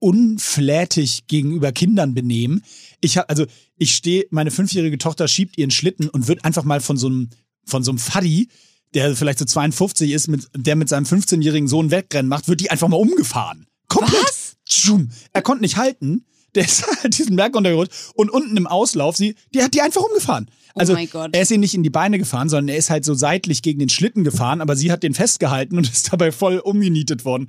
unflätig 0.00 1.26
gegenüber 1.26 1.72
Kindern 1.72 2.14
benehmen. 2.14 2.62
Ich 3.00 3.16
hab, 3.18 3.30
also 3.30 3.46
ich 3.76 3.94
stehe, 3.94 4.26
meine 4.30 4.50
fünfjährige 4.50 4.98
Tochter 4.98 5.28
schiebt 5.28 5.58
ihren 5.58 5.70
Schlitten 5.70 6.08
und 6.08 6.28
wird 6.28 6.44
einfach 6.44 6.64
mal 6.64 6.80
von 6.80 6.96
so 6.96 7.06
einem, 7.08 7.30
von 7.64 7.82
so 7.84 7.90
einem 7.92 7.98
Faddy, 7.98 8.48
der 8.94 9.14
vielleicht 9.14 9.38
so 9.38 9.44
52 9.44 10.10
ist, 10.10 10.28
mit, 10.28 10.48
der 10.56 10.76
mit 10.76 10.88
seinem 10.88 11.04
15-jährigen 11.04 11.68
Sohn 11.68 11.90
Wettrennen 11.90 12.28
macht, 12.28 12.48
wird 12.48 12.60
die 12.60 12.70
einfach 12.70 12.88
mal 12.88 12.96
umgefahren. 12.96 13.66
Komplett. 13.88 14.22
Was? 14.24 14.56
Tschum. 14.66 15.10
Er 15.32 15.42
konnte 15.42 15.62
nicht 15.62 15.76
halten. 15.76 16.24
Der 16.54 16.64
ist 16.64 16.84
halt 17.02 17.16
diesen 17.16 17.36
Berg 17.36 17.54
runtergerutscht 17.54 17.92
und 18.14 18.30
unten 18.30 18.56
im 18.56 18.66
Auslauf, 18.66 19.16
sie, 19.16 19.36
die 19.54 19.62
hat 19.62 19.74
die 19.74 19.80
einfach 19.82 20.02
umgefahren. 20.02 20.50
Oh 20.74 20.80
Also 20.80 20.92
mein 20.94 21.08
Gott. 21.08 21.30
er 21.32 21.42
ist 21.42 21.50
ihr 21.50 21.58
nicht 21.58 21.74
in 21.74 21.82
die 21.82 21.90
Beine 21.90 22.18
gefahren, 22.18 22.48
sondern 22.48 22.68
er 22.68 22.76
ist 22.76 22.90
halt 22.90 23.04
so 23.04 23.14
seitlich 23.14 23.62
gegen 23.62 23.78
den 23.78 23.88
Schlitten 23.88 24.24
gefahren, 24.24 24.60
aber 24.60 24.76
sie 24.76 24.90
hat 24.90 25.02
den 25.04 25.14
festgehalten 25.14 25.76
und 25.78 25.88
ist 25.92 26.12
dabei 26.12 26.32
voll 26.32 26.58
umgenietet 26.58 27.24
worden. 27.24 27.48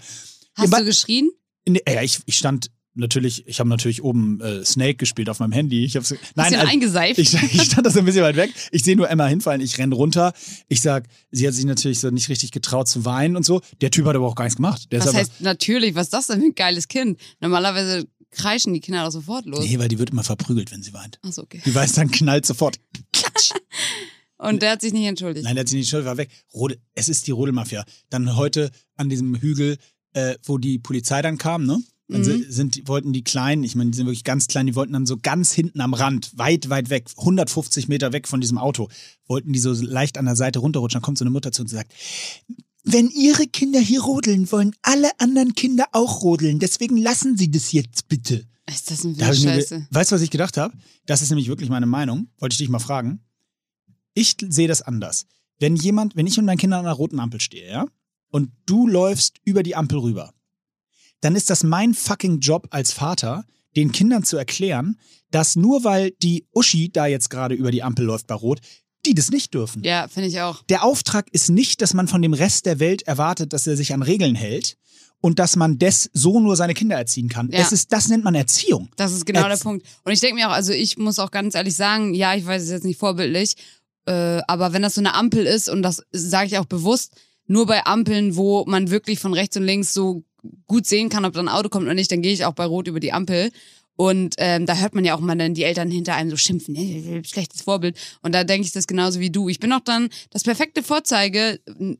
Hast 0.56 0.72
Ja, 0.72 0.80
du 0.80 0.86
geschrien? 0.86 1.32
Nee, 1.67 1.82
ja, 1.88 2.02
ich, 2.02 2.19
ich 2.26 2.36
stand 2.36 2.71
natürlich, 2.93 3.47
ich 3.47 3.60
habe 3.60 3.69
natürlich 3.69 4.04
oben 4.04 4.41
äh, 4.41 4.65
Snake 4.65 4.95
gespielt 4.95 5.30
auf 5.30 5.39
meinem 5.39 5.52
Handy. 5.52 5.86
Ich 5.86 5.95
hab's, 5.95 6.13
nein, 6.36 6.54
ihn 6.54 6.60
also, 6.60 6.71
eingeseift? 6.71 7.19
ich, 7.19 7.34
ich 7.54 7.62
stand 7.63 7.86
da 7.86 7.91
so 7.91 8.00
ein 8.00 8.06
bisschen 8.06 8.24
weit 8.24 8.36
weg. 8.36 8.52
Ich 8.71 8.84
sehe 8.84 8.95
nur 8.95 9.10
Emma 9.10 9.28
hinfallen, 9.28 9.62
ich 9.62 9.78
renn 9.78 9.93
runter. 9.93 10.34
Ich 10.67 10.82
sag, 10.82 11.08
sie 11.32 11.47
hat 11.47 11.54
sich 11.54 11.65
natürlich 11.65 12.00
so 12.00 12.10
nicht 12.10 12.30
richtig 12.30 12.52
getraut 12.52 12.88
zu 12.88 13.06
weinen 13.06 13.36
und 13.36 13.45
so. 13.45 13.62
Der 13.82 13.91
Typ 13.91 14.06
hat 14.06 14.15
aber 14.15 14.28
auch 14.28 14.36
gar 14.36 14.45
nichts 14.45 14.58
gemacht. 14.58 14.91
Der 14.91 15.00
was 15.00 15.08
aber, 15.08 15.17
heißt 15.19 15.41
natürlich? 15.41 15.95
Was 15.95 16.08
ist 16.08 16.13
das 16.13 16.28
denn 16.28 16.39
für 16.39 16.47
ein 16.47 16.56
geiles 16.56 16.88
Kind? 16.88 17.19
Normalerweise 17.39 18.08
kreischen 18.32 18.74
die 18.74 18.80
Kinder 18.80 19.04
doch 19.04 19.12
sofort 19.12 19.45
los. 19.45 19.65
Nee, 19.65 19.78
weil 19.80 19.88
die 19.88 20.00
wird 20.00 20.12
immer 20.12 20.24
verprügelt, 20.24 20.71
wenn 20.71 20.82
sie 20.82 20.93
weint. 20.93 21.19
Achso, 21.21 21.43
okay. 21.43 21.62
Die 21.65 21.74
weiß 21.74 21.93
dann 21.93 22.12
knallt 22.12 22.45
sofort. 22.45 22.78
Klatsch. 23.13 23.52
Und 24.38 24.63
der 24.63 24.71
hat 24.71 24.82
sich 24.82 24.91
nicht 24.91 25.06
entschuldigt. 25.06 25.43
Nein, 25.43 25.56
der 25.56 25.62
hat 25.62 25.69
sich 25.69 25.78
nicht 25.78 25.89
schuld, 25.89 26.04
war 26.04 26.17
weg. 26.17 26.32
Rodel, 26.52 26.80
es 26.95 27.10
ist 27.10 27.28
die 27.28 27.32
Rodelmafia. 27.32 27.86
Dann 28.10 28.36
heute 28.36 28.71
an 28.95 29.08
diesem 29.08 29.36
Hügel, 29.36 29.78
äh, 30.13 30.36
wo 30.43 30.58
die 30.58 30.80
Polizei 30.80 31.21
dann 31.21 31.38
kam, 31.38 31.65
ne? 31.65 31.82
Dann 32.08 32.21
Mhm. 32.21 32.26
si- 32.26 32.45
sind, 32.50 32.88
wollten 32.88 33.13
die 33.13 33.24
Kleinen, 33.24 33.63
ich 33.63 33.76
meine, 33.76 33.91
die 33.91 33.95
sind 33.95 34.06
wirklich 34.06 34.26
ganz 34.26 34.47
klein, 34.47 34.65
die 34.67 34.76
wollten 34.76 34.91
dann 34.93 35.06
so 35.06 35.15
ganz 35.17 35.54
hinten 35.54 35.80
am 35.80 35.93
Rand, 35.93 36.38
weit, 36.38 36.69
weit 36.69 36.89
weg, 36.89 37.10
150 37.17 37.88
Meter 37.88 38.12
weg 38.12 38.28
von 38.28 38.41
diesem 38.41 38.58
Auto, 38.58 38.89
wollten 39.28 39.54
die 39.54 39.60
so 39.60 39.71
leicht 39.74 40.17
an 40.17 40.26
der 40.26 40.36
Seite 40.36 40.60
runterrutschen. 40.60 41.00
Dann 41.00 41.06
kommt 41.06 41.17
so 41.17 41.24
eine 41.24 41.30
Mutter 41.32 41.52
zu 41.54 41.62
und 41.62 41.69
sagt, 41.69 41.93
wenn 42.84 43.10
Ihre 43.10 43.45
Kinder 43.47 43.80
hier 43.80 44.02
rodeln, 44.02 44.52
wollen 44.52 44.76
alle 44.82 45.10
anderen 45.19 45.54
Kinder 45.56 45.86
auch 45.93 46.21
rodeln. 46.24 46.60
Deswegen 46.60 46.97
lassen 46.97 47.38
Sie 47.38 47.50
das 47.50 47.71
jetzt 47.71 48.08
bitte. 48.10 48.45
ist 48.67 48.91
das 48.91 49.06
eine 49.06 49.13
Da 49.13 49.34
Scheiße? 49.34 49.88
weißt 49.91 50.12
du, 50.12 50.15
was 50.15 50.21
ich 50.21 50.32
gedacht 50.32 50.58
habe? 50.58 50.74
Das 51.06 51.21
ist 51.21 51.30
nämlich 51.30 51.47
wirklich 51.47 51.69
meine 51.69 51.86
Meinung. 51.86 52.28
Wollte 52.39 52.54
ich 52.54 52.58
dich 52.58 52.69
mal 52.69 52.80
fragen. 52.80 53.21
Ich 54.13 54.36
sehe 54.50 54.67
das 54.67 54.82
anders. 54.82 55.28
Wenn 55.60 55.76
jemand, 55.76 56.15
wenn 56.15 56.28
ich 56.28 56.38
und 56.39 56.47
dein 56.47 56.58
Kinder 56.58 56.78
an 56.80 56.86
einer 56.86 56.95
roten 56.95 57.19
Ampel 57.19 57.39
stehe, 57.39 57.69
ja, 57.69 57.86
und 58.32 58.52
du 58.65 58.88
läufst 58.88 59.38
über 59.44 59.63
die 59.63 59.76
Ampel 59.76 60.00
rüber, 60.00 60.34
dann 61.22 61.36
ist 61.36 61.50
das 61.50 61.63
mein 61.63 61.94
fucking 61.94 62.39
Job 62.39 62.67
als 62.72 62.91
Vater, 62.91 63.46
den 63.76 63.91
Kindern 63.91 64.24
zu 64.24 64.38
erklären, 64.38 64.98
dass 65.30 65.56
nur 65.56 65.84
weil 65.84 66.12
die 66.22 66.48
Uschi 66.54 66.91
da 66.91 67.06
jetzt 67.06 67.30
gerade 67.30 67.56
über 67.56 67.72
die 67.72 67.84
Ampel 67.84 68.06
läuft 68.06 68.28
bei 68.28 68.36
Rot, 68.36 68.60
die 69.06 69.13
das 69.13 69.32
nicht 69.32 69.54
dürfen. 69.54 69.84
Ja, 69.84 70.08
finde 70.08 70.30
ich 70.30 70.41
auch. 70.41 70.63
Der 70.63 70.84
Auftrag 70.84 71.28
ist 71.32 71.50
nicht, 71.50 71.82
dass 71.82 71.94
man 71.94 72.08
von 72.08 72.22
dem 72.22 72.34
Rest 72.34 72.65
der 72.65 72.80
Welt 72.80 73.04
erwartet, 73.04 73.54
dass 73.54 73.65
er 73.67 73.78
sich 73.78 73.94
an 73.94 74.02
Regeln 74.02 74.36
hält 74.36 74.78
und 75.22 75.39
dass 75.39 75.56
man 75.56 75.78
des 75.78 76.10
so 76.13 76.39
nur 76.39 76.56
seine 76.56 76.74
Kinder 76.74 76.98
erziehen 76.98 77.30
kann. 77.30 77.50
Ja. 77.50 77.60
Es 77.60 77.72
ist, 77.72 77.94
das 77.94 78.10
nennt 78.10 78.24
man 78.24 78.36
Erziehung. 78.36 78.89
Das 78.98 79.12
ist 79.13 79.26
genau 79.26 79.41
Ätz- 79.41 79.50
der 79.50 79.58
Punkt. 79.58 79.86
Und 80.04 80.12
ich 80.12 80.20
denke 80.20 80.36
mir 80.36 80.50
auch, 80.50 80.54
also 80.54 80.74
ich 80.74 80.98
muss 80.98 81.20
auch 81.20 81.32
ganz 81.32 81.56
ehrlich 81.56 81.76
sagen, 81.76 82.13
ja, 82.13 82.36
ich 82.36 82.46
weiß 82.46 82.62
es 82.62 82.70
jetzt 82.70 82.86
nicht 82.86 83.00
vorbildlich, 83.00 83.56
äh, 84.06 84.41
aber 84.48 84.74
wenn 84.74 84.82
das 84.82 84.96
so 84.96 85.02
eine 85.02 85.13
Ampel 85.13 85.46
ist, 85.46 85.70
und 85.70 85.82
das 85.84 86.04
sage 86.12 86.48
ich 86.48 86.58
auch 86.58 86.65
bewusst, 86.65 87.13
nur 87.52 87.66
bei 87.66 87.86
Ampeln, 87.86 88.36
wo 88.38 88.64
man 88.66 88.90
wirklich 88.90 89.20
von 89.20 89.34
rechts 89.34 89.58
und 89.58 89.64
links 89.64 89.94
so 89.94 90.24
gut 90.68 90.88
sehen 90.88 91.10
kann, 91.10 91.26
ob 91.26 91.34
da 91.34 91.42
ein 91.42 91.50
Auto 91.50 91.70
kommt 91.70 91.86
oder 91.86 91.94
nicht, 91.94 92.12
dann 92.12 92.22
gehe 92.22 92.34
ich 92.34 92.46
auch 92.46 92.54
bei 92.54 92.66
Rot 92.66 92.88
über 92.88 93.00
die 93.00 93.14
Ampel. 93.14 93.52
Und 93.98 94.36
ähm, 94.38 94.66
da 94.66 94.78
hört 94.78 94.96
man 94.96 95.04
ja 95.04 95.14
auch 95.14 95.20
mal 95.20 95.38
dann 95.38 95.54
die 95.54 95.64
Eltern 95.64 95.92
hinter 95.92 96.16
einem 96.16 96.32
so 96.32 96.38
schimpfen, 96.38 96.76
schlechtes 97.26 97.62
Vorbild. 97.62 97.98
Und 98.22 98.34
da 98.34 98.44
denke 98.44 98.66
ich 98.66 98.72
das 98.72 98.88
genauso 98.88 99.20
wie 99.20 99.30
du. 99.30 99.50
Ich 99.50 99.60
bin 99.60 99.72
auch 99.74 99.82
dann 99.82 100.10
das 100.32 100.44
perfekte 100.44 100.82
Vorzeige, 100.82 101.60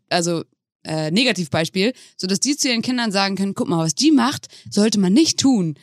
also 0.10 0.44
äh, 0.84 1.12
Negativbeispiel, 1.12 1.94
sodass 2.18 2.40
die 2.40 2.56
zu 2.56 2.70
ihren 2.70 2.82
Kindern 2.82 3.12
sagen 3.12 3.36
können, 3.36 3.54
guck 3.54 3.68
mal, 3.68 3.78
was 3.78 3.94
die 3.94 4.12
macht, 4.12 4.48
sollte 4.70 5.00
man 5.00 5.14
nicht 5.14 5.40
tun. 5.40 5.76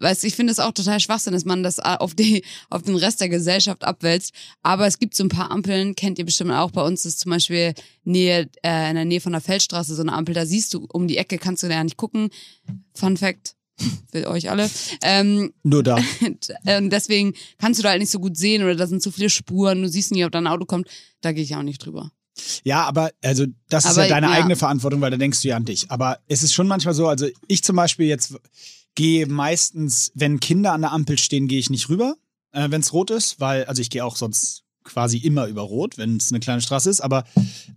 Weißt, 0.00 0.24
ich 0.24 0.34
finde 0.34 0.52
es 0.52 0.58
auch 0.58 0.72
total 0.72 0.98
Schwachsinn, 0.98 1.34
dass 1.34 1.44
man 1.44 1.62
das 1.62 1.78
äh, 1.78 1.96
auf, 1.98 2.14
die, 2.14 2.42
auf 2.70 2.82
den 2.82 2.96
Rest 2.96 3.20
der 3.20 3.28
Gesellschaft 3.28 3.84
abwälzt. 3.84 4.32
Aber 4.62 4.86
es 4.86 4.98
gibt 4.98 5.14
so 5.14 5.24
ein 5.24 5.28
paar 5.28 5.50
Ampeln, 5.50 5.94
kennt 5.94 6.18
ihr 6.18 6.24
bestimmt 6.24 6.52
auch. 6.52 6.70
Bei 6.70 6.82
uns 6.82 7.04
ist 7.04 7.20
zum 7.20 7.30
Beispiel 7.30 7.74
Nähe, 8.04 8.48
äh, 8.62 8.88
in 8.90 8.96
der 8.96 9.04
Nähe 9.04 9.20
von 9.20 9.32
der 9.32 9.40
Feldstraße 9.40 9.94
so 9.94 10.02
eine 10.02 10.12
Ampel. 10.12 10.34
Da 10.34 10.46
siehst 10.46 10.74
du 10.74 10.86
um 10.92 11.06
die 11.06 11.18
Ecke, 11.18 11.38
kannst 11.38 11.62
du 11.62 11.68
da 11.68 11.74
ja 11.74 11.84
nicht 11.84 11.98
gucken. 11.98 12.30
Fun 12.94 13.16
Fact 13.16 13.54
für 14.12 14.28
euch 14.28 14.50
alle. 14.50 14.70
Ähm, 15.02 15.52
Nur 15.62 15.82
da. 15.82 15.96
und 16.78 16.90
deswegen 16.90 17.34
kannst 17.58 17.78
du 17.78 17.82
da 17.82 17.90
halt 17.90 18.00
nicht 18.00 18.12
so 18.12 18.18
gut 18.18 18.36
sehen 18.36 18.62
oder 18.62 18.74
da 18.74 18.86
sind 18.86 19.02
zu 19.02 19.12
viele 19.12 19.30
Spuren. 19.30 19.82
Du 19.82 19.88
siehst 19.88 20.12
nicht, 20.12 20.24
ob 20.24 20.32
da 20.32 20.38
ein 20.38 20.46
Auto 20.46 20.64
kommt. 20.64 20.88
Da 21.20 21.32
gehe 21.32 21.44
ich 21.44 21.54
auch 21.54 21.62
nicht 21.62 21.84
drüber. 21.84 22.10
Ja, 22.64 22.84
aber 22.84 23.10
also 23.22 23.46
das 23.68 23.84
ist 23.84 23.92
Aber, 23.92 24.04
ja 24.04 24.08
deine 24.08 24.28
ja. 24.28 24.32
eigene 24.32 24.56
Verantwortung, 24.56 25.00
weil 25.00 25.10
da 25.10 25.16
denkst 25.16 25.42
du 25.42 25.48
ja 25.48 25.56
an 25.56 25.64
dich. 25.64 25.90
Aber 25.90 26.18
es 26.26 26.42
ist 26.42 26.54
schon 26.54 26.68
manchmal 26.68 26.94
so, 26.94 27.06
also 27.06 27.26
ich 27.48 27.62
zum 27.62 27.76
Beispiel 27.76 28.06
jetzt 28.06 28.34
gehe 29.00 29.26
meistens, 29.26 30.12
wenn 30.14 30.40
Kinder 30.40 30.74
an 30.74 30.82
der 30.82 30.92
Ampel 30.92 31.16
stehen, 31.16 31.48
gehe 31.48 31.58
ich 31.58 31.70
nicht 31.70 31.88
rüber, 31.88 32.16
äh, 32.52 32.70
wenn 32.70 32.82
es 32.82 32.92
rot 32.92 33.10
ist, 33.10 33.40
weil, 33.40 33.64
also 33.64 33.80
ich 33.80 33.88
gehe 33.88 34.04
auch 34.04 34.14
sonst 34.14 34.62
quasi 34.84 35.16
immer 35.16 35.46
über 35.46 35.62
Rot, 35.62 35.96
wenn 35.96 36.18
es 36.18 36.30
eine 36.30 36.38
kleine 36.38 36.60
Straße 36.60 36.90
ist. 36.90 37.00
Aber 37.00 37.24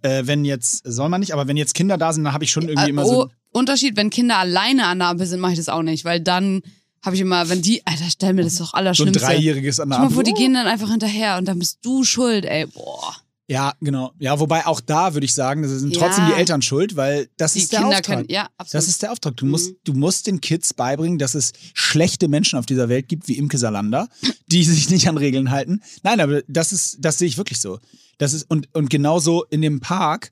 äh, 0.02 0.24
wenn 0.26 0.44
jetzt, 0.44 0.82
soll 0.86 1.08
man 1.08 1.22
nicht, 1.22 1.32
aber 1.32 1.48
wenn 1.48 1.56
jetzt 1.56 1.76
Kinder 1.76 1.98
da 1.98 2.12
sind, 2.12 2.26
dann 2.26 2.34
habe 2.34 2.44
ich 2.44 2.52
schon 2.52 2.64
irgendwie 2.68 2.88
Äh, 2.88 2.90
immer 2.90 3.06
oh, 3.06 3.10
so. 3.10 3.30
Unterschied, 3.54 3.96
wenn 3.96 4.10
Kinder 4.10 4.38
alleine 4.38 4.86
an 4.88 5.00
der 5.00 5.08
Ampel 5.08 5.26
sind, 5.26 5.40
mache 5.40 5.54
ich 5.54 5.58
das 5.60 5.70
auch 5.70 5.82
nicht, 5.82 6.04
weil 6.04 6.20
dann 6.20 6.62
habe 7.02 7.16
ich 7.16 7.22
immer, 7.22 7.48
wenn 7.48 7.62
die, 7.62 7.86
Alter, 7.86 8.06
stell 8.10 8.34
mir 8.34 8.44
das 8.44 8.56
doch 8.56 8.72
So 8.72 8.74
ein 8.74 8.80
Allerschlimmste. 8.80 9.20
Dreijähriges 9.20 9.80
an 9.80 9.90
der 9.90 9.96
Stell 9.96 10.02
mal 10.02 10.08
Ampel. 10.08 10.16
vor, 10.16 10.24
die 10.26 10.34
gehen 10.34 10.54
dann 10.54 10.68
einfach 10.68 10.90
hinterher 10.90 11.38
und 11.38 11.48
dann 11.48 11.58
bist 11.58 11.80
du 11.84 12.04
schuld, 12.04 12.44
ey, 12.44 12.66
boah. 12.66 13.16
Ja, 13.54 13.74
genau. 13.82 14.12
Ja, 14.20 14.40
wobei 14.40 14.66
auch 14.66 14.82
da 14.82 15.14
würde 15.14 15.26
ich 15.26 15.34
sagen, 15.34 15.62
das 15.62 15.72
sind 15.72 15.96
Ja. 15.96 16.02
trotzdem 16.02 16.26
die 16.26 16.34
Eltern 16.34 16.62
schuld, 16.62 16.96
weil 16.96 17.30
das 17.38 17.54
Die 17.54 17.60
ist 17.60 17.72
der 17.72 17.80
Kinder 17.82 17.98
Auftrag. 18.00 18.18
können, 18.18 18.30
ja, 18.30 18.48
absolut. 18.58 18.74
Das 18.74 18.88
ist 18.88 19.02
der 19.04 19.12
Auftrag. 19.12 19.38
Du 19.38 19.46
Mhm. 19.46 19.52
musst, 19.52 19.74
du 19.84 19.94
musst 19.94 20.28
den 20.28 20.42
Kids 20.42 20.74
beibringen, 20.74 21.20
dass 21.20 21.36
es 21.36 21.52
schlechte 21.74 22.28
Menschen 22.28 22.58
auf 22.58 22.66
dieser 22.66 22.90
Welt 22.90 23.08
gibt, 23.08 23.28
wie 23.28 23.38
Imke 23.38 23.58
Salander, 23.58 24.08
die 24.48 24.64
sich 24.64 24.90
nicht 24.90 25.08
an 25.08 25.18
Regeln 25.18 25.52
halten. 25.52 25.82
Nein, 26.02 26.20
aber 26.20 26.42
das 26.48 26.74
ist, 26.74 26.98
das 27.00 27.18
sehe 27.20 27.28
ich 27.28 27.38
wirklich 27.38 27.60
so. 27.60 27.80
Das 28.18 28.34
ist, 28.34 28.50
und, 28.50 28.68
und 28.76 28.90
genauso 28.90 29.44
in 29.50 29.62
dem 29.62 29.80
Park, 29.80 30.32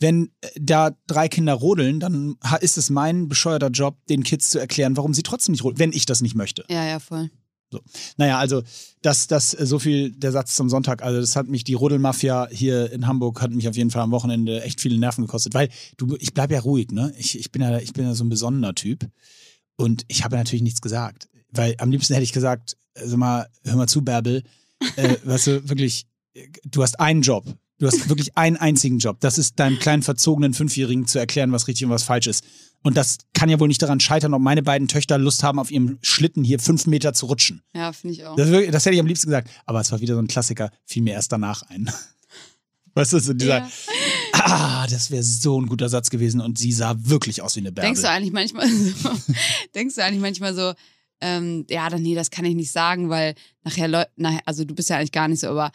wenn 0.00 0.30
äh, 0.42 0.48
da 0.60 0.90
drei 1.06 1.28
Kinder 1.28 1.54
rodeln, 1.54 2.00
dann 2.00 2.36
ist 2.60 2.78
es 2.78 2.88
mein 2.90 3.28
bescheuerter 3.28 3.70
Job, 3.70 3.96
den 4.08 4.22
Kids 4.22 4.50
zu 4.50 4.58
erklären, 4.58 4.96
warum 4.96 5.12
sie 5.14 5.22
trotzdem 5.22 5.52
nicht 5.52 5.64
rodeln, 5.64 5.78
wenn 5.80 5.92
ich 5.92 6.06
das 6.06 6.20
nicht 6.20 6.34
möchte. 6.36 6.64
ja, 6.68 6.84
ja, 6.84 7.00
voll. 7.00 7.30
Naja, 8.16 8.38
also 8.38 8.62
das, 9.02 9.26
das, 9.26 9.54
äh, 9.54 9.66
so 9.66 9.78
viel 9.78 10.10
der 10.12 10.32
Satz 10.32 10.54
zum 10.54 10.68
Sonntag. 10.68 11.02
Also 11.02 11.20
das 11.20 11.36
hat 11.36 11.48
mich, 11.48 11.64
die 11.64 11.74
Rodelmafia 11.74 12.48
hier 12.50 12.90
in 12.92 13.06
Hamburg 13.06 13.40
hat 13.42 13.50
mich 13.50 13.68
auf 13.68 13.76
jeden 13.76 13.90
Fall 13.90 14.02
am 14.02 14.10
Wochenende 14.10 14.62
echt 14.62 14.80
viele 14.80 14.98
Nerven 14.98 15.22
gekostet, 15.22 15.54
weil 15.54 15.68
du, 15.96 16.16
ich 16.18 16.34
bleib 16.34 16.50
ja 16.50 16.60
ruhig, 16.60 16.90
ne? 16.90 17.12
Ich, 17.18 17.38
ich 17.38 17.52
bin 17.52 17.62
ja, 17.62 17.78
ich 17.78 17.92
bin 17.92 18.04
ja 18.04 18.14
so 18.14 18.24
ein 18.24 18.28
besonderer 18.28 18.74
Typ. 18.74 19.08
Und 19.76 20.04
ich 20.08 20.24
habe 20.24 20.36
natürlich 20.36 20.62
nichts 20.62 20.80
gesagt. 20.80 21.28
Weil 21.50 21.74
am 21.78 21.90
liebsten 21.90 22.14
hätte 22.14 22.24
ich 22.24 22.32
gesagt, 22.32 22.76
also 22.94 23.16
mal, 23.16 23.48
hör 23.64 23.76
mal 23.76 23.86
zu, 23.86 24.02
Bärbel, 24.02 24.42
äh, 24.96 25.16
weißt 25.24 25.46
du, 25.46 25.68
wirklich, 25.68 26.06
äh, 26.34 26.46
du 26.64 26.82
hast 26.82 27.00
einen 27.00 27.22
Job. 27.22 27.44
Du 27.78 27.86
hast 27.86 28.08
wirklich 28.08 28.36
einen 28.36 28.56
einzigen 28.56 28.98
Job. 28.98 29.20
Das 29.20 29.38
ist 29.38 29.60
deinem 29.60 29.78
kleinen 29.78 30.02
verzogenen 30.02 30.52
Fünfjährigen 30.52 31.06
zu 31.06 31.20
erklären, 31.20 31.52
was 31.52 31.68
richtig 31.68 31.86
und 31.86 31.92
was 31.92 32.02
falsch 32.02 32.26
ist. 32.26 32.44
Und 32.84 32.96
das 32.96 33.18
kann 33.34 33.48
ja 33.48 33.58
wohl 33.58 33.68
nicht 33.68 33.82
daran 33.82 34.00
scheitern, 34.00 34.34
ob 34.34 34.40
meine 34.40 34.62
beiden 34.62 34.86
Töchter 34.88 35.18
Lust 35.18 35.42
haben, 35.42 35.58
auf 35.58 35.70
ihrem 35.70 35.98
Schlitten 36.00 36.44
hier 36.44 36.58
fünf 36.60 36.86
Meter 36.86 37.12
zu 37.12 37.26
rutschen. 37.26 37.62
Ja, 37.74 37.92
finde 37.92 38.14
ich 38.14 38.24
auch. 38.24 38.36
Das, 38.36 38.48
das 38.48 38.86
hätte 38.86 38.94
ich 38.94 39.00
am 39.00 39.06
liebsten 39.06 39.26
gesagt. 39.26 39.50
Aber 39.66 39.80
es 39.80 39.90
war 39.90 40.00
wieder 40.00 40.14
so 40.14 40.20
ein 40.20 40.28
Klassiker, 40.28 40.70
fiel 40.84 41.02
mir 41.02 41.14
erst 41.14 41.32
danach 41.32 41.62
ein. 41.62 41.90
Weißt 42.94 43.12
du, 43.12 43.18
so 43.20 43.32
dieser, 43.32 43.58
Ja. 43.58 43.70
ah, 44.32 44.86
das 44.88 45.10
wäre 45.10 45.22
so 45.22 45.60
ein 45.60 45.66
guter 45.66 45.88
Satz 45.88 46.10
gewesen 46.10 46.40
und 46.40 46.58
sie 46.58 46.72
sah 46.72 46.94
wirklich 46.98 47.42
aus 47.42 47.56
wie 47.56 47.60
eine 47.60 47.72
Bärbel. 47.72 47.88
Denkst 47.88 48.02
du 48.02 48.08
eigentlich 48.10 48.32
manchmal 48.32 48.68
so, 48.68 49.10
denkst 49.74 49.94
du 49.96 50.04
eigentlich 50.04 50.20
manchmal 50.22 50.54
so, 50.54 50.72
ähm, 51.20 51.66
ja, 51.68 51.88
dann 51.90 52.02
nee, 52.02 52.14
das 52.14 52.30
kann 52.30 52.44
ich 52.44 52.54
nicht 52.54 52.70
sagen, 52.72 53.08
weil 53.10 53.34
nachher 53.64 53.88
Leute, 53.88 54.10
nachher, 54.16 54.40
also 54.46 54.64
du 54.64 54.74
bist 54.74 54.88
ja 54.88 54.96
eigentlich 54.96 55.12
gar 55.12 55.28
nicht 55.28 55.40
so, 55.40 55.48
aber 55.48 55.70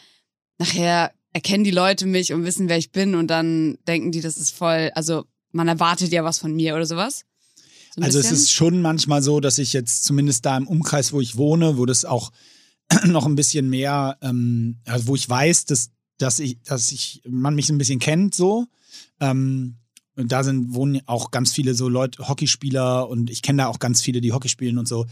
nachher 0.58 1.12
erkennen 1.34 1.64
die 1.64 1.72
Leute 1.72 2.06
mich 2.06 2.32
und 2.34 2.46
wissen, 2.46 2.70
wer 2.70 2.78
ich 2.78 2.92
bin 2.92 3.16
und 3.16 3.28
dann 3.28 3.78
denken 3.88 4.12
die, 4.12 4.22
das 4.22 4.38
ist 4.38 4.52
voll, 4.52 4.92
also 4.96 5.26
man 5.54 5.68
erwartet 5.68 6.12
ja 6.12 6.24
was 6.24 6.40
von 6.40 6.54
mir 6.54 6.76
oder 6.76 6.86
sowas. 6.86 7.24
So 7.96 8.02
Also 8.02 8.20
es 8.20 8.26
bisschen. 8.26 8.38
ist 8.44 8.52
schon 8.52 8.82
manchmal 8.82 9.22
so, 9.22 9.40
dass 9.40 9.60
ich 9.60 9.72
jetzt 9.72 10.04
zumindest 10.04 10.46
da 10.46 10.58
im 10.58 10.68
Umkreis, 10.68 11.14
wo 11.14 11.22
ich 11.22 11.38
wohne, 11.38 11.78
wo 11.78 11.86
das 11.86 12.06
auch 12.06 12.32
noch 13.06 13.26
ein 13.26 13.36
bisschen 13.36 13.70
mehr, 13.70 14.18
ähm, 14.22 14.80
also 14.86 15.08
wo 15.08 15.16
ich 15.16 15.30
weiß, 15.30 15.66
dass, 15.66 15.92
dass 16.18 16.40
ich, 16.40 16.62
dass 16.64 16.92
ich, 16.92 17.22
man 17.28 17.56
mich 17.56 17.70
ein 17.70 17.78
bisschen 17.78 18.00
kennt 18.00 18.36
so. 18.36 18.66
Ähm, 19.20 19.76
und 20.16 20.32
da 20.32 20.44
sind, 20.44 20.74
wohnen 20.74 21.02
auch 21.08 21.32
ganz 21.32 21.54
viele 21.54 21.74
so 21.74 21.90
Leute, 21.90 22.28
Hockeyspieler 22.28 23.10
und 23.10 23.30
ich 23.30 23.42
kenne 23.42 23.64
da 23.64 23.68
auch 23.68 23.80
ganz 23.80 24.02
viele, 24.02 24.22
die 24.22 24.32
Hockey 24.32 24.50
spielen 24.50 24.78
und 24.78 24.88
so. 24.88 25.06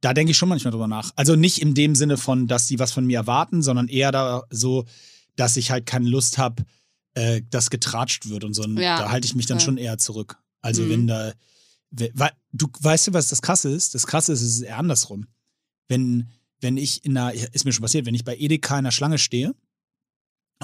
Da 0.00 0.14
denke 0.14 0.30
ich 0.30 0.38
schon 0.38 0.48
manchmal 0.48 0.70
drüber 0.70 0.88
nach. 0.88 1.12
Also 1.16 1.36
nicht 1.36 1.60
in 1.60 1.74
dem 1.74 1.94
Sinne 1.94 2.16
von, 2.16 2.46
dass 2.46 2.66
die 2.66 2.78
was 2.78 2.92
von 2.92 3.04
mir 3.04 3.18
erwarten, 3.18 3.62
sondern 3.62 3.88
eher 3.88 4.12
da 4.12 4.44
so, 4.48 4.86
dass 5.36 5.58
ich 5.58 5.70
halt 5.70 5.84
keine 5.84 6.08
Lust 6.08 6.38
habe, 6.38 6.64
äh, 7.14 7.42
dass 7.50 7.70
getratscht 7.70 8.28
wird 8.28 8.44
und 8.44 8.54
so. 8.54 8.62
Und 8.62 8.78
Ja, 8.78 8.96
da 8.98 9.10
halte 9.10 9.26
ich 9.26 9.34
mich 9.34 9.46
dann 9.46 9.58
voll. 9.58 9.64
schon 9.64 9.78
eher 9.78 9.98
zurück. 9.98 10.38
Also 10.60 10.82
Mhm. 10.82 10.90
wenn 10.90 11.06
da, 11.06 11.32
we- 11.90 12.10
weil, 12.14 12.30
du 12.52 12.68
weißt 12.80 13.08
du, 13.08 13.12
was 13.14 13.28
das 13.28 13.42
krasse 13.42 13.70
ist? 13.70 13.94
Das 13.94 14.06
krasse 14.06 14.32
ist, 14.32 14.42
es 14.42 14.56
ist 14.56 14.62
eher 14.62 14.78
andersrum. 14.78 15.26
Wenn, 15.88 16.28
wenn 16.60 16.76
ich 16.76 17.04
in 17.04 17.16
einer, 17.16 17.32
ist 17.32 17.64
mir 17.64 17.72
schon 17.72 17.82
passiert, 17.82 18.06
wenn 18.06 18.14
ich 18.14 18.24
bei 18.24 18.36
Edeka 18.36 18.78
in 18.78 18.84
der 18.84 18.90
Schlange 18.92 19.18
stehe 19.18 19.54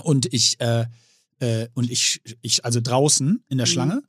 und 0.02 0.32
ich, 0.32 0.60
äh, 0.60 0.86
äh, 1.40 1.68
und 1.74 1.90
ich, 1.90 2.20
ich, 2.42 2.64
also 2.64 2.80
draußen 2.80 3.42
in 3.48 3.58
der 3.58 3.66
Mhm. 3.66 3.70
Schlange, 3.70 4.02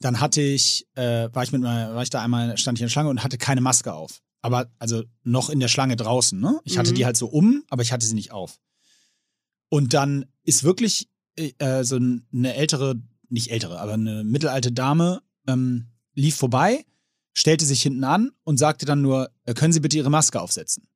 dann 0.00 0.20
hatte 0.20 0.40
ich, 0.42 0.86
äh, 0.94 1.28
war 1.32 1.42
ich 1.42 1.52
mit 1.52 1.62
meiner, 1.62 1.94
war 1.94 2.02
ich 2.02 2.10
da 2.10 2.22
einmal, 2.22 2.56
stand 2.58 2.78
ich 2.78 2.82
in 2.82 2.86
der 2.86 2.90
Schlange 2.90 3.08
und 3.10 3.22
hatte 3.22 3.38
keine 3.38 3.60
Maske 3.60 3.92
auf. 3.94 4.22
Aber 4.42 4.70
also 4.78 5.02
noch 5.22 5.50
in 5.50 5.60
der 5.60 5.68
Schlange 5.68 5.96
draußen, 5.96 6.38
ne? 6.38 6.60
Ich 6.64 6.78
hatte 6.78 6.90
Mhm. 6.90 6.94
die 6.96 7.04
halt 7.06 7.16
so 7.16 7.26
um, 7.26 7.64
aber 7.68 7.82
ich 7.82 7.92
hatte 7.92 8.04
sie 8.06 8.14
nicht 8.14 8.30
auf. 8.32 8.60
Und 9.68 9.94
dann 9.94 10.26
ist 10.44 10.62
wirklich 10.64 11.08
äh, 11.36 11.84
so 11.84 11.96
eine 11.96 12.54
ältere, 12.54 12.96
nicht 13.28 13.50
ältere, 13.50 13.80
aber 13.80 13.94
eine 13.94 14.24
mittelalte 14.24 14.72
Dame 14.72 15.22
ähm, 15.46 15.86
lief 16.14 16.36
vorbei, 16.36 16.84
stellte 17.34 17.64
sich 17.64 17.82
hinten 17.82 18.04
an 18.04 18.32
und 18.44 18.58
sagte 18.58 18.86
dann 18.86 19.02
nur, 19.02 19.30
äh, 19.44 19.54
können 19.54 19.72
Sie 19.72 19.80
bitte 19.80 19.96
Ihre 19.96 20.10
Maske 20.10 20.40
aufsetzen? 20.40 20.86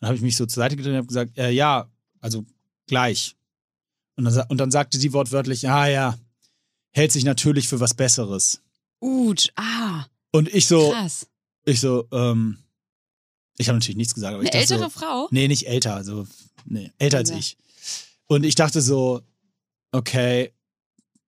Dann 0.00 0.08
habe 0.08 0.16
ich 0.16 0.22
mich 0.22 0.36
so 0.36 0.46
zur 0.46 0.62
Seite 0.62 0.76
gedreht 0.76 0.92
und 0.92 0.98
habe 0.98 1.06
gesagt, 1.06 1.38
äh, 1.38 1.50
ja, 1.50 1.90
also 2.20 2.44
gleich. 2.86 3.36
Und 4.16 4.24
dann, 4.24 4.46
und 4.48 4.58
dann 4.58 4.70
sagte 4.70 4.98
sie 4.98 5.12
wortwörtlich, 5.12 5.68
ah 5.68 5.86
ja, 5.88 6.18
hält 6.92 7.12
sich 7.12 7.24
natürlich 7.24 7.68
für 7.68 7.80
was 7.80 7.94
Besseres. 7.94 8.60
Ut, 9.00 9.52
ah, 9.56 10.04
Und 10.30 10.52
ich 10.54 10.66
so, 10.66 10.90
krass. 10.90 11.26
ich 11.64 11.80
so, 11.80 12.06
ähm, 12.12 12.58
ich 13.58 13.68
habe 13.68 13.78
natürlich 13.78 13.96
nichts 13.96 14.14
gesagt, 14.14 14.32
aber 14.34 14.40
Eine 14.40 14.48
ich 14.50 14.54
ältere 14.54 14.78
so, 14.84 14.88
Frau? 14.90 15.28
Nee, 15.30 15.48
nicht 15.48 15.66
älter, 15.66 15.94
also 15.96 16.26
nee, 16.64 16.92
älter 16.98 17.18
als 17.18 17.30
Ja. 17.30 17.36
ich. 17.36 17.56
Und 18.26 18.44
ich 18.44 18.54
dachte 18.54 18.80
so, 18.80 19.20
okay, 19.94 20.52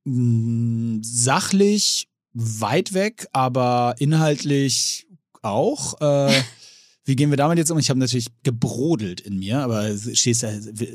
mh, 0.04 1.00
sachlich 1.02 2.08
weit 2.32 2.92
weg, 2.92 3.26
aber 3.32 3.94
inhaltlich 3.98 5.06
auch. 5.42 6.00
Äh, 6.00 6.42
wie 7.04 7.16
gehen 7.16 7.30
wir 7.30 7.36
damit 7.36 7.58
jetzt 7.58 7.70
um? 7.70 7.78
Ich 7.78 7.88
habe 7.88 8.00
natürlich 8.00 8.28
gebrodelt 8.42 9.20
in 9.20 9.38
mir, 9.38 9.60
aber 9.60 9.96
stehst 9.96 10.42
ja, 10.42 10.50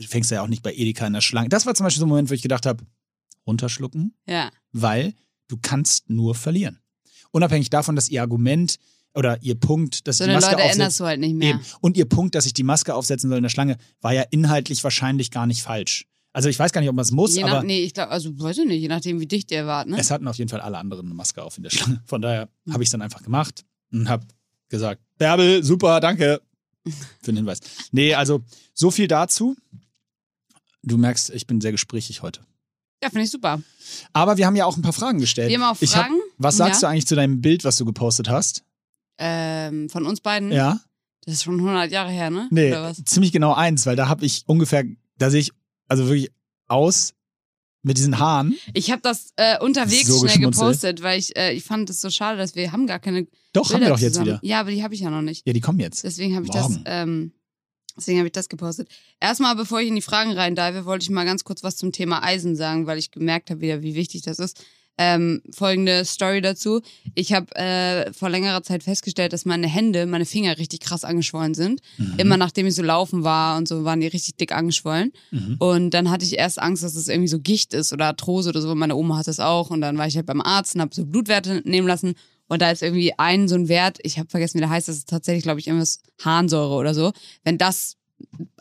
fängst 0.08 0.30
ja 0.32 0.42
auch 0.44 0.48
nicht 0.48 0.64
bei 0.64 0.74
Edeka 0.74 1.08
in 1.08 1.14
der 1.14 1.22
Schlange. 1.22 1.50
Das 1.50 1.66
war 1.66 1.74
zum 1.74 1.86
Beispiel 1.86 2.00
so 2.00 2.06
ein 2.06 2.10
Moment, 2.10 2.30
wo 2.30 2.34
ich 2.34 2.42
gedacht 2.42 2.66
habe, 2.66 2.84
runterschlucken, 3.48 4.14
Ja. 4.28 4.52
weil 4.72 5.14
du 5.48 5.58
kannst 5.62 6.10
nur 6.10 6.36
verlieren. 6.36 6.80
Unabhängig 7.32 7.70
davon, 7.70 7.96
dass 7.96 8.10
ihr 8.10 8.22
Argument 8.22 8.76
oder 9.16 9.42
ihr 9.42 9.56
Punkt, 9.60 10.08
dass 10.08 10.18
So 10.18 10.26
ich 10.26 10.30
die 10.30 10.34
Maske 10.36 10.52
Leute 10.52 10.64
aufsetze, 10.64 10.80
änderst 10.80 11.00
du 11.00 11.06
halt 11.06 11.20
nicht 11.20 11.36
mehr. 11.36 11.50
Eben. 11.52 11.62
Und 11.82 11.98
ihr 11.98 12.06
Punkt, 12.06 12.36
dass 12.36 12.46
ich 12.46 12.54
die 12.54 12.64
Maske 12.64 12.94
aufsetzen 12.94 13.30
soll 13.30 13.38
in 13.38 13.44
der 13.44 13.50
Schlange, 13.50 13.78
war 14.02 14.14
ja 14.14 14.24
inhaltlich 14.32 14.84
wahrscheinlich 14.84 15.32
gar 15.32 15.48
nicht 15.48 15.64
falsch. 15.64 16.06
Also 16.34 16.48
ich 16.48 16.58
weiß 16.58 16.72
gar 16.72 16.80
nicht, 16.82 16.90
ob 16.90 16.96
man 16.96 17.04
es 17.04 17.12
muss, 17.12 17.36
nach, 17.36 17.50
aber 17.50 17.64
nee, 17.64 17.84
ich 17.84 17.94
glaube, 17.94 18.12
also 18.12 18.38
weiß 18.40 18.60
ich 18.60 18.66
nicht, 18.66 18.80
je 18.82 18.88
nachdem, 18.88 19.20
wie 19.20 19.28
dicht 19.28 19.52
ihr 19.52 19.66
wart, 19.68 19.88
ne? 19.90 19.98
es 20.00 20.12
hatten 20.12 20.28
auf 20.28 20.38
jeden 20.38 20.50
Fall 20.50 20.62
alle 20.62 20.78
anderen 20.78 21.06
eine 21.08 21.14
Maske 21.16 21.44
auf 21.44 21.58
in 21.58 21.64
der 21.64 21.70
Schlange. 21.72 22.02
Von 22.06 22.22
daher 22.22 22.48
Hm. 22.66 22.74
habe 22.74 22.84
ich 22.84 22.88
es 22.88 22.92
dann 22.92 23.02
einfach 23.02 23.22
gemacht 23.22 23.66
und 23.92 24.08
habe 24.08 24.26
gesagt, 24.70 25.02
Bärbel, 25.18 25.64
super, 25.64 26.00
danke 26.00 26.42
für 27.22 27.32
den 27.34 27.38
Hinweis. 27.38 27.60
Nee, 27.92 28.14
also 28.16 28.42
so 28.74 28.92
viel 28.92 29.08
dazu. 29.10 29.56
Du 30.84 30.98
merkst, 30.98 31.30
ich 31.32 31.46
bin 31.48 31.60
sehr 31.62 31.72
gesprächig 31.72 32.22
heute. 32.22 32.42
Ja, 33.04 33.10
finde 33.10 33.24
ich 33.26 33.32
super. 33.32 33.62
Aber 34.14 34.38
wir 34.38 34.46
haben 34.46 34.56
ja 34.56 34.66
auch 34.66 34.78
ein 34.78 34.82
paar 34.84 34.94
Fragen 34.94 35.20
gestellt. 35.20 35.50
Wir 35.50 35.60
haben 35.60 35.76
auch 35.76 35.82
Ich 35.82 35.96
hab- 35.96 36.06
Fragen. 36.06 36.20
was 36.38 36.58
sagst 36.58 36.82
Ja. 36.82 36.88
du 36.88 36.92
eigentlich 36.92 37.08
zu 37.08 37.16
deinem 37.16 37.42
Bild, 37.42 37.64
was 37.66 37.78
du 37.78 37.86
gepostet 37.86 38.30
hast? 38.30 38.64
Ähm, 39.18 39.90
von 39.90 40.06
uns 40.06 40.22
beiden. 40.22 40.52
Ja? 40.52 40.80
Das 41.26 41.36
ist 41.36 41.44
schon 41.44 41.60
100 41.60 41.92
Jahre 41.92 42.10
her, 42.10 42.30
ne? 42.32 42.48
Nee, 42.52 42.74
ziemlich 43.06 43.32
genau 43.32 43.54
eins, 43.54 43.86
weil 43.86 43.96
da 43.96 44.08
habe 44.08 44.26
ich 44.26 44.44
ungefähr, 44.48 44.84
da 45.18 45.30
sehe 45.30 45.42
ich 45.42 45.52
also 45.92 46.06
wirklich 46.08 46.32
aus 46.70 47.14
mit 47.84 47.98
diesen 47.98 48.18
Haaren. 48.18 48.56
Ich 48.74 48.92
habe 48.92 49.02
das 49.02 49.34
äh, 49.36 49.60
unterwegs 49.60 50.08
So 50.08 50.26
schnell 50.26 50.50
gepostet, 50.50 51.04
weil 51.04 51.20
ich, 51.20 51.36
äh, 51.36 51.52
ich 51.52 51.64
fand 51.64 51.90
es 51.90 52.00
so 52.00 52.10
schade, 52.10 52.38
dass 52.38 52.56
wir 52.56 52.72
haben 52.72 52.88
gar 52.88 53.00
keine 53.00 53.28
Doch, 53.52 53.68
Bilder 53.70 53.74
haben 53.74 53.82
wir 53.82 53.90
doch 53.90 54.00
jetzt 54.00 54.14
zusammen. 54.14 54.28
wieder. 54.28 54.40
Ja, 54.44 54.62
aber 54.62 54.72
die 54.72 54.84
habe 54.84 54.94
ich 54.94 55.02
ja 55.02 55.10
noch 55.10 55.22
nicht. 55.22 55.46
Ja, 55.46 55.52
die 55.52 55.60
kommen 55.60 55.80
jetzt. 55.80 56.04
Deswegen 56.06 56.36
habe 56.36 56.46
ich 56.46 56.52
das, 56.52 56.80
ähm, 56.86 57.34
deswegen 57.98 58.20
habe 58.20 58.28
ich 58.28 58.32
das 58.32 58.48
gepostet. 58.48 58.88
Erstmal, 59.20 59.56
bevor 59.56 59.82
ich 59.82 59.90
in 59.90 59.96
die 59.96 60.02
Fragen 60.02 60.32
reindive, 60.32 60.86
wollte 60.86 61.04
ich 61.04 61.10
mal 61.10 61.26
ganz 61.26 61.44
kurz 61.44 61.62
was 61.62 61.76
zum 61.76 61.92
Thema 61.92 62.24
Eisen 62.24 62.56
sagen, 62.56 62.88
weil 62.88 62.98
ich 62.98 63.12
gemerkt 63.12 63.50
habe 63.50 63.60
wieder, 63.60 63.82
wie 63.82 63.96
wichtig 63.96 64.22
das 64.22 64.40
ist. 64.40 64.64
Ähm, 64.98 65.42
folgende 65.52 66.06
Story 66.06 66.42
dazu. 66.42 66.82
Ich 67.16 67.34
habe 67.34 67.56
äh, 67.56 68.14
vor 68.14 68.30
längerer 68.30 68.62
Zeit 68.62 68.84
festgestellt, 68.84 69.34
dass 69.34 69.46
meine 69.46 69.68
Hände, 69.68 70.06
meine 70.06 70.26
Finger 70.26 70.58
richtig 70.58 70.82
krass 70.82 71.04
angeschwollen 71.04 71.54
sind. 71.54 71.82
Mhm. 71.98 72.16
Immer 72.18 72.38
nachdem 72.38 72.68
ich 72.68 72.76
so 72.76 72.84
laufen 72.84 73.24
war 73.24 73.58
und 73.58 73.68
so, 73.68 73.84
waren 73.84 74.02
die 74.02 74.08
richtig 74.08 74.36
dick 74.36 74.52
angeschwollen. 74.52 75.12
Mhm. 75.32 75.56
Und 75.60 75.90
dann 75.92 76.12
hatte 76.12 76.26
ich 76.26 76.38
erst 76.38 76.62
Angst, 76.62 76.84
dass 76.84 76.96
es 76.96 77.08
irgendwie 77.08 77.30
so 77.30 77.40
Gicht 77.40 77.74
ist 77.74 77.94
oder 77.94 78.08
Arthrose 78.08 78.50
oder 78.50 78.62
so. 78.62 78.76
Meine 78.76 78.96
Oma 78.96 79.18
hatte 79.18 79.32
es 79.32 79.40
auch. 79.40 79.70
Und 79.70 79.82
dann 79.82 79.98
war 79.98 80.08
ich 80.08 80.16
halt 80.16 80.26
beim 80.26 80.42
Arzt 80.42 80.76
und 80.76 80.82
habe 80.82 80.94
so 80.94 81.06
Blutwerte 81.06 81.62
nehmen 81.66 81.88
lassen. 81.88 82.14
Und 82.48 82.62
da 82.62 82.70
ist 82.70 82.84
irgendwie 82.84 83.14
ein 83.18 83.48
so 83.48 83.56
ein 83.56 83.70
Wert, 83.70 84.00
ich 84.04 84.20
habe 84.20 84.30
vergessen, 84.30 84.58
wie 84.58 84.62
der 84.62 84.70
heißt, 84.70 84.90
das 84.90 84.98
ist 84.98 85.10
tatsächlich, 85.10 85.44
glaube 85.44 85.62
ich, 85.62 85.68
irgendwas 85.68 86.02
Harnsäure 86.22 86.76
oder 86.76 86.94
so. 86.94 87.14
Wenn 87.46 87.58
das 87.58 87.96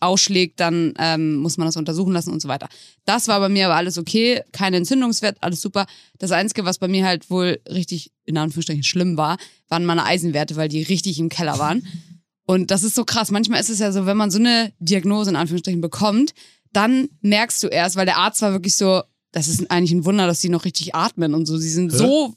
ausschlägt, 0.01 0.61
dann 0.61 0.95
ähm, 0.99 1.37
muss 1.37 1.57
man 1.57 1.67
das 1.67 1.77
untersuchen 1.77 2.13
lassen 2.13 2.33
und 2.33 2.41
so 2.41 2.49
weiter. 2.49 2.69
Das 3.05 3.29
war 3.29 3.41
bei 3.41 3.49
mir 3.49 3.67
aber 3.67 3.77
alles 3.77 3.99
okay, 3.99 4.43
kein 4.53 4.75
Entzündungswert, 4.75 5.39
alles 5.41 5.61
super. 5.61 5.87
Das 6.19 6.33
Einzige, 6.33 6.65
was 6.65 6.79
bei 6.79 6.89
mir 6.89 7.05
halt 7.05 7.31
wohl 7.31 7.61
richtig, 7.69 8.13
in 8.25 8.39
Anführungsstrichen, 8.39 8.85
schlimm 8.85 9.17
war, 9.17 9.37
waren 9.69 9.85
meine 9.85 10.05
Eisenwerte, 10.05 10.57
weil 10.57 10.69
die 10.69 10.83
richtig 10.83 11.19
im 11.19 11.29
Keller 11.29 11.59
waren. 11.59 11.87
Und 12.47 12.71
das 12.71 12.83
ist 12.83 12.95
so 12.95 13.05
krass. 13.05 13.31
Manchmal 13.31 13.61
ist 13.61 13.71
es 13.71 13.79
ja 13.79 13.93
so, 13.93 14.07
wenn 14.07 14.17
man 14.17 14.31
so 14.31 14.39
eine 14.39 14.73
Diagnose 14.81 15.31
in 15.31 15.37
Anführungsstrichen 15.37 15.81
bekommt, 15.81 16.35
dann 16.73 17.09
merkst 17.21 17.63
du 17.63 17.69
erst, 17.69 17.97
weil 17.97 18.07
der 18.07 18.17
Arzt 18.17 18.43
war 18.43 18.53
wirklich 18.53 18.77
so, 18.77 19.03
das 19.33 19.47
ist 19.49 19.71
eigentlich 19.71 19.93
ein 19.93 20.05
Wunder, 20.05 20.27
dass 20.27 20.41
sie 20.41 20.49
noch 20.49 20.65
richtig 20.65 20.95
atmen 20.95 21.35
und 21.35 21.47
so. 21.47 21.57
Sie 21.57 21.71
sind 21.71 21.93
Hä? 21.93 21.97
so, 21.97 22.35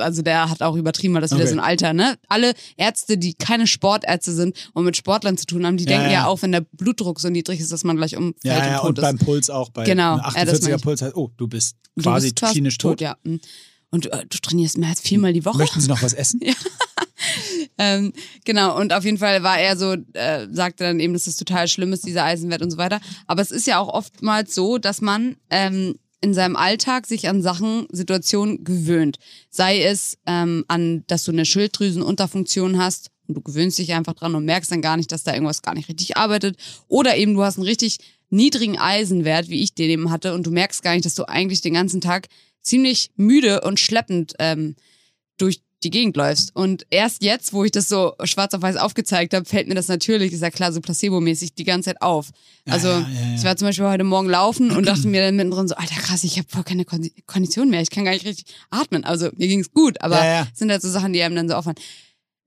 also 0.00 0.22
der 0.22 0.48
hat 0.48 0.62
auch 0.62 0.74
übertrieben, 0.76 1.12
weil 1.14 1.20
das 1.20 1.32
wieder 1.32 1.42
Okay. 1.42 1.50
so 1.52 1.58
ein 1.58 1.64
Alter, 1.64 1.92
ne? 1.92 2.16
Alle 2.28 2.54
Ärzte, 2.78 3.18
die 3.18 3.34
keine 3.34 3.66
Sportärzte 3.66 4.32
sind 4.32 4.56
und 4.72 4.84
mit 4.86 4.96
Sportlern 4.96 5.36
zu 5.36 5.44
tun 5.46 5.66
haben, 5.66 5.76
die 5.76 5.84
Ja, 5.84 5.90
denken 5.90 6.06
ja. 6.06 6.12
ja. 6.12 6.26
auch, 6.26 6.40
wenn 6.42 6.52
der 6.52 6.62
Blutdruck 6.72 7.20
so 7.20 7.28
niedrig 7.28 7.60
ist, 7.60 7.72
dass 7.72 7.84
man 7.84 7.96
gleich 7.98 8.16
umfällt 8.16 8.36
Ja, 8.44 8.56
ja, 8.66 8.78
und 8.78 8.96
tot 8.96 8.98
und 8.98 9.02
beim 9.02 9.18
Puls 9.18 9.50
auch. 9.50 9.68
Bei 9.70 9.84
Genau, 9.84 10.14
einem 10.14 10.22
ja, 10.34 10.44
das 10.46 10.62
meine 10.62 10.74
48er 10.74 10.76
ich. 10.76 10.82
Puls 10.82 11.02
heißt, 11.02 11.16
oh, 11.16 11.30
du 11.36 11.46
bist 11.46 11.76
Du 11.96 12.02
quasi 12.04 12.28
bist 12.28 12.40
fast 12.40 12.52
klinisch 12.52 12.78
tot. 12.78 13.00
ja. 13.02 13.16
Mhm. 13.24 13.40
Und 13.90 14.06
äh, 14.06 14.24
du 14.26 14.38
trainierst 14.38 14.78
mehr 14.78 14.88
als 14.90 15.00
viermal 15.00 15.32
die 15.32 15.44
Woche. 15.44 15.58
Möchten 15.58 15.80
Sie 15.80 15.88
noch 15.88 16.02
was 16.02 16.14
essen? 16.14 16.40
Ähm, 17.78 18.12
genau, 18.44 18.78
und 18.78 18.92
auf 18.92 19.04
jeden 19.04 19.18
Fall 19.18 19.42
war 19.42 19.58
er 19.58 19.76
so, 19.76 19.94
äh, 20.14 20.46
sagte 20.50 20.84
dann 20.84 21.00
eben, 21.00 21.12
dass 21.12 21.24
das 21.24 21.36
total 21.36 21.68
schlimm 21.68 21.92
ist, 21.92 22.06
dieser 22.06 22.24
Eisenwert 22.24 22.62
und 22.62 22.70
so 22.70 22.76
weiter. 22.78 23.00
Aber 23.26 23.40
es 23.42 23.50
ist 23.50 23.66
ja 23.66 23.78
auch 23.78 23.88
oftmals 23.88 24.54
so, 24.54 24.78
dass 24.78 25.00
man 25.00 25.36
ähm, 25.50 25.96
in 26.20 26.34
seinem 26.34 26.56
Alltag 26.56 27.06
sich 27.06 27.28
an 27.28 27.42
Sachen, 27.42 27.86
Situationen 27.90 28.64
gewöhnt. 28.64 29.18
Sei 29.48 29.82
es 29.82 30.18
ähm, 30.26 30.64
an, 30.68 31.04
dass 31.06 31.24
du 31.24 31.32
eine 31.32 31.46
Schilddrüsenunterfunktion 31.46 32.78
hast 32.78 33.10
und 33.26 33.36
du 33.36 33.40
gewöhnst 33.40 33.78
dich 33.78 33.92
einfach 33.94 34.14
dran 34.14 34.34
und 34.34 34.44
merkst 34.44 34.70
dann 34.70 34.82
gar 34.82 34.96
nicht, 34.96 35.12
dass 35.12 35.22
da 35.22 35.32
irgendwas 35.32 35.62
gar 35.62 35.74
nicht 35.74 35.88
richtig 35.88 36.16
arbeitet. 36.16 36.56
Oder 36.88 37.16
eben 37.16 37.34
du 37.34 37.42
hast 37.42 37.56
einen 37.56 37.66
richtig 37.66 37.98
niedrigen 38.28 38.78
Eisenwert, 38.78 39.48
wie 39.48 39.62
ich 39.62 39.74
den 39.74 39.90
eben 39.90 40.10
hatte, 40.10 40.34
und 40.34 40.46
du 40.46 40.50
merkst 40.50 40.82
gar 40.82 40.94
nicht, 40.94 41.04
dass 41.04 41.14
du 41.14 41.28
eigentlich 41.28 41.62
den 41.62 41.74
ganzen 41.74 42.00
Tag 42.00 42.28
ziemlich 42.62 43.10
müde 43.16 43.62
und 43.62 43.80
schleppend 43.80 44.34
ähm, 44.38 44.76
durch 45.38 45.62
die 45.82 45.90
Gegend 45.90 46.16
läufst. 46.16 46.54
Und 46.54 46.86
erst 46.90 47.22
jetzt, 47.22 47.52
wo 47.52 47.64
ich 47.64 47.70
das 47.72 47.88
so 47.88 48.12
schwarz 48.24 48.54
auf 48.54 48.62
weiß 48.62 48.76
aufgezeigt 48.76 49.34
habe, 49.34 49.44
fällt 49.44 49.68
mir 49.68 49.74
das 49.74 49.88
natürlich, 49.88 50.32
ist 50.32 50.42
ja 50.42 50.50
klar, 50.50 50.72
so 50.72 50.80
placebomäßig 50.80 51.54
die 51.54 51.64
ganze 51.64 51.90
Zeit 51.90 52.02
auf. 52.02 52.30
Also 52.68 52.88
ja, 52.88 53.00
ja, 53.00 53.06
ja. 53.30 53.34
ich 53.36 53.44
war 53.44 53.56
zum 53.56 53.68
Beispiel 53.68 53.86
heute 53.86 54.04
Morgen 54.04 54.28
laufen 54.28 54.70
und 54.70 54.86
dachte 54.86 55.06
mir 55.08 55.22
dann 55.22 55.36
mittendrin 55.36 55.68
so, 55.68 55.74
Alter 55.74 56.00
krass, 56.00 56.24
ich 56.24 56.38
habe 56.38 56.48
voll 56.48 56.64
keine 56.64 56.84
Kondi- 56.84 57.12
Kondition 57.26 57.70
mehr, 57.70 57.80
ich 57.80 57.90
kann 57.90 58.04
gar 58.04 58.12
nicht 58.12 58.26
richtig 58.26 58.46
atmen. 58.70 59.04
Also 59.04 59.30
mir 59.36 59.48
ging's 59.48 59.72
gut, 59.72 60.00
aber 60.02 60.16
sind 60.54 60.70
halt 60.70 60.82
so 60.82 60.90
Sachen, 60.90 61.12
die 61.12 61.22
einem 61.22 61.36
dann 61.36 61.48
so 61.48 61.54
auffallen. 61.54 61.78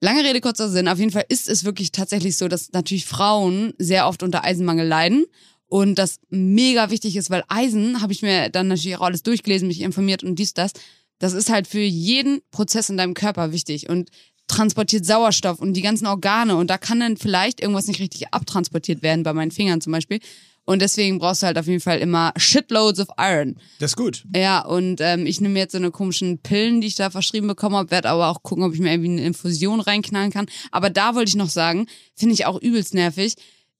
Lange 0.01 0.23
Rede, 0.23 0.41
kurzer 0.41 0.69
Sinn. 0.69 0.89
Auf 0.89 0.99
jeden 0.99 1.11
Fall 1.11 1.25
ist 1.29 1.47
es 1.47 1.63
wirklich 1.63 1.93
tatsächlich 1.93 2.35
so, 2.37 2.49
dass 2.49 2.73
natürlich 2.73 3.05
Frauen 3.05 3.73
sehr 3.77 4.07
oft 4.07 4.21
unter 4.21 4.43
Eisenmangel 4.43 4.85
leiden. 4.85 5.25
Und 5.67 5.95
das 5.95 6.19
mega 6.29 6.91
wichtig 6.91 7.15
ist, 7.15 7.29
weil 7.29 7.43
Eisen, 7.47 8.01
habe 8.01 8.11
ich 8.11 8.21
mir 8.21 8.49
dann 8.49 8.67
natürlich 8.67 8.97
auch 8.97 9.05
alles 9.05 9.23
durchgelesen, 9.23 9.67
mich 9.69 9.81
informiert 9.81 10.21
und 10.21 10.35
dies, 10.35 10.53
das. 10.53 10.73
Das 11.23 11.31
ist 11.31 11.49
halt 11.49 11.69
für 11.69 11.79
jeden 11.79 12.41
Prozess 12.51 12.89
in 12.89 12.97
deinem 12.97 13.13
Körper 13.13 13.53
wichtig 13.53 13.87
und 13.87 14.09
transportiert 14.47 15.05
Sauerstoff 15.05 15.61
und 15.61 15.71
die 15.71 15.81
ganzen 15.81 16.05
Organe. 16.05 16.57
Und 16.57 16.69
da 16.69 16.77
kann 16.77 16.99
dann 16.99 17.15
vielleicht 17.15 17.61
irgendwas 17.61 17.87
nicht 17.87 18.01
richtig 18.01 18.33
abtransportiert 18.33 19.01
werden, 19.01 19.23
bei 19.23 19.31
meinen 19.31 19.51
Fingern 19.51 19.79
zum 19.79 19.93
Beispiel. 19.93 20.19
Und 20.65 20.81
deswegen 20.81 21.19
brauchst 21.19 21.41
du 21.41 21.45
halt 21.45 21.57
auf 21.57 21.65
jeden 21.65 21.79
Fall 21.79 21.99
immer 21.99 22.33
shitloads 22.35 22.99
of 22.99 23.07
iron. 23.17 23.55
Das 23.79 23.91
ist 23.91 23.95
gut. 23.95 24.25
Ja, 24.35 24.65
und 24.65 24.99
ähm, 24.99 25.25
ich 25.25 25.39
nehme 25.39 25.57
jetzt 25.57 25.71
so 25.71 25.77
eine 25.77 25.91
komischen 25.91 26.39
Pillen, 26.39 26.81
die 26.81 26.87
ich 26.87 26.95
da 26.95 27.09
verschrieben 27.09 27.47
bekommen 27.47 27.77
habe, 27.77 27.89
werde 27.89 28.09
aber 28.09 28.27
auch 28.27 28.43
gucken, 28.43 28.65
ob 28.65 28.73
ich 28.73 28.81
mir 28.81 28.91
irgendwie 28.91 29.11
eine 29.11 29.23
Infusion 29.23 29.79
reinknallen 29.79 30.31
kann. 30.31 30.47
Aber 30.71 30.89
da 30.89 31.15
wollte 31.15 31.29
ich 31.29 31.37
noch 31.37 31.49
sagen, 31.49 31.87
finde 32.15 32.33
ich 32.33 32.45
auch 32.45 32.61
übelst 32.61 32.93
nervig. 32.93 33.35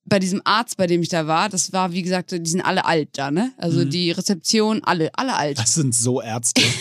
Bei 0.06 0.20
diesem 0.20 0.42
Arzt, 0.44 0.78
bei 0.78 0.86
dem 0.86 1.02
ich 1.02 1.10
da 1.10 1.28
war, 1.28 1.48
das 1.50 1.72
war, 1.72 1.94
wie 1.94 2.02
gesagt, 2.02 2.32
die 2.32 2.50
sind 2.50 2.62
alle 2.62 2.86
alt 2.86 3.10
da, 3.14 3.32
ne? 3.32 3.54
Also 3.58 3.86
die 3.86 4.12
Rezeption, 4.12 4.84
alle, 4.84 5.10
alle 5.16 5.36
alt. 5.36 5.58
Das 5.58 5.74
sind 5.74 5.96
so 5.96 6.22
Ärzte. 6.22 6.62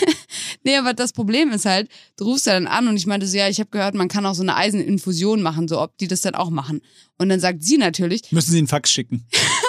Nee, 0.65 0.77
aber 0.77 0.95
das 0.95 1.13
Problem 1.13 1.51
ist 1.51 1.65
halt, 1.65 1.89
du 2.17 2.25
rufst 2.25 2.47
ja 2.47 2.53
dann 2.53 2.67
an 2.67 2.87
und 2.89 2.97
ich 2.97 3.07
meinte 3.07 3.27
so, 3.27 3.37
ja, 3.37 3.49
ich 3.49 3.59
habe 3.59 3.71
gehört, 3.71 3.95
man 3.95 4.09
kann 4.09 4.25
auch 4.27 4.35
so 4.35 4.43
eine 4.43 4.57
Eiseninfusion 4.57 5.43
machen, 5.43 5.67
so 5.67 5.81
ob 5.81 5.97
die 5.99 6.07
das 6.07 6.21
dann 6.21 6.35
auch 6.35 6.51
machen. 6.51 6.81
Und 7.19 7.29
dann 7.29 7.41
sagt 7.41 7.65
sie 7.65 7.79
natürlich, 7.79 8.31
Müssen 8.31 8.53
Sie 8.53 8.59
einen 8.59 8.69
Fax 8.69 8.91
schicken? 8.91 9.27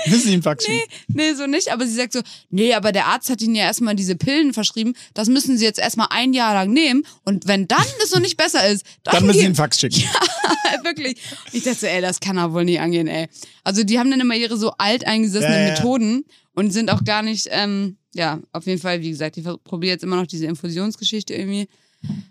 Müssen 0.06 0.28
Sie 0.28 0.32
einen 0.34 0.42
Fax 0.42 0.64
schicken? 0.64 0.90
Nee, 1.08 1.34
so 1.34 1.46
nicht. 1.46 1.72
Aber 1.72 1.86
sie 1.86 1.94
sagt 1.94 2.12
so, 2.12 2.20
nee, 2.50 2.74
aber 2.74 2.92
der 2.92 3.06
Arzt 3.06 3.30
hat 3.30 3.42
ihnen 3.42 3.54
ja 3.54 3.64
erstmal 3.64 3.94
diese 3.94 4.16
Pillen 4.16 4.52
verschrieben. 4.52 4.94
Das 5.14 5.28
müssen 5.28 5.58
sie 5.58 5.64
jetzt 5.64 5.78
erstmal 5.78 6.08
ein 6.10 6.32
Jahr 6.32 6.54
lang 6.54 6.72
nehmen. 6.72 7.04
Und 7.24 7.46
wenn 7.46 7.68
dann 7.68 7.84
es 8.02 8.12
noch 8.12 8.20
nicht 8.20 8.36
besser 8.36 8.66
ist, 8.68 8.84
dann, 9.02 9.14
Dann 9.14 9.26
müssen 9.26 9.40
Sie 9.40 9.46
einen 9.46 9.54
Fax 9.54 9.80
schicken. 9.80 10.02
wirklich. 10.84 11.18
Ich 11.52 11.64
dachte 11.64 11.78
so, 11.80 11.86
ey, 11.86 12.00
das 12.00 12.20
kann 12.20 12.36
doch 12.36 12.52
wohl 12.52 12.64
nie 12.64 12.78
angehen, 12.78 13.08
ey. 13.08 13.28
Also 13.64 13.84
die 13.84 13.98
haben 13.98 14.10
dann 14.10 14.20
immer 14.20 14.34
ihre 14.34 14.56
so 14.56 14.72
alteingesessenen 14.78 15.52
Ja, 15.52 15.66
ja. 15.66 15.70
Methoden 15.72 16.24
und 16.54 16.72
sind 16.72 16.90
auch 16.90 17.04
gar 17.04 17.22
nicht, 17.22 17.48
ähm, 17.50 17.96
ja, 18.14 18.40
auf 18.52 18.66
jeden 18.66 18.80
Fall, 18.80 19.02
wie 19.02 19.10
gesagt, 19.10 19.36
ich 19.36 19.44
probiere 19.64 19.92
jetzt 19.92 20.04
immer 20.04 20.16
noch 20.16 20.26
diese 20.26 20.46
Infusionsgeschichte 20.46 21.34
irgendwie. 21.34 21.68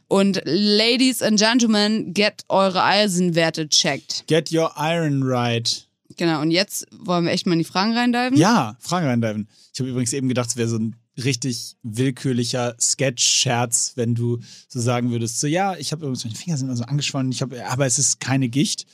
Und 0.08 0.42
Ladies 0.46 1.22
and 1.22 1.40
Gentlemen, 1.40 2.14
get 2.14 2.44
eure 2.50 2.84
Eisenwerte 2.84 3.70
checked. 3.70 4.26
Get 4.28 4.52
your 4.52 4.72
iron 4.76 5.22
right. 5.24 5.88
Genau, 6.20 6.42
und 6.42 6.52
jetzt 6.52 6.86
wollen 6.92 7.24
wir 7.24 7.32
echt 7.32 7.48
mal 7.48 7.54
in 7.54 7.60
die 7.60 7.66
Fragen 7.66 7.94
reindiven. 7.94 8.38
Ja, 8.38 8.76
Fragen 8.82 9.06
reindiven. 9.08 9.48
Ich 9.74 9.80
habe 9.80 9.90
übrigens 9.90 10.12
eben 10.12 10.28
gedacht, 10.28 10.50
es 10.50 10.58
wäre 10.58 10.68
so 10.68 10.76
ein 10.76 10.98
richtig 11.16 11.78
willkürlicher 11.82 12.76
Sketch-Scherz, 12.78 13.94
wenn 13.96 14.16
du 14.16 14.40
so 14.68 14.82
sagen 14.82 15.12
würdest, 15.12 15.40
so 15.40 15.48
ja, 15.48 15.78
ich 15.78 15.94
habe 15.94 16.02
übrigens, 16.02 16.26
meine 16.26 16.36
Finger 16.36 16.58
sind 16.58 16.68
immer 16.68 16.76
so 16.76 16.84
angeschwollen, 16.84 17.32
ich 17.32 17.42
hab, 17.42 17.54
aber 17.72 17.86
es 17.86 17.98
ist 18.00 18.20
keine 18.20 18.50
Gicht. 18.50 18.86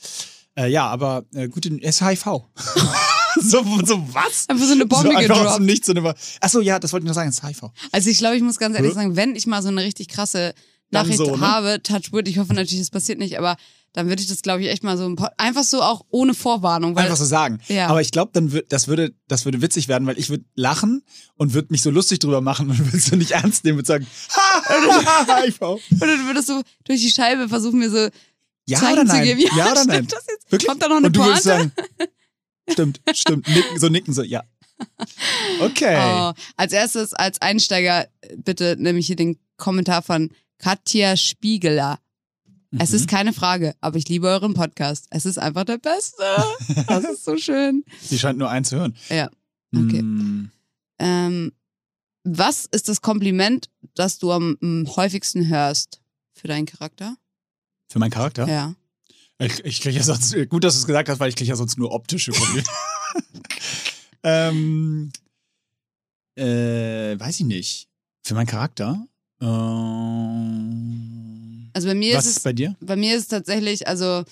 Äh, 0.55 0.69
ja, 0.69 0.85
aber 0.85 1.25
äh, 1.33 1.47
gut, 1.47 1.65
es 1.65 1.99
ist 1.99 2.07
HIV. 2.07 2.25
so, 3.41 3.63
so 3.83 4.13
was? 4.13 4.47
Einfach 4.47 4.67
so 4.67 4.73
eine 4.73 4.85
Bombe 4.85 5.09
so 5.09 5.17
einfach 5.17 5.31
aus 5.31 5.39
gedroppt. 5.39 5.59
dem 5.59 5.65
Nichts. 5.65 5.87
So 5.87 5.93
eine, 5.93 6.13
Achso, 6.41 6.61
ja, 6.61 6.77
das 6.77 6.93
wollte 6.93 7.05
ich 7.05 7.07
noch 7.07 7.15
sagen, 7.15 7.29
es 7.29 7.39
ist 7.39 7.43
HIV. 7.43 7.71
Also 7.91 8.07
ich 8.07 8.19
glaube, 8.19 8.35
ich 8.35 8.43
muss 8.43 8.59
ganz 8.59 8.75
ehrlich 8.75 8.93
sagen, 8.93 9.15
wenn 9.15 9.35
ich 9.35 9.47
mal 9.47 9.63
so 9.63 9.69
eine 9.69 9.81
richtig 9.81 10.09
krasse 10.09 10.53
Nachricht 10.91 11.17
so, 11.17 11.35
ne? 11.35 11.41
habe, 11.41 11.81
Touchwood, 11.81 12.27
ich 12.27 12.37
hoffe 12.37 12.53
natürlich, 12.53 12.81
es 12.81 12.91
passiert 12.91 13.17
nicht, 13.17 13.39
aber 13.39 13.57
dann 13.95 14.07
würde 14.09 14.21
ich 14.21 14.27
das, 14.27 14.41
glaube 14.41 14.61
ich, 14.61 14.67
echt 14.69 14.83
mal 14.83 14.97
so 14.97 15.05
ein 15.05 15.15
einfach 15.37 15.63
so 15.63 15.81
auch 15.81 16.05
ohne 16.09 16.33
Vorwarnung. 16.33 16.97
Einfach 16.97 17.15
so 17.15 17.25
sagen. 17.25 17.59
Ja. 17.67 17.87
Aber 17.87 18.01
ich 18.01 18.11
glaube, 18.11 18.31
dann 18.33 18.51
wird 18.51 18.71
das 18.71 18.87
würde 18.87 19.13
das 19.27 19.45
würde 19.45 19.61
witzig 19.61 19.87
werden, 19.87 20.05
weil 20.05 20.19
ich 20.19 20.29
würde 20.29 20.43
lachen 20.55 21.03
und 21.35 21.53
würde 21.53 21.69
mich 21.71 21.81
so 21.81 21.89
lustig 21.89 22.19
drüber 22.19 22.41
machen 22.41 22.69
und 22.69 22.77
würde 22.85 22.97
es 22.97 23.05
so 23.05 23.15
nicht 23.15 23.31
ernst 23.31 23.63
nehmen 23.63 23.79
und 23.79 23.87
sagen, 23.87 24.05
ha, 24.35 25.41
HIV. 25.43 25.61
Oder 25.61 25.79
du 26.17 26.25
würdest 26.27 26.47
so 26.47 26.61
durch 26.83 27.01
die 27.01 27.09
Scheibe 27.11 27.47
versuchen, 27.47 27.79
mir 27.79 27.89
so 27.89 28.09
Ja 28.65 28.79
Zeichen 28.79 28.93
oder 28.99 29.05
zu 29.09 29.15
nein? 29.15 29.23
geben. 29.23 29.39
Ja, 29.41 29.55
Ja, 29.57 29.65
oder 29.71 29.75
stimmt 29.81 29.87
nein? 29.87 30.07
das 30.07 30.25
jetzt? 30.27 30.51
Wirklich? 30.51 30.67
Kommt 30.69 30.81
da 30.83 30.87
noch 30.89 30.97
eine 30.97 31.07
und 31.07 31.15
du 31.15 31.23
würdest 31.23 31.43
Pointe? 31.45 31.71
sagen, 31.77 32.09
stimmt, 32.69 33.01
stimmt, 33.13 33.47
nicken, 33.47 33.79
so 33.79 33.87
nicken, 33.89 34.13
so, 34.13 34.23
ja. 34.23 34.43
Okay. 35.61 35.95
Oh, 35.97 36.33
als 36.57 36.73
erstes, 36.73 37.13
als 37.13 37.41
Einsteiger, 37.41 38.07
bitte 38.37 38.75
nehme 38.77 38.99
ich 38.99 39.07
hier 39.07 39.15
den 39.15 39.39
Kommentar 39.57 40.01
von 40.01 40.31
Katja 40.57 41.15
Spiegeler. 41.15 41.99
Es 42.79 42.89
Mhm. 42.91 42.95
ist 42.95 43.07
keine 43.07 43.33
Frage, 43.33 43.75
aber 43.81 43.97
ich 43.97 44.07
liebe 44.09 44.27
euren 44.27 44.53
Podcast. 44.53 45.07
Es 45.09 45.25
ist 45.25 45.37
einfach 45.37 45.65
der 45.65 45.77
Beste. 45.77 46.23
Das 46.87 47.03
ist 47.03 47.23
so 47.25 47.37
schön. 47.37 47.83
Sie 48.01 48.17
scheint 48.19 48.37
nur 48.39 48.49
eins 48.49 48.69
zu 48.69 48.77
hören. 48.77 48.95
Ja, 49.09 49.29
okay. 49.75 50.01
Mm, 50.01 50.51
Ähm, 50.99 51.51
was 52.23 52.65
ist 52.65 52.87
das 52.89 53.01
Kompliment, 53.01 53.69
das 53.95 54.17
du 54.19 54.31
am 54.31 54.57
mm, 54.61 54.85
häufigsten 54.95 55.47
hörst 55.47 56.01
für 56.33 56.47
deinen 56.47 56.65
Charakter? 56.65 57.15
Für 57.89 57.99
meinen 57.99 58.11
Charakter? 58.11 58.47
Ja. 58.47 58.73
Ich, 59.37 59.63
ich 59.65 59.81
kriege 59.81 59.97
ja 59.97 60.03
sonst, 60.03 60.33
gut, 60.49 60.63
dass 60.63 60.73
du 60.75 60.79
es 60.79 60.87
gesagt 60.87 61.09
hast, 61.09 61.19
weil 61.19 61.27
ich 61.29 61.35
kriege 61.35 61.49
ja 61.49 61.55
sonst 61.57 61.77
nur 61.77 61.91
optische 61.91 62.31
Komplimente. 62.31 62.71
ähm, 64.23 65.11
äh, 66.37 67.19
weiß 67.19 67.41
ich 67.41 67.45
nicht. 67.45 67.89
Für 68.23 68.33
meinen 68.33 68.47
Charakter? 68.47 69.05
Ähm, 69.41 71.44
Also 71.75 71.89
bei 71.89 71.95
mir 71.95 72.15
was 72.15 72.25
ist 72.25 72.37
es 72.37 72.43
bei 72.43 72.53
dir? 72.53 72.75
bei 72.79 72.95
mir 72.95 73.15
ist 73.15 73.23
es 73.23 73.27
tatsächlich, 73.27 73.85
also 73.87 74.23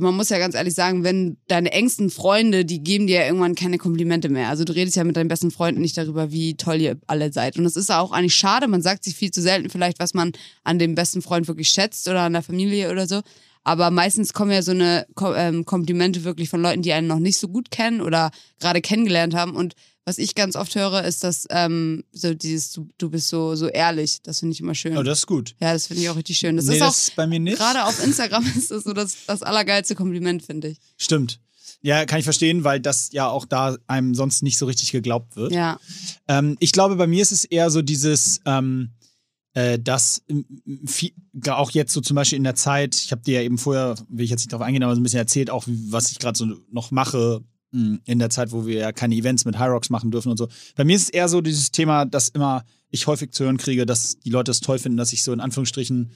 man 0.00 0.16
muss 0.16 0.30
ja 0.30 0.38
ganz 0.38 0.54
ehrlich 0.54 0.72
sagen, 0.72 1.04
wenn 1.04 1.36
deine 1.48 1.70
engsten 1.72 2.08
Freunde, 2.08 2.64
die 2.64 2.82
geben 2.82 3.06
dir 3.06 3.20
ja 3.20 3.26
irgendwann 3.26 3.54
keine 3.54 3.76
Komplimente 3.76 4.30
mehr. 4.30 4.48
Also 4.48 4.64
du 4.64 4.74
redest 4.74 4.96
ja 4.96 5.04
mit 5.04 5.16
deinen 5.16 5.28
besten 5.28 5.50
Freunden 5.50 5.82
nicht 5.82 5.98
darüber, 5.98 6.32
wie 6.32 6.56
toll 6.56 6.80
ihr 6.80 6.98
alle 7.06 7.30
seid. 7.30 7.58
Und 7.58 7.64
das 7.64 7.76
ist 7.76 7.90
auch 7.90 8.10
eigentlich 8.10 8.34
schade. 8.34 8.68
Man 8.68 8.80
sagt 8.80 9.04
sich 9.04 9.14
viel 9.14 9.30
zu 9.30 9.42
selten 9.42 9.68
vielleicht, 9.68 9.98
was 9.98 10.14
man 10.14 10.32
an 10.64 10.78
dem 10.78 10.94
besten 10.94 11.20
Freund 11.20 11.46
wirklich 11.46 11.68
schätzt 11.68 12.08
oder 12.08 12.22
an 12.22 12.32
der 12.32 12.42
Familie 12.42 12.90
oder 12.90 13.06
so. 13.06 13.20
Aber 13.64 13.90
meistens 13.90 14.32
kommen 14.32 14.50
ja 14.50 14.62
so 14.62 14.72
eine 14.72 15.06
ähm, 15.36 15.66
Komplimente 15.66 16.24
wirklich 16.24 16.48
von 16.48 16.62
Leuten, 16.62 16.80
die 16.80 16.92
einen 16.94 17.06
noch 17.06 17.18
nicht 17.20 17.38
so 17.38 17.48
gut 17.48 17.70
kennen 17.70 18.00
oder 18.00 18.30
gerade 18.60 18.80
kennengelernt 18.80 19.34
haben. 19.34 19.54
Und 19.54 19.74
was 20.04 20.18
ich 20.18 20.34
ganz 20.34 20.56
oft 20.56 20.74
höre, 20.74 21.04
ist, 21.04 21.22
dass 21.22 21.46
ähm, 21.50 22.04
so 22.12 22.34
dieses, 22.34 22.72
du, 22.72 22.88
du 22.98 23.10
bist 23.10 23.28
so, 23.28 23.54
so 23.54 23.68
ehrlich. 23.68 24.20
Das 24.22 24.40
finde 24.40 24.54
ich 24.54 24.60
immer 24.60 24.74
schön. 24.74 24.96
Oh, 24.96 25.02
das 25.02 25.20
ist 25.20 25.26
gut. 25.26 25.54
ja, 25.60 25.72
das 25.72 25.86
finde 25.86 26.02
ich 26.02 26.08
auch 26.10 26.16
richtig 26.16 26.38
schön. 26.38 26.56
Das 26.56 26.66
nee, 26.66 26.74
ist 26.74 26.80
das 26.80 27.10
bei 27.12 27.26
mir 27.26 27.38
nicht. 27.38 27.56
gerade 27.56 27.84
auf 27.84 28.02
Instagram 28.02 28.44
ist 28.56 28.70
das 28.70 28.84
so 28.84 28.92
das, 28.92 29.16
das 29.26 29.42
allergeilste 29.42 29.94
Kompliment, 29.94 30.42
finde 30.42 30.68
ich. 30.68 30.78
Stimmt. 30.96 31.40
Ja, 31.82 32.04
kann 32.04 32.18
ich 32.18 32.24
verstehen, 32.24 32.64
weil 32.64 32.80
das 32.80 33.10
ja 33.12 33.28
auch 33.28 33.44
da 33.44 33.76
einem 33.86 34.14
sonst 34.14 34.42
nicht 34.42 34.58
so 34.58 34.66
richtig 34.66 34.92
geglaubt 34.92 35.36
wird. 35.36 35.52
Ja. 35.52 35.78
Ähm, 36.28 36.56
ich 36.60 36.72
glaube, 36.72 36.96
bei 36.96 37.06
mir 37.06 37.22
ist 37.22 37.32
es 37.32 37.44
eher 37.44 37.70
so 37.70 37.82
dieses, 37.82 38.40
ähm, 38.44 38.92
äh, 39.54 39.78
dass 39.78 40.22
viel, 40.86 41.12
auch 41.48 41.70
jetzt 41.72 41.92
so 41.92 42.00
zum 42.00 42.14
Beispiel 42.14 42.38
in 42.38 42.44
der 42.44 42.54
Zeit, 42.54 42.94
ich 42.94 43.12
habe 43.12 43.22
dir 43.22 43.40
ja 43.40 43.42
eben 43.42 43.58
vorher, 43.58 43.96
will 44.08 44.24
ich 44.24 44.30
jetzt 44.30 44.40
nicht 44.40 44.52
darauf 44.52 44.64
eingehen, 44.64 44.82
aber 44.82 44.94
so 44.94 45.00
ein 45.00 45.02
bisschen 45.02 45.18
erzählt, 45.18 45.50
auch 45.50 45.64
was 45.66 46.10
ich 46.10 46.18
gerade 46.18 46.38
so 46.38 46.46
noch 46.70 46.90
mache 46.90 47.42
in 47.72 48.18
der 48.18 48.28
Zeit, 48.30 48.52
wo 48.52 48.66
wir 48.66 48.78
ja 48.78 48.92
keine 48.92 49.14
Events 49.14 49.44
mit 49.44 49.58
High 49.58 49.70
Rocks 49.70 49.88
machen 49.90 50.10
dürfen 50.10 50.30
und 50.30 50.36
so. 50.36 50.48
Bei 50.76 50.84
mir 50.84 50.94
ist 50.94 51.04
es 51.04 51.08
eher 51.08 51.28
so 51.28 51.40
dieses 51.40 51.70
Thema, 51.70 52.04
dass 52.04 52.28
immer 52.28 52.64
ich 52.90 53.06
häufig 53.06 53.32
zu 53.32 53.44
hören 53.44 53.56
kriege, 53.56 53.86
dass 53.86 54.18
die 54.18 54.30
Leute 54.30 54.50
es 54.50 54.60
toll 54.60 54.78
finden, 54.78 54.98
dass 54.98 55.12
ich 55.14 55.22
so 55.22 55.32
in 55.32 55.40
Anführungsstrichen 55.40 56.12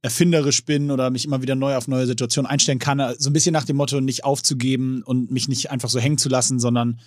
erfinderisch 0.00 0.64
bin 0.64 0.90
oder 0.90 1.10
mich 1.10 1.24
immer 1.24 1.42
wieder 1.42 1.54
neu 1.56 1.76
auf 1.76 1.88
neue 1.88 2.06
Situationen 2.06 2.48
einstellen 2.50 2.78
kann. 2.78 3.02
So 3.18 3.30
ein 3.30 3.32
bisschen 3.32 3.52
nach 3.52 3.64
dem 3.64 3.76
Motto, 3.76 4.00
nicht 4.00 4.24
aufzugeben 4.24 5.02
und 5.02 5.30
mich 5.30 5.48
nicht 5.48 5.70
einfach 5.70 5.90
so 5.90 5.98
hängen 5.98 6.18
zu 6.18 6.28
lassen, 6.28 6.60
sondern 6.60 7.00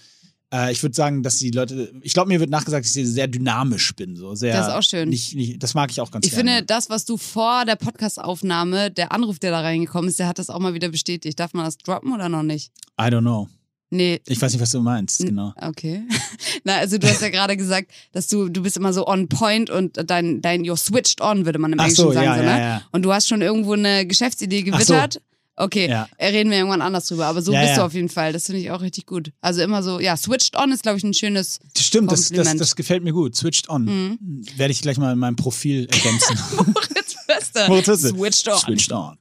äh, 0.54 0.72
ich 0.74 0.84
würde 0.84 0.94
sagen, 0.94 1.24
dass 1.24 1.38
die 1.38 1.52
Leute, 1.52 1.94
ich 2.02 2.14
glaube, 2.14 2.28
mir 2.28 2.42
wird 2.42 2.50
nachgesagt, 2.50 2.86
dass 2.86 2.96
ich 2.96 3.08
sehr 3.08 3.30
dynamisch 3.30 3.96
bin. 3.96 4.18
So 4.18 4.36
sehr, 4.36 4.54
Das 4.58 4.68
ist 4.68 4.74
auch 4.74 4.84
schön. 4.84 5.10
Nicht, 5.10 5.36
nicht, 5.36 5.64
das 5.64 5.74
mag 5.74 5.90
ich 5.90 6.02
auch 6.02 6.12
ganz 6.12 6.26
Ich 6.26 6.34
gerne. 6.34 6.52
finde, 6.52 6.66
das, 6.66 6.90
was 6.90 7.06
du 7.06 7.16
vor 7.18 7.64
der 7.66 7.78
Podcast-Aufnahme, 7.78 8.92
der 8.92 9.14
Anruf, 9.14 9.40
der 9.40 9.52
da 9.52 9.62
reingekommen 9.62 10.10
ist, 10.10 10.20
der 10.20 10.28
hat 10.28 10.38
das 10.38 10.50
auch 10.50 10.60
mal 10.60 10.74
wieder 10.74 10.90
bestätigt. 10.90 11.40
Darf 11.40 11.54
man 11.54 11.64
das 11.66 11.78
droppen 11.78 12.14
oder 12.14 12.28
noch 12.28 12.44
nicht? 12.44 12.72
I 13.00 13.06
don't 13.06 13.22
know. 13.22 13.48
Nee. 13.94 14.22
Ich 14.26 14.42
weiß 14.42 14.54
nicht, 14.54 14.62
was 14.62 14.70
du 14.70 14.80
meinst, 14.82 15.20
genau. 15.20 15.54
Okay. 15.62 16.04
Na, 16.64 16.78
also 16.78 16.98
du 16.98 17.08
hast 17.08 17.22
ja 17.22 17.28
gerade 17.30 17.58
gesagt, 17.58 17.92
dass 18.14 18.28
du, 18.28 18.48
du 18.48 18.64
bist 18.64 18.78
immer 18.78 18.94
so 18.94 19.06
on 19.06 19.28
point 19.28 19.70
und 19.70 20.00
dein, 20.10 20.42
dein, 20.42 20.64
you're 20.64 20.78
switched 20.78 21.20
on, 21.20 21.46
würde 21.46 21.60
man 21.60 21.74
im 21.74 21.80
Ach 21.80 21.84
Englischen 21.84 22.06
so, 22.06 22.12
sagen. 22.14 22.26
ja, 22.26 22.36
so, 22.38 22.42
ja, 22.44 22.56
ne? 22.56 22.62
ja. 22.62 22.82
Und 22.94 23.04
du 23.04 23.12
hast 23.14 23.28
schon 23.28 23.42
irgendwo 23.42 23.74
eine 23.74 24.06
Geschäftsidee 24.08 24.62
Ach 24.72 24.80
so. 24.80 24.94
gewittert. 24.94 25.22
Okay, 25.58 25.89
Ja. 25.89 26.08
reden 26.20 26.50
wir 26.50 26.58
irgendwann 26.58 26.82
anders 26.82 27.06
drüber. 27.08 27.26
Aber 27.26 27.42
so 27.42 27.52
Ja, 27.52 27.62
bist 27.62 27.74
du 27.76 27.80
ja. 27.82 27.86
auf 27.86 27.94
jeden 27.94 28.08
Fall. 28.08 28.32
Das 28.32 28.46
finde 28.46 28.62
ich 28.62 28.72
auch 28.72 28.82
richtig 28.82 29.06
gut. 29.06 29.34
Also 29.42 29.62
immer 29.62 29.84
so, 29.84 30.00
ja, 30.00 30.16
switched 30.16 30.56
on 30.56 30.72
ist, 30.72 30.84
glaube 30.84 30.98
ich, 30.98 31.04
ein 31.04 31.14
schönes. 31.14 31.60
Das 31.74 31.86
Stimmt, 31.86 32.12
das, 32.12 32.30
das, 32.30 32.56
das 32.56 32.76
gefällt 32.78 33.04
mir 33.04 33.12
gut. 33.12 33.36
Switched 33.36 33.70
on. 33.70 34.18
Werde 34.56 34.72
ich 34.72 34.82
gleich 34.82 34.98
mal 34.98 35.12
in 35.12 35.20
meinem 35.20 35.36
Profil 35.36 35.88
ergänzen. 35.92 36.38
Moritz 36.56 37.16
Beste. 37.28 37.66
Moritz 37.68 37.88
Weste. 37.89 38.08
Switched 38.08 38.48
on. 38.48 38.58
Switched 38.60 38.92
on. 38.94 39.18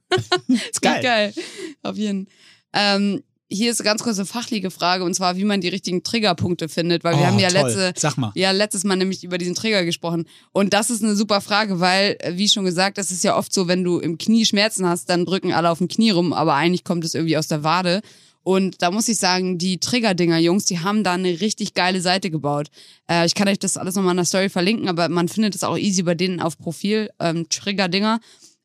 ist 0.47 0.81
Geil. 0.81 1.03
geil. 1.03 1.33
Auf 1.83 1.97
jeden 1.97 2.27
ähm, 2.73 3.21
Hier 3.53 3.69
ist 3.69 3.81
eine 3.81 3.85
ganz 3.85 4.01
kurze 4.01 4.25
fachliche 4.25 4.71
Frage 4.71 5.03
und 5.03 5.13
zwar, 5.13 5.35
wie 5.35 5.43
man 5.43 5.59
die 5.59 5.67
richtigen 5.67 6.03
Triggerpunkte 6.03 6.69
findet, 6.69 7.03
weil 7.03 7.15
wir 7.15 7.23
Oh, 7.23 7.25
haben 7.25 7.39
ja 7.39 7.49
toll. 7.49 7.69
letzte, 7.73 8.19
mal. 8.19 8.31
ja 8.35 8.51
letztes 8.51 8.85
Mal 8.85 8.95
nämlich 8.95 9.25
über 9.25 9.37
diesen 9.37 9.55
Trigger 9.55 9.83
gesprochen. 9.83 10.25
Und 10.53 10.73
das 10.73 10.89
ist 10.89 11.03
eine 11.03 11.15
super 11.15 11.41
Frage, 11.41 11.79
weil, 11.81 12.15
äh, 12.19 12.37
wie 12.37 12.47
schon 12.47 12.63
gesagt, 12.63 12.97
das 12.97 13.11
ist 13.11 13.23
ja 13.25 13.35
oft 13.37 13.53
so, 13.53 13.67
wenn 13.67 13.83
du 13.83 13.99
im 13.99 14.17
Knie 14.17 14.45
Schmerzen 14.45 14.85
hast, 14.87 15.09
dann 15.09 15.25
drücken 15.25 15.51
alle 15.51 15.69
auf 15.69 15.79
dem 15.79 15.89
Knie 15.89 16.11
rum, 16.11 16.31
aber 16.31 16.53
eigentlich 16.53 16.85
kommt 16.85 17.03
es 17.03 17.13
irgendwie 17.13 17.35
aus 17.37 17.47
der 17.47 17.63
Wade. 17.63 18.01
Und 18.43 18.81
da 18.81 18.89
muss 18.89 19.09
ich 19.09 19.17
sagen, 19.19 19.57
die 19.57 19.79
Trigger-Dinger, 19.79 20.37
Jungs, 20.39 20.65
die 20.65 20.79
haben 20.79 21.03
da 21.03 21.11
eine 21.13 21.41
richtig 21.41 21.73
geile 21.73 21.99
Seite 22.01 22.31
gebaut. 22.31 22.69
Äh, 23.09 23.25
ich 23.25 23.35
kann 23.35 23.49
euch 23.49 23.59
das 23.59 23.75
alles 23.75 23.95
nochmal 23.95 24.11
in 24.11 24.17
der 24.17 24.25
Story 24.25 24.47
verlinken, 24.47 24.87
aber 24.87 25.09
man 25.09 25.27
findet 25.27 25.55
es 25.55 25.63
auch 25.63 25.77
easy 25.77 26.03
bei 26.03 26.15
denen 26.15 26.39
auf 26.39 26.57
Profil, 26.57 27.09
ähm, 27.19 27.47
Trigger-Dinger. 27.49 28.19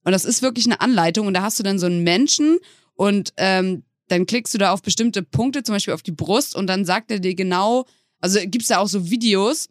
Und 0.05 0.13
das 0.13 0.25
ist 0.25 0.43
wirklich 0.43 0.67
eine 0.67 0.81
Anleitung 0.81 1.27
und 1.27 1.35
da 1.35 1.43
hast 1.43 1.59
du 1.59 1.65
dann 1.65 1.81
so 1.81 1.87
einen 1.87 2.05
Menschen 2.05 2.59
und 2.95 3.33
ähm, 3.37 3.83
dann 4.09 4.27
klickst 4.27 4.55
du 4.55 4.59
da 4.59 4.73
auf 4.73 4.83
bestimmte 4.83 5.23
Punkte, 5.23 5.63
zum 5.63 5.75
Beispiel 5.75 5.95
auf 5.95 6.03
die 6.03 6.13
Brust 6.13 6.55
und 6.55 6.67
dann 6.67 6.85
sagt 6.85 7.11
er 7.11 7.19
dir 7.19 7.35
genau, 7.35 7.87
also 8.21 8.39
gibt's 8.45 8.69
da 8.69 8.79
auch 8.79 8.89
so 8.89 9.11
Videos, 9.11 9.69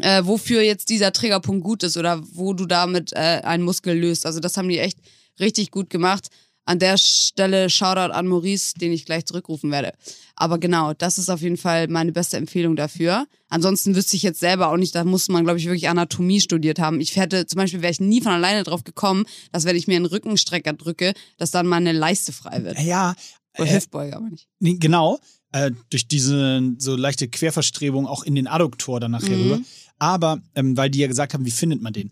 äh, 0.00 0.22
wofür 0.24 0.62
jetzt 0.62 0.90
dieser 0.90 1.12
Triggerpunkt 1.12 1.64
gut 1.64 1.82
ist 1.82 1.96
oder 1.96 2.20
wo 2.32 2.54
du 2.54 2.66
damit 2.66 3.12
äh, 3.12 3.40
einen 3.44 3.64
Muskel 3.64 3.98
löst. 3.98 4.26
Also 4.26 4.40
das 4.40 4.56
haben 4.56 4.68
die 4.68 4.78
echt 4.78 4.98
richtig 5.40 5.70
gut 5.70 5.90
gemacht. 5.90 6.28
An 6.64 6.78
der 6.78 6.96
Stelle 6.96 7.68
Shoutout 7.68 8.12
an 8.12 8.28
Maurice, 8.28 8.74
den 8.74 8.92
ich 8.92 9.04
gleich 9.04 9.24
zurückrufen 9.24 9.72
werde. 9.72 9.92
Aber 10.36 10.58
genau, 10.58 10.94
das 10.94 11.18
ist 11.18 11.28
auf 11.28 11.40
jeden 11.40 11.56
Fall 11.56 11.88
meine 11.88 12.12
beste 12.12 12.36
Empfehlung 12.36 12.76
dafür. 12.76 13.26
Ansonsten 13.48 13.96
wüsste 13.96 14.16
ich 14.16 14.22
jetzt 14.22 14.38
selber 14.38 14.68
auch 14.70 14.76
nicht, 14.76 14.94
da 14.94 15.02
muss 15.02 15.28
man, 15.28 15.42
glaube 15.42 15.58
ich, 15.58 15.66
wirklich 15.66 15.88
Anatomie 15.88 16.40
studiert 16.40 16.78
haben. 16.78 17.00
Ich 17.00 17.16
hätte, 17.16 17.46
zum 17.46 17.56
Beispiel 17.56 17.82
wäre 17.82 17.90
ich 17.90 18.00
nie 18.00 18.20
von 18.20 18.32
alleine 18.32 18.62
drauf 18.62 18.84
gekommen, 18.84 19.24
dass 19.50 19.64
wenn 19.64 19.74
ich 19.74 19.88
mir 19.88 19.96
einen 19.96 20.06
Rückenstrecker 20.06 20.72
drücke, 20.72 21.14
dass 21.36 21.50
dann 21.50 21.66
meine 21.66 21.90
Leiste 21.90 22.32
frei 22.32 22.62
wird. 22.62 22.78
Ja, 22.78 23.16
Oder 23.58 23.72
Hüftbeuge, 23.74 24.16
aber 24.16 24.28
nicht. 24.30 24.48
nee, 24.60 24.74
genau. 24.74 25.20
Äh, 25.52 25.72
durch 25.90 26.08
diese 26.08 26.62
so 26.78 26.96
leichte 26.96 27.28
Querverstrebung 27.28 28.06
auch 28.06 28.22
in 28.24 28.34
den 28.34 28.46
Adduktor 28.46 29.00
dann 29.00 29.10
nachher 29.10 29.36
Mhm. 29.36 29.42
rüber. 29.42 29.60
Aber, 29.98 30.40
ähm, 30.54 30.76
weil 30.76 30.88
die 30.90 30.98
ja 31.00 31.06
gesagt 31.08 31.34
haben, 31.34 31.44
wie 31.44 31.50
findet 31.50 31.82
man 31.82 31.92
den? 31.92 32.10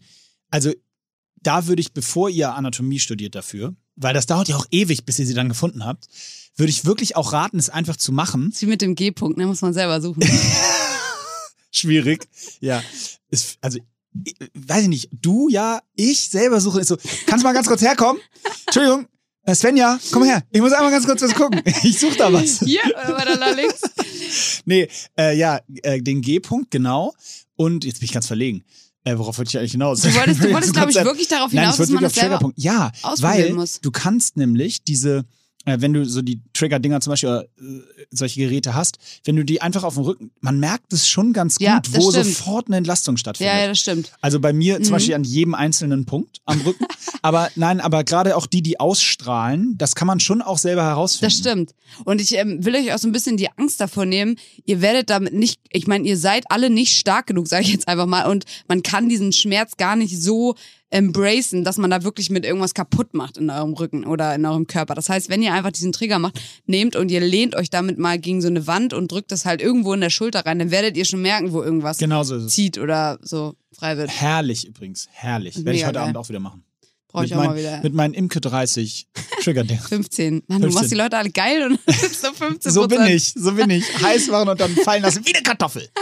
Also, 0.50 0.72
da 1.42 1.66
würde 1.66 1.80
ich, 1.80 1.92
bevor 1.92 2.28
ihr 2.28 2.54
Anatomie 2.54 2.98
studiert 3.00 3.34
dafür, 3.34 3.74
weil 3.96 4.12
das 4.12 4.26
dauert 4.26 4.48
ja 4.48 4.56
auch 4.56 4.66
ewig, 4.70 5.06
bis 5.06 5.18
ihr 5.18 5.26
sie 5.26 5.32
dann 5.34 5.48
gefunden 5.48 5.86
habt, 5.86 6.06
würde 6.56 6.70
ich 6.70 6.84
wirklich 6.84 7.16
auch 7.16 7.32
raten, 7.32 7.58
es 7.58 7.70
einfach 7.70 7.96
zu 7.96 8.12
machen. 8.12 8.48
Das 8.50 8.56
ist 8.56 8.62
wie 8.62 8.66
mit 8.66 8.82
dem 8.82 8.94
G-Punkt, 8.94 9.38
ne? 9.38 9.46
Muss 9.46 9.62
man 9.62 9.72
selber 9.72 10.00
suchen. 10.02 10.22
Schwierig. 11.72 12.28
Ja. 12.60 12.82
Ist, 13.30 13.58
also, 13.60 13.78
ich, 14.24 14.34
weiß 14.54 14.82
ich 14.82 14.88
nicht, 14.88 15.08
du, 15.12 15.48
ja, 15.48 15.80
ich 15.94 16.28
selber 16.28 16.60
suche. 16.60 16.80
Ist 16.80 16.88
so, 16.88 16.96
kannst 17.26 17.42
du 17.42 17.48
mal 17.48 17.52
ganz 17.54 17.68
kurz 17.68 17.80
herkommen? 17.80 18.20
Entschuldigung, 18.66 19.06
Svenja, 19.54 19.98
komm 20.12 20.24
her. 20.24 20.42
Ich 20.50 20.60
muss 20.60 20.72
einmal 20.72 20.90
ganz 20.90 21.06
kurz 21.06 21.22
was 21.22 21.34
gucken. 21.34 21.62
Ich 21.82 21.98
suche 21.98 22.16
da 22.16 22.32
was. 22.32 22.60
Hier, 22.60 22.80
oder 22.84 23.16
weiter 23.16 23.36
da 23.36 23.50
links. 23.50 23.80
Nee, 24.64 24.88
äh, 25.18 25.36
ja, 25.36 25.58
äh, 25.82 26.00
den 26.00 26.20
G-Punkt, 26.20 26.70
genau. 26.70 27.14
Und 27.56 27.84
jetzt 27.84 27.98
bin 27.98 28.04
ich 28.04 28.12
ganz 28.12 28.26
verlegen. 28.28 28.62
Äh, 29.04 29.16
worauf 29.18 29.38
wollte 29.38 29.48
ich 29.48 29.58
eigentlich 29.58 29.72
hinaus? 29.72 30.02
Du 30.02 30.14
wolltest, 30.14 30.44
du 30.44 30.52
wolltest 30.52 30.72
glaube 30.74 30.90
ich, 30.90 30.96
wirklich 30.96 31.26
darauf 31.28 31.52
Nein, 31.52 31.62
hinaus, 31.64 31.74
ich 31.76 31.80
dass 31.80 31.90
man 31.90 32.02
das 32.02 32.12
selber 32.12 32.28
Triggerpunkt. 32.36 32.58
Ja, 32.58 32.92
ausprobieren 33.02 33.48
weil 33.48 33.52
muss. 33.54 33.80
du 33.80 33.90
kannst 33.90 34.36
nämlich 34.36 34.84
diese, 34.84 35.18
äh, 35.18 35.22
wenn 35.66 35.92
du 35.92 36.04
so 36.06 36.22
die 36.22 36.40
Trigger-Dinger 36.54 37.00
zum 37.00 37.12
Beispiel, 37.12 37.28
oder, 37.28 37.42
äh, 37.44 37.46
solche 38.10 38.40
Geräte 38.40 38.74
hast, 38.74 38.98
wenn 39.24 39.36
du 39.36 39.44
die 39.44 39.60
einfach 39.60 39.84
auf 39.84 39.94
dem 39.94 40.04
Rücken, 40.04 40.30
man 40.40 40.58
merkt 40.58 40.92
es 40.92 41.06
schon 41.06 41.32
ganz 41.34 41.56
gut, 41.56 41.66
Ja, 41.66 41.82
wo 41.90 42.10
stimmt. 42.10 42.26
sofort 42.26 42.66
eine 42.68 42.76
Entlastung 42.78 43.16
stattfindet. 43.18 43.54
Ja, 43.54 43.60
ja, 43.60 43.68
das 43.68 43.78
stimmt. 43.78 44.10
Also 44.22 44.40
bei 44.40 44.52
mir 44.54 44.78
Mhm. 44.78 44.84
zum 44.84 44.92
Beispiel 44.92 45.14
an 45.14 45.24
jedem 45.24 45.54
einzelnen 45.54 46.06
Punkt 46.06 46.38
am 46.46 46.60
Rücken. 46.62 46.84
aber 47.22 47.50
nein, 47.56 47.80
aber 47.80 48.04
gerade 48.04 48.36
auch 48.36 48.46
die, 48.46 48.62
die 48.62 48.80
ausstrahlen, 48.80 49.76
das 49.76 49.94
kann 49.94 50.06
man 50.06 50.18
schon 50.20 50.40
auch 50.42 50.58
selber 50.58 50.82
herausfinden. 50.84 51.26
Das 51.26 51.38
stimmt. 51.38 51.74
Und 52.04 52.20
ich 52.20 52.34
ähm, 52.36 52.64
will 52.64 52.74
euch 52.74 52.92
auch 52.94 52.98
so 52.98 53.08
ein 53.08 53.12
bisschen 53.12 53.36
die 53.36 53.50
Angst 53.56 53.80
davor 53.80 54.06
nehmen. 54.06 54.36
Ihr 54.64 54.80
werdet 54.80 55.10
damit 55.10 55.34
nicht, 55.34 55.60
ich 55.70 55.86
meine, 55.86 56.06
ihr 56.08 56.16
seid 56.16 56.44
alle 56.48 56.70
nicht 56.70 56.96
stark 56.96 57.26
genug, 57.26 57.48
sage 57.48 57.64
ich 57.64 57.72
jetzt 57.72 57.86
einfach 57.88 58.06
mal. 58.06 58.26
Und 58.30 58.44
man 58.66 58.82
kann 58.82 59.08
diesen 59.08 59.32
Schmerz 59.32 59.76
gar 59.76 59.96
nicht 59.96 60.18
so 60.20 60.54
embracen, 60.90 61.64
dass 61.64 61.78
man 61.78 61.90
da 61.90 62.02
wirklich 62.02 62.30
mit 62.30 62.44
irgendwas 62.44 62.74
kaputt 62.74 63.14
macht 63.14 63.36
in 63.36 63.48
eurem 63.48 63.72
Rücken 63.72 64.04
oder 64.04 64.34
in 64.34 64.44
eurem 64.44 64.66
Körper. 64.66 64.94
Das 64.94 65.08
heißt, 65.08 65.28
wenn 65.28 65.42
ihr 65.42 65.54
einfach 65.54 65.70
diesen 65.70 65.92
Trigger 65.92 66.18
macht, 66.18 66.40
nehmt 66.66 66.96
und 66.96 67.10
ihr 67.10 67.20
lehnt 67.20 67.54
euch 67.54 67.70
damit 67.70 67.98
mal 67.98 68.18
gegen 68.18 68.42
so 68.42 68.48
eine 68.48 68.66
Wand 68.66 68.92
und 68.92 69.10
drückt 69.10 69.30
das 69.32 69.44
halt 69.44 69.62
irgendwo 69.62 69.94
in 69.94 70.00
der 70.00 70.10
Schulter 70.10 70.44
rein, 70.44 70.58
dann 70.58 70.70
werdet 70.70 70.96
ihr 70.96 71.04
schon 71.04 71.22
merken, 71.22 71.52
wo 71.52 71.62
irgendwas 71.62 71.98
Genau 71.98 72.22
so 72.24 72.46
zieht 72.46 72.78
oder 72.78 73.18
so 73.22 73.54
frei 73.72 73.96
wird. 73.96 74.10
Herrlich 74.10 74.66
übrigens, 74.66 75.08
herrlich. 75.12 75.56
Werde 75.64 75.78
ich 75.78 75.84
heute 75.84 75.94
geil. 75.94 76.02
Abend 76.02 76.16
auch 76.16 76.28
wieder 76.28 76.40
machen. 76.40 76.64
Brauche 77.12 77.24
ich 77.24 77.30
mit 77.30 77.38
auch 77.38 77.44
mein, 77.44 77.50
mal 77.50 77.58
wieder. 77.58 77.80
Mit 77.82 77.94
meinen 77.94 78.14
Imke 78.14 78.40
30 78.40 79.06
Trigger-Dinger. 79.42 79.80
15. 79.80 80.42
Mann, 80.46 80.60
du 80.60 80.68
15. 80.68 80.74
machst 80.74 80.90
die 80.90 80.96
Leute 80.96 81.16
alle 81.18 81.30
geil 81.30 81.70
und 81.70 81.80
so 82.14 82.32
15 82.32 82.72
So 82.72 82.86
bin 82.86 83.02
ich, 83.06 83.32
so 83.34 83.52
bin 83.52 83.70
ich. 83.70 83.84
Heiß 84.02 84.28
machen 84.28 84.48
und 84.48 84.60
dann 84.60 84.74
fallen 84.76 85.02
lassen 85.02 85.24
wie 85.24 85.34
eine 85.34 85.42
Kartoffel. 85.42 85.88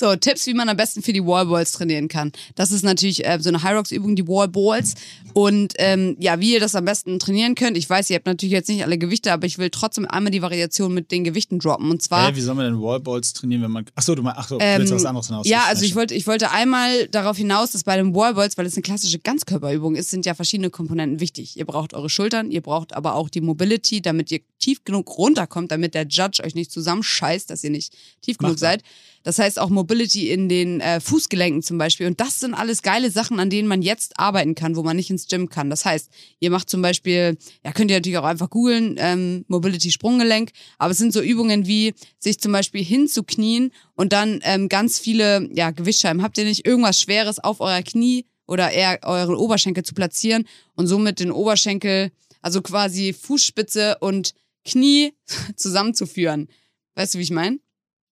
So, 0.00 0.14
Tipps, 0.14 0.46
wie 0.46 0.54
man 0.54 0.68
am 0.68 0.76
besten 0.76 1.02
für 1.02 1.12
die 1.12 1.24
Wallballs 1.24 1.72
trainieren 1.72 2.06
kann. 2.06 2.30
Das 2.54 2.70
ist 2.70 2.84
natürlich 2.84 3.26
äh, 3.26 3.38
so 3.40 3.48
eine 3.48 3.64
High-Rocks-Übung, 3.64 4.14
die 4.14 4.28
Wallballs. 4.28 4.94
Und 5.32 5.72
ähm, 5.78 6.16
ja, 6.20 6.38
wie 6.38 6.52
ihr 6.52 6.60
das 6.60 6.76
am 6.76 6.84
besten 6.84 7.18
trainieren 7.18 7.56
könnt. 7.56 7.76
Ich 7.76 7.90
weiß, 7.90 8.08
ihr 8.10 8.16
habt 8.16 8.26
natürlich 8.26 8.52
jetzt 8.52 8.68
nicht 8.68 8.84
alle 8.84 8.96
Gewichte, 8.96 9.32
aber 9.32 9.46
ich 9.46 9.58
will 9.58 9.70
trotzdem 9.70 10.06
einmal 10.06 10.30
die 10.30 10.40
Variation 10.40 10.94
mit 10.94 11.10
den 11.10 11.24
Gewichten 11.24 11.58
droppen. 11.58 11.90
Und 11.90 12.00
zwar. 12.00 12.28
Hä, 12.28 12.36
wie 12.36 12.40
soll 12.40 12.54
man 12.54 12.66
denn 12.66 12.80
Wallballs 12.80 13.32
trainieren, 13.32 13.62
wenn 13.62 13.72
man. 13.72 13.86
Achso, 13.96 14.14
du 14.14 14.22
meinst, 14.22 14.38
achso, 14.38 14.58
du 14.58 14.64
Ähm, 14.64 14.78
willst 14.82 14.94
was 14.94 15.04
anderes 15.04 15.26
hinaus. 15.26 15.48
Ja, 15.48 15.64
also 15.66 15.82
ich 15.84 15.96
wollte. 15.96 15.98
wollte, 15.98 16.14
ich 16.14 16.26
wollte 16.28 16.52
einmal 16.52 17.08
darauf 17.08 17.36
hinaus, 17.36 17.72
dass 17.72 17.82
bei 17.82 17.96
den 17.96 18.14
Wallballs, 18.14 18.56
weil 18.56 18.66
es 18.66 18.74
eine 18.74 18.82
klassische 18.82 19.18
Ganzkörperübung 19.18 19.96
ist, 19.96 20.07
sind 20.10 20.26
ja 20.26 20.34
verschiedene 20.34 20.70
Komponenten 20.70 21.20
wichtig. 21.20 21.56
Ihr 21.56 21.64
braucht 21.64 21.94
eure 21.94 22.10
Schultern, 22.10 22.50
ihr 22.50 22.60
braucht 22.60 22.92
aber 22.92 23.14
auch 23.14 23.28
die 23.28 23.40
Mobility, 23.40 24.00
damit 24.02 24.30
ihr 24.30 24.40
tief 24.58 24.84
genug 24.84 25.18
runterkommt, 25.18 25.70
damit 25.70 25.94
der 25.94 26.06
Judge 26.06 26.42
euch 26.44 26.54
nicht 26.54 26.70
zusammenscheißt, 26.70 27.50
dass 27.50 27.64
ihr 27.64 27.70
nicht 27.70 27.94
tief 28.20 28.38
genug 28.38 28.54
Machbar. 28.54 28.70
seid. 28.70 28.82
Das 29.22 29.38
heißt 29.38 29.58
auch 29.58 29.68
Mobility 29.68 30.30
in 30.30 30.48
den 30.48 30.80
äh, 30.80 31.00
Fußgelenken 31.00 31.62
zum 31.62 31.76
Beispiel. 31.76 32.06
Und 32.06 32.20
das 32.20 32.40
sind 32.40 32.54
alles 32.54 32.82
geile 32.82 33.10
Sachen, 33.10 33.40
an 33.40 33.50
denen 33.50 33.68
man 33.68 33.82
jetzt 33.82 34.18
arbeiten 34.18 34.54
kann, 34.54 34.76
wo 34.76 34.82
man 34.82 34.96
nicht 34.96 35.10
ins 35.10 35.28
Gym 35.28 35.48
kann. 35.48 35.70
Das 35.70 35.84
heißt, 35.84 36.08
ihr 36.40 36.50
macht 36.50 36.70
zum 36.70 36.80
Beispiel, 36.80 37.36
ja, 37.64 37.72
könnt 37.72 37.90
ihr 37.90 37.96
natürlich 37.96 38.18
auch 38.18 38.24
einfach 38.24 38.48
googeln, 38.48 38.96
ähm, 38.98 39.44
Mobility 39.48 39.90
Sprunggelenk, 39.90 40.52
aber 40.78 40.92
es 40.92 40.98
sind 40.98 41.12
so 41.12 41.20
Übungen 41.20 41.66
wie, 41.66 41.94
sich 42.18 42.40
zum 42.40 42.52
Beispiel 42.52 42.82
hinzuknien 42.82 43.72
und 43.94 44.12
dann 44.12 44.40
ähm, 44.44 44.68
ganz 44.68 44.98
viele, 44.98 45.48
ja, 45.52 45.72
Gewichtsscheiben. 45.72 46.22
Habt 46.22 46.38
ihr 46.38 46.44
nicht 46.44 46.66
irgendwas 46.66 47.00
Schweres 47.00 47.38
auf 47.38 47.60
euer 47.60 47.82
Knie 47.82 48.24
oder 48.48 48.72
eher 48.72 48.98
euren 49.04 49.36
Oberschenkel 49.36 49.84
zu 49.84 49.94
platzieren 49.94 50.44
und 50.74 50.88
somit 50.88 51.20
den 51.20 51.30
Oberschenkel, 51.30 52.10
also 52.42 52.62
quasi 52.62 53.12
Fußspitze 53.12 53.98
und 54.00 54.34
Knie 54.64 55.12
zusammenzuführen. 55.56 56.48
Weißt 56.96 57.14
du, 57.14 57.18
wie 57.18 57.22
ich 57.22 57.30
meine? 57.30 57.58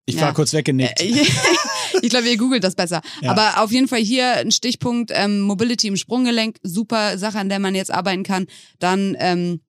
Ich 0.05 0.14
Ja. 0.14 0.22
war 0.22 0.34
kurz 0.34 0.53
weggenickt. 0.53 1.01
Äh, 1.01 1.24
ich 2.03 2.11
glaube, 2.11 2.28
ihr 2.28 2.37
googelt 2.37 2.62
das 2.62 2.76
besser. 2.76 3.01
Ja. 3.22 3.32
Aber 3.32 3.62
auf 3.62 3.72
jeden 3.72 3.89
Fall 3.89 3.99
hier 3.99 4.34
ein 4.34 4.53
Stichpunkt 4.53 5.11
ähm, 5.12 5.41
Mobility 5.41 5.89
im 5.89 5.97
Sprunggelenk, 5.97 6.59
super 6.62 7.18
Sache, 7.18 7.39
an 7.39 7.49
der 7.49 7.59
man 7.59 7.74
jetzt 7.74 7.91
arbeiten 7.91 8.22
kann. 8.22 8.47
Dann 8.78 9.16
ähm, 9.18 9.61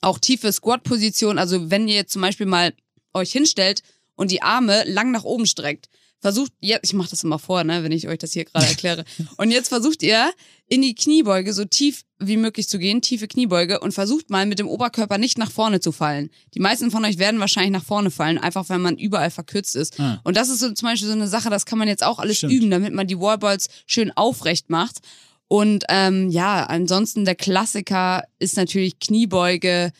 auch 0.00 0.18
tiefe 0.18 0.50
Squat-Position. 0.52 1.38
Also 1.38 1.70
wenn 1.70 1.86
ihr 1.86 1.94
jetzt 1.94 2.12
zum 2.12 2.22
Beispiel 2.22 2.46
mal 2.46 2.72
euch 3.14 3.30
hinstellt 3.30 3.82
und 4.16 4.30
die 4.32 4.42
Arme 4.42 4.82
lang 4.86 5.12
nach 5.12 5.24
oben 5.24 5.46
streckt, 5.46 5.88
versucht, 6.20 6.52
ja, 6.60 6.78
ich 6.82 6.92
mache 6.92 7.10
das 7.10 7.24
immer 7.24 7.38
vor, 7.38 7.64
ne, 7.64 7.82
wenn 7.82 7.92
ich 7.92 8.08
euch 8.08 8.18
das 8.18 8.32
hier 8.32 8.44
gerade 8.44 8.66
erkläre. 8.66 9.04
Und 9.36 9.50
jetzt 9.50 9.68
versucht 9.68 10.02
ihr 10.02 10.32
in 10.68 10.82
die 10.82 10.94
Kniebeuge 10.94 11.52
so 11.52 11.64
tief 11.64 12.02
wie 12.18 12.36
möglich 12.36 12.68
zu 12.68 12.78
gehen, 12.78 13.02
tiefe 13.02 13.28
Kniebeuge 13.28 13.80
und 13.80 13.92
versucht 13.92 14.30
mal 14.30 14.46
mit 14.46 14.58
dem 14.58 14.68
Oberkörper 14.68 15.18
nicht 15.18 15.38
nach 15.38 15.50
vorne 15.50 15.80
zu 15.80 15.92
fallen. 15.92 16.30
Die 16.54 16.60
meisten 16.60 16.90
von 16.90 17.04
euch 17.04 17.18
werden 17.18 17.40
wahrscheinlich 17.40 17.72
nach 17.72 17.84
vorne 17.84 18.10
fallen, 18.10 18.38
einfach 18.38 18.68
weil 18.68 18.78
man 18.78 18.96
überall 18.96 19.30
verkürzt 19.30 19.76
ist. 19.76 20.00
Ah. 20.00 20.20
Und 20.24 20.36
das 20.36 20.48
ist 20.48 20.60
so 20.60 20.72
zum 20.72 20.88
Beispiel 20.88 21.08
so 21.08 21.14
eine 21.14 21.28
Sache, 21.28 21.50
das 21.50 21.66
kann 21.66 21.78
man 21.78 21.88
jetzt 21.88 22.02
auch 22.02 22.18
alles 22.18 22.38
Stimmt. 22.38 22.52
üben, 22.54 22.70
damit 22.70 22.94
man 22.94 23.06
die 23.06 23.18
Wallballs 23.18 23.68
schön 23.86 24.10
aufrecht 24.16 24.70
macht. 24.70 25.00
Und 25.48 25.84
ähm, 25.88 26.30
ja, 26.30 26.64
ansonsten 26.64 27.24
der 27.24 27.36
Klassiker 27.36 28.24
ist 28.38 28.56
natürlich 28.56 28.98
Kniebeuge, 28.98 29.92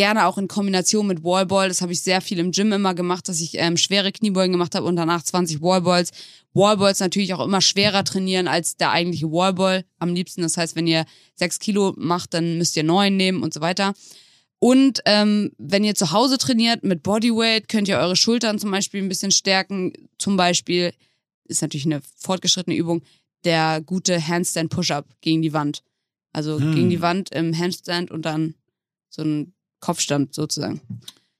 gerne 0.00 0.24
auch 0.24 0.38
in 0.38 0.48
Kombination 0.48 1.06
mit 1.06 1.22
Wallball. 1.24 1.68
Das 1.68 1.82
habe 1.82 1.92
ich 1.92 2.00
sehr 2.00 2.22
viel 2.22 2.38
im 2.38 2.52
Gym 2.52 2.72
immer 2.72 2.94
gemacht, 2.94 3.28
dass 3.28 3.38
ich 3.38 3.58
ähm, 3.58 3.76
schwere 3.76 4.12
Kniebeugen 4.12 4.50
gemacht 4.52 4.74
habe 4.74 4.86
und 4.86 4.96
danach 4.96 5.22
20 5.22 5.60
Wallballs. 5.60 6.10
Wallballs 6.54 7.00
natürlich 7.00 7.34
auch 7.34 7.44
immer 7.44 7.60
schwerer 7.60 8.02
trainieren 8.02 8.48
als 8.48 8.78
der 8.78 8.92
eigentliche 8.92 9.30
Wallball 9.30 9.84
am 9.98 10.14
liebsten. 10.14 10.40
Das 10.40 10.56
heißt, 10.56 10.74
wenn 10.74 10.86
ihr 10.86 11.04
sechs 11.34 11.58
Kilo 11.58 11.92
macht, 11.98 12.32
dann 12.32 12.56
müsst 12.56 12.78
ihr 12.78 12.82
neun 12.82 13.18
nehmen 13.18 13.42
und 13.42 13.52
so 13.52 13.60
weiter. 13.60 13.92
Und 14.58 15.02
ähm, 15.04 15.52
wenn 15.58 15.84
ihr 15.84 15.94
zu 15.94 16.12
Hause 16.12 16.38
trainiert 16.38 16.82
mit 16.82 17.02
Bodyweight, 17.02 17.68
könnt 17.68 17.86
ihr 17.86 17.98
eure 17.98 18.16
Schultern 18.16 18.58
zum 18.58 18.70
Beispiel 18.70 19.02
ein 19.02 19.08
bisschen 19.10 19.32
stärken. 19.32 19.92
Zum 20.16 20.38
Beispiel 20.38 20.94
ist 21.44 21.60
natürlich 21.60 21.84
eine 21.84 22.00
fortgeschrittene 22.16 22.74
Übung, 22.74 23.02
der 23.44 23.82
gute 23.82 24.26
Handstand 24.26 24.70
Push-Up 24.70 25.04
gegen 25.20 25.42
die 25.42 25.52
Wand. 25.52 25.82
Also 26.32 26.58
Hm. 26.58 26.74
gegen 26.74 26.88
die 26.88 27.02
Wand 27.02 27.34
im 27.34 27.54
Handstand 27.54 28.10
und 28.10 28.24
dann 28.24 28.54
so 29.10 29.20
ein 29.20 29.52
Kopfstand 29.80 30.34
sozusagen. 30.34 30.80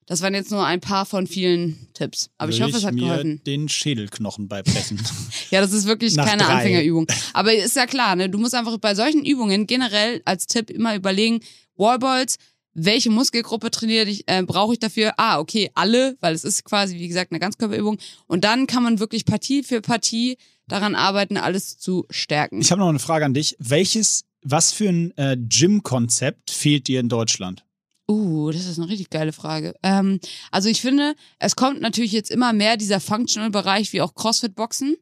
Das 0.06 0.22
waren 0.22 0.34
jetzt 0.34 0.50
nur 0.50 0.64
ein 0.66 0.80
paar 0.80 1.06
von 1.06 1.28
vielen 1.28 1.86
Tipps. 1.94 2.30
Aber 2.36 2.50
ich 2.50 2.58
Würde 2.58 2.72
hoffe, 2.72 2.78
es 2.78 2.84
hat 2.84 2.94
mir 2.94 3.02
geholfen. 3.02 3.40
den 3.46 3.68
Schädelknochen 3.68 4.48
beibrechen. 4.48 5.00
Ja, 5.50 5.60
das 5.60 5.72
ist 5.72 5.86
wirklich 5.86 6.14
Nach 6.14 6.26
keine 6.26 6.44
drei. 6.44 6.54
Anfängerübung. 6.54 7.06
Aber 7.32 7.52
ist 7.52 7.74
ja 7.74 7.86
klar, 7.86 8.14
ne? 8.14 8.28
Du 8.28 8.38
musst 8.38 8.54
einfach 8.54 8.76
bei 8.78 8.94
solchen 8.94 9.24
Übungen 9.24 9.66
generell 9.66 10.22
als 10.24 10.46
Tipp 10.46 10.70
immer 10.70 10.94
überlegen, 10.94 11.40
Wallballs, 11.76 12.36
welche 12.72 13.10
Muskelgruppe 13.10 13.70
trainiere 13.72 14.08
ich, 14.08 14.28
äh, 14.28 14.42
brauche 14.44 14.72
ich 14.74 14.78
dafür? 14.78 15.14
Ah, 15.16 15.40
okay, 15.40 15.70
alle, 15.74 16.16
weil 16.20 16.34
es 16.34 16.44
ist 16.44 16.64
quasi, 16.64 16.96
wie 16.98 17.08
gesagt, 17.08 17.32
eine 17.32 17.40
Ganzkörperübung. 17.40 17.98
Und 18.28 18.44
dann 18.44 18.66
kann 18.68 18.84
man 18.84 19.00
wirklich 19.00 19.24
Partie 19.24 19.64
für 19.64 19.80
Partie 19.80 20.38
daran 20.68 20.94
arbeiten, 20.94 21.36
alles 21.36 21.78
zu 21.78 22.06
stärken. 22.10 22.60
ich 22.60 22.70
habe 22.70 22.80
noch 22.80 22.88
eine 22.88 23.00
Frage 23.00 23.24
an 23.24 23.34
dich. 23.34 23.56
Welches, 23.58 24.24
was 24.42 24.72
für 24.72 24.88
ein 24.88 25.16
äh, 25.16 25.36
Gym-Konzept 25.36 26.50
fehlt 26.52 26.86
dir 26.86 27.00
in 27.00 27.08
Deutschland? 27.08 27.64
Uh, 28.10 28.50
das 28.50 28.66
ist 28.66 28.76
eine 28.80 28.88
richtig 28.88 29.10
geile 29.10 29.32
Frage. 29.32 29.72
Ähm, 29.84 30.18
also 30.50 30.68
ich 30.68 30.80
finde, 30.80 31.14
es 31.38 31.54
kommt 31.54 31.80
natürlich 31.80 32.10
jetzt 32.10 32.32
immer 32.32 32.52
mehr 32.52 32.76
dieser 32.76 32.98
Functional-Bereich 32.98 33.92
wie 33.92 34.02
auch 34.02 34.16
CrossFit-Boxen. 34.16 34.96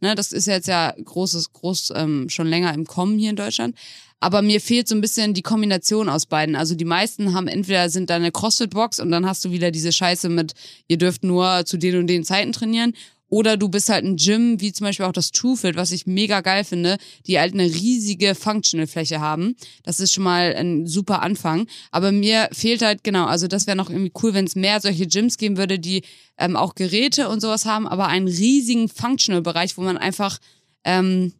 Ne, 0.00 0.14
das 0.14 0.32
ist 0.32 0.46
jetzt 0.46 0.66
ja 0.66 0.92
großes, 0.92 1.52
groß 1.52 1.92
ähm, 1.94 2.30
schon 2.30 2.46
länger 2.46 2.72
im 2.72 2.86
Kommen 2.86 3.18
hier 3.18 3.30
in 3.30 3.36
Deutschland. 3.36 3.76
Aber 4.18 4.40
mir 4.40 4.62
fehlt 4.62 4.88
so 4.88 4.94
ein 4.94 5.02
bisschen 5.02 5.34
die 5.34 5.42
Kombination 5.42 6.08
aus 6.08 6.24
beiden. 6.24 6.56
Also 6.56 6.74
die 6.74 6.86
meisten 6.86 7.34
haben 7.34 7.48
entweder 7.48 7.90
sind 7.90 8.08
da 8.08 8.16
eine 8.16 8.32
CrossFit-Box 8.32 8.98
und 8.98 9.10
dann 9.10 9.26
hast 9.26 9.44
du 9.44 9.50
wieder 9.50 9.70
diese 9.70 9.92
Scheiße 9.92 10.30
mit, 10.30 10.54
ihr 10.88 10.96
dürft 10.96 11.22
nur 11.22 11.66
zu 11.66 11.76
den 11.76 11.98
und 11.98 12.06
den 12.06 12.24
Zeiten 12.24 12.52
trainieren. 12.52 12.94
Oder 13.28 13.56
du 13.56 13.68
bist 13.68 13.88
halt 13.88 14.04
ein 14.04 14.16
Gym, 14.16 14.60
wie 14.60 14.72
zum 14.72 14.86
Beispiel 14.86 15.06
auch 15.06 15.12
das 15.12 15.32
TrueFit, 15.32 15.76
was 15.76 15.92
ich 15.92 16.06
mega 16.06 16.40
geil 16.40 16.62
finde, 16.62 16.98
die 17.26 17.38
halt 17.38 17.54
eine 17.54 17.64
riesige 17.64 18.34
Functional-Fläche 18.34 19.20
haben. 19.20 19.56
Das 19.82 19.98
ist 19.98 20.12
schon 20.12 20.24
mal 20.24 20.54
ein 20.54 20.86
super 20.86 21.22
Anfang. 21.22 21.66
Aber 21.90 22.12
mir 22.12 22.48
fehlt 22.52 22.82
halt, 22.82 23.02
genau, 23.02 23.24
also 23.26 23.48
das 23.48 23.66
wäre 23.66 23.76
noch 23.76 23.90
irgendwie 23.90 24.12
cool, 24.22 24.34
wenn 24.34 24.44
es 24.44 24.54
mehr 24.54 24.80
solche 24.80 25.06
Gyms 25.06 25.38
geben 25.38 25.56
würde, 25.56 25.78
die 25.78 26.02
ähm, 26.38 26.56
auch 26.56 26.74
Geräte 26.74 27.28
und 27.28 27.40
sowas 27.40 27.64
haben, 27.64 27.88
aber 27.88 28.08
einen 28.08 28.28
riesigen 28.28 28.88
Functional-Bereich, 28.88 29.76
wo 29.78 29.82
man 29.82 29.96
einfach, 29.96 30.38
ähm, 30.84 31.32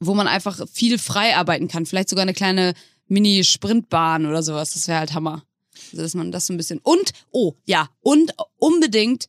wo 0.00 0.14
man 0.14 0.26
einfach 0.26 0.68
viel 0.70 0.98
frei 0.98 1.36
arbeiten 1.36 1.68
kann. 1.68 1.86
Vielleicht 1.86 2.08
sogar 2.08 2.22
eine 2.22 2.34
kleine 2.34 2.74
Mini-Sprintbahn 3.08 4.26
oder 4.26 4.42
sowas. 4.42 4.74
Das 4.74 4.88
wäre 4.88 4.98
halt 4.98 5.14
Hammer. 5.14 5.44
Also, 5.92 6.02
dass 6.02 6.14
man 6.14 6.32
das 6.32 6.46
so 6.46 6.52
ein 6.52 6.56
bisschen. 6.56 6.80
Und, 6.80 7.12
oh, 7.30 7.54
ja, 7.64 7.88
und 8.00 8.34
unbedingt 8.58 9.28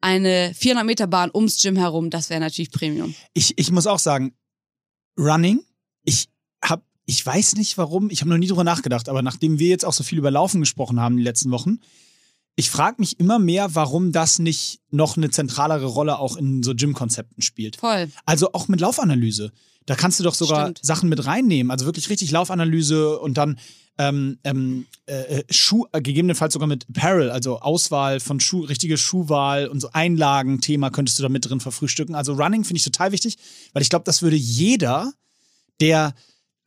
eine 0.00 0.52
400 0.54 0.86
Meter 0.86 1.06
Bahn 1.06 1.30
ums 1.34 1.58
Gym 1.60 1.76
herum, 1.76 2.10
das 2.10 2.30
wäre 2.30 2.40
natürlich 2.40 2.70
Premium. 2.70 3.14
Ich, 3.34 3.58
ich 3.58 3.70
muss 3.70 3.86
auch 3.86 3.98
sagen, 3.98 4.34
Running, 5.18 5.60
ich 6.04 6.28
hab, 6.62 6.84
ich 7.04 7.24
weiß 7.24 7.56
nicht 7.56 7.78
warum, 7.78 8.10
ich 8.10 8.20
habe 8.20 8.30
noch 8.30 8.38
nie 8.38 8.46
drüber 8.46 8.64
nachgedacht, 8.64 9.08
aber 9.08 9.22
nachdem 9.22 9.58
wir 9.58 9.68
jetzt 9.68 9.84
auch 9.84 9.92
so 9.92 10.04
viel 10.04 10.18
über 10.18 10.30
Laufen 10.30 10.60
gesprochen 10.60 11.00
haben 11.00 11.16
die 11.16 11.22
letzten 11.22 11.50
Wochen, 11.50 11.80
ich 12.58 12.70
frage 12.70 12.96
mich 12.98 13.20
immer 13.20 13.38
mehr, 13.38 13.76
warum 13.76 14.10
das 14.10 14.40
nicht 14.40 14.80
noch 14.90 15.16
eine 15.16 15.30
zentralere 15.30 15.86
Rolle 15.86 16.18
auch 16.18 16.36
in 16.36 16.64
so 16.64 16.74
Gym-Konzepten 16.74 17.40
spielt. 17.40 17.76
Voll. 17.76 18.10
Also 18.26 18.52
auch 18.52 18.66
mit 18.66 18.80
Laufanalyse. 18.80 19.52
Da 19.86 19.94
kannst 19.94 20.18
du 20.18 20.24
doch 20.24 20.34
sogar 20.34 20.62
Stimmt. 20.64 20.80
Sachen 20.82 21.08
mit 21.08 21.24
reinnehmen. 21.24 21.70
Also 21.70 21.86
wirklich 21.86 22.10
richtig 22.10 22.32
Laufanalyse 22.32 23.20
und 23.20 23.38
dann 23.38 23.60
ähm, 23.98 24.38
ähm, 24.44 24.86
äh, 25.06 25.42
Schuh, 25.50 25.86
äh, 25.92 26.00
gegebenenfalls 26.00 26.52
sogar 26.52 26.68
mit 26.68 26.86
Apparel, 26.88 27.30
also 27.30 27.60
Auswahl 27.60 28.20
von 28.20 28.40
Schuh, 28.40 28.60
richtige 28.60 28.96
Schuhwahl 28.96 29.66
und 29.66 29.80
so 29.80 29.90
Einlagen-Thema 29.92 30.90
könntest 30.90 31.18
du 31.18 31.22
da 31.22 31.28
mit 31.28 31.48
drin 31.48 31.60
verfrühstücken. 31.60 32.14
Also 32.14 32.32
Running 32.34 32.64
finde 32.64 32.78
ich 32.78 32.84
total 32.84 33.12
wichtig, 33.12 33.36
weil 33.72 33.82
ich 33.82 33.90
glaube, 33.90 34.04
das 34.04 34.22
würde 34.22 34.36
jeder, 34.36 35.12
der 35.80 36.14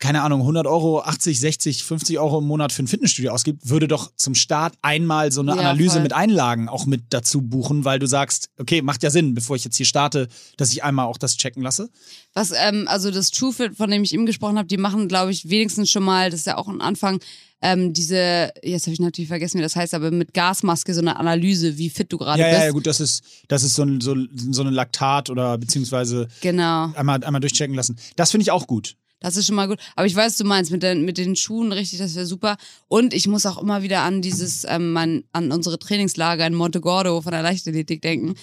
keine 0.02 0.24
Ahnung, 0.24 0.41
100 0.41 0.68
Euro, 0.68 0.99
80, 1.02 1.39
60, 1.39 1.84
50 1.84 2.20
Euro 2.20 2.39
im 2.39 2.45
Monat 2.47 2.74
für 2.74 2.84
ein 2.84 2.88
Fitnessstudio 2.88 3.32
ausgibt, 3.32 3.70
würde 3.70 3.88
doch 3.88 4.12
zum 4.18 4.36
Start 4.36 4.74
einmal 4.82 5.32
so 5.32 5.39
eine 5.41 5.52
Ja, 5.52 5.58
Analyse 5.60 5.93
voll. 5.93 6.02
mit 6.02 6.12
Einlagen 6.14 6.68
auch 6.68 6.86
mit 6.86 7.04
dazu 7.12 7.41
buchen, 7.41 7.86
weil 7.86 7.99
du 7.99 8.08
sagst, 8.08 8.49
okay, 8.60 8.82
macht 8.82 9.04
ja 9.04 9.10
Sinn, 9.12 9.34
bevor 9.34 9.56
ich 9.56 9.64
jetzt 9.64 9.78
hier 9.78 9.86
starte, 9.86 10.28
dass 10.58 10.74
ich 10.74 10.84
einmal 10.84 11.06
auch 11.06 11.18
das 11.18 11.38
checken 11.38 11.64
lasse. 11.64 11.89
Was, 12.34 12.52
ähm, 12.52 12.86
also 12.89 13.12
das 13.12 13.32
TrueFit, 13.32 13.78
von 13.78 13.89
dem 13.89 14.04
ich 14.04 14.14
eben 14.14 14.26
gesprochen 14.26 14.58
habe, 14.58 14.68
die 14.68 14.78
machen, 14.78 15.08
glaube 15.08 15.32
ich, 15.32 15.49
wenigstens 15.49 15.89
schon 15.89 16.04
mal, 16.04 16.30
das 16.32 16.41
ist 16.41 16.45
ja 16.47 16.58
auch 16.58 16.68
ein 16.68 16.82
Anfang, 16.82 17.20
ähm, 17.64 17.93
diese, 17.93 18.49
jetzt 18.64 18.88
habe 18.88 18.93
ich 18.93 18.99
natürlich 18.99 19.28
vergessen, 19.28 19.60
wie 19.60 19.62
das 19.62 19.76
heißt, 19.76 19.93
aber 19.93 20.10
mit 20.10 20.34
Gasmaske 20.34 20.95
so 20.95 21.02
eine 21.02 21.18
Analyse, 21.20 21.78
wie 21.78 21.91
fit 21.91 22.12
du 22.12 22.18
gerade 22.18 22.39
Ja, 22.41 22.47
bist. 22.47 22.60
ja, 22.60 22.66
ja, 22.66 22.72
gut, 22.72 22.88
das 22.88 22.99
ist, 22.99 23.22
das 23.49 23.62
ist 23.62 23.76
so, 23.76 23.84
ein, 23.84 24.02
so, 24.02 24.16
so 24.34 24.62
eine 24.62 24.72
Laktat 24.72 25.30
oder 25.30 25.60
beziehungsweise 25.60 26.28
Genau. 26.41 26.91
einmal, 26.95 27.24
einmal 27.24 27.39
durchchecken 27.39 27.76
lassen. 27.76 27.97
Das 28.16 28.32
finde 28.32 28.41
ich 28.43 28.49
auch 28.52 28.66
gut. 28.66 28.95
Das 29.22 29.38
ist 29.38 29.46
schon 29.46 29.56
mal 29.56 29.68
gut. 29.68 29.80
Aber 29.96 30.08
ich 30.08 30.16
weiß, 30.16 30.36
du 30.38 30.44
meinst, 30.44 30.72
mit 30.72 30.84
den, 30.84 31.06
mit 31.06 31.18
den 31.18 31.36
Schuhen, 31.36 31.72
richtig, 31.72 32.00
das 32.00 32.16
wäre 32.16 32.26
super. 32.26 32.58
Und 32.90 33.14
ich 33.14 33.28
muss 33.28 33.46
auch 33.46 33.62
immer 33.62 33.84
wieder 33.84 34.02
an 34.02 34.22
dieses, 34.22 34.66
ähm, 34.68 34.92
mein, 34.92 35.24
an 35.32 35.52
unsere 35.52 35.80
Trainingslager 35.80 36.46
in 36.46 36.56
Montegordo 36.56 37.22
von 37.22 37.32
der 37.32 37.44
Leichtathletik 37.44 38.02
denken. 38.02 38.36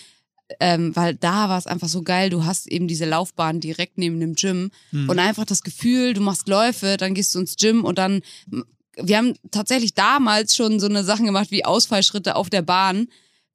Ähm, 0.61 0.97
weil 0.97 1.15
da 1.15 1.51
war 1.51 1.59
es 1.59 1.67
einfach 1.67 1.89
so 1.89 2.03
geil, 2.03 2.31
du 2.31 2.45
hast 2.45 2.69
eben 2.69 2.89
diese 2.89 3.05
Laufbahn 3.05 3.61
direkt 3.61 3.99
neben 3.99 4.19
dem 4.19 4.35
Gym 4.35 4.71
Hm. 4.93 5.11
und 5.11 5.19
einfach 5.19 5.45
das 5.45 5.63
Gefühl, 5.63 6.15
du 6.15 6.23
machst 6.23 6.49
Läufe, 6.49 6.97
dann 6.97 7.13
gehst 7.13 7.35
du 7.35 7.41
ins 7.41 7.57
Gym 7.57 7.85
und 7.85 7.99
dann, 7.99 8.23
wir 8.97 9.19
haben 9.19 9.35
tatsächlich 9.51 9.93
damals 9.93 10.57
schon 10.57 10.81
so 10.81 10.87
eine 10.87 11.05
Sachen 11.05 11.27
gemacht 11.27 11.51
wie 11.51 11.67
Ausfallschritte 11.67 12.35
auf 12.35 12.49
der 12.49 12.63
Bahn, 12.63 13.09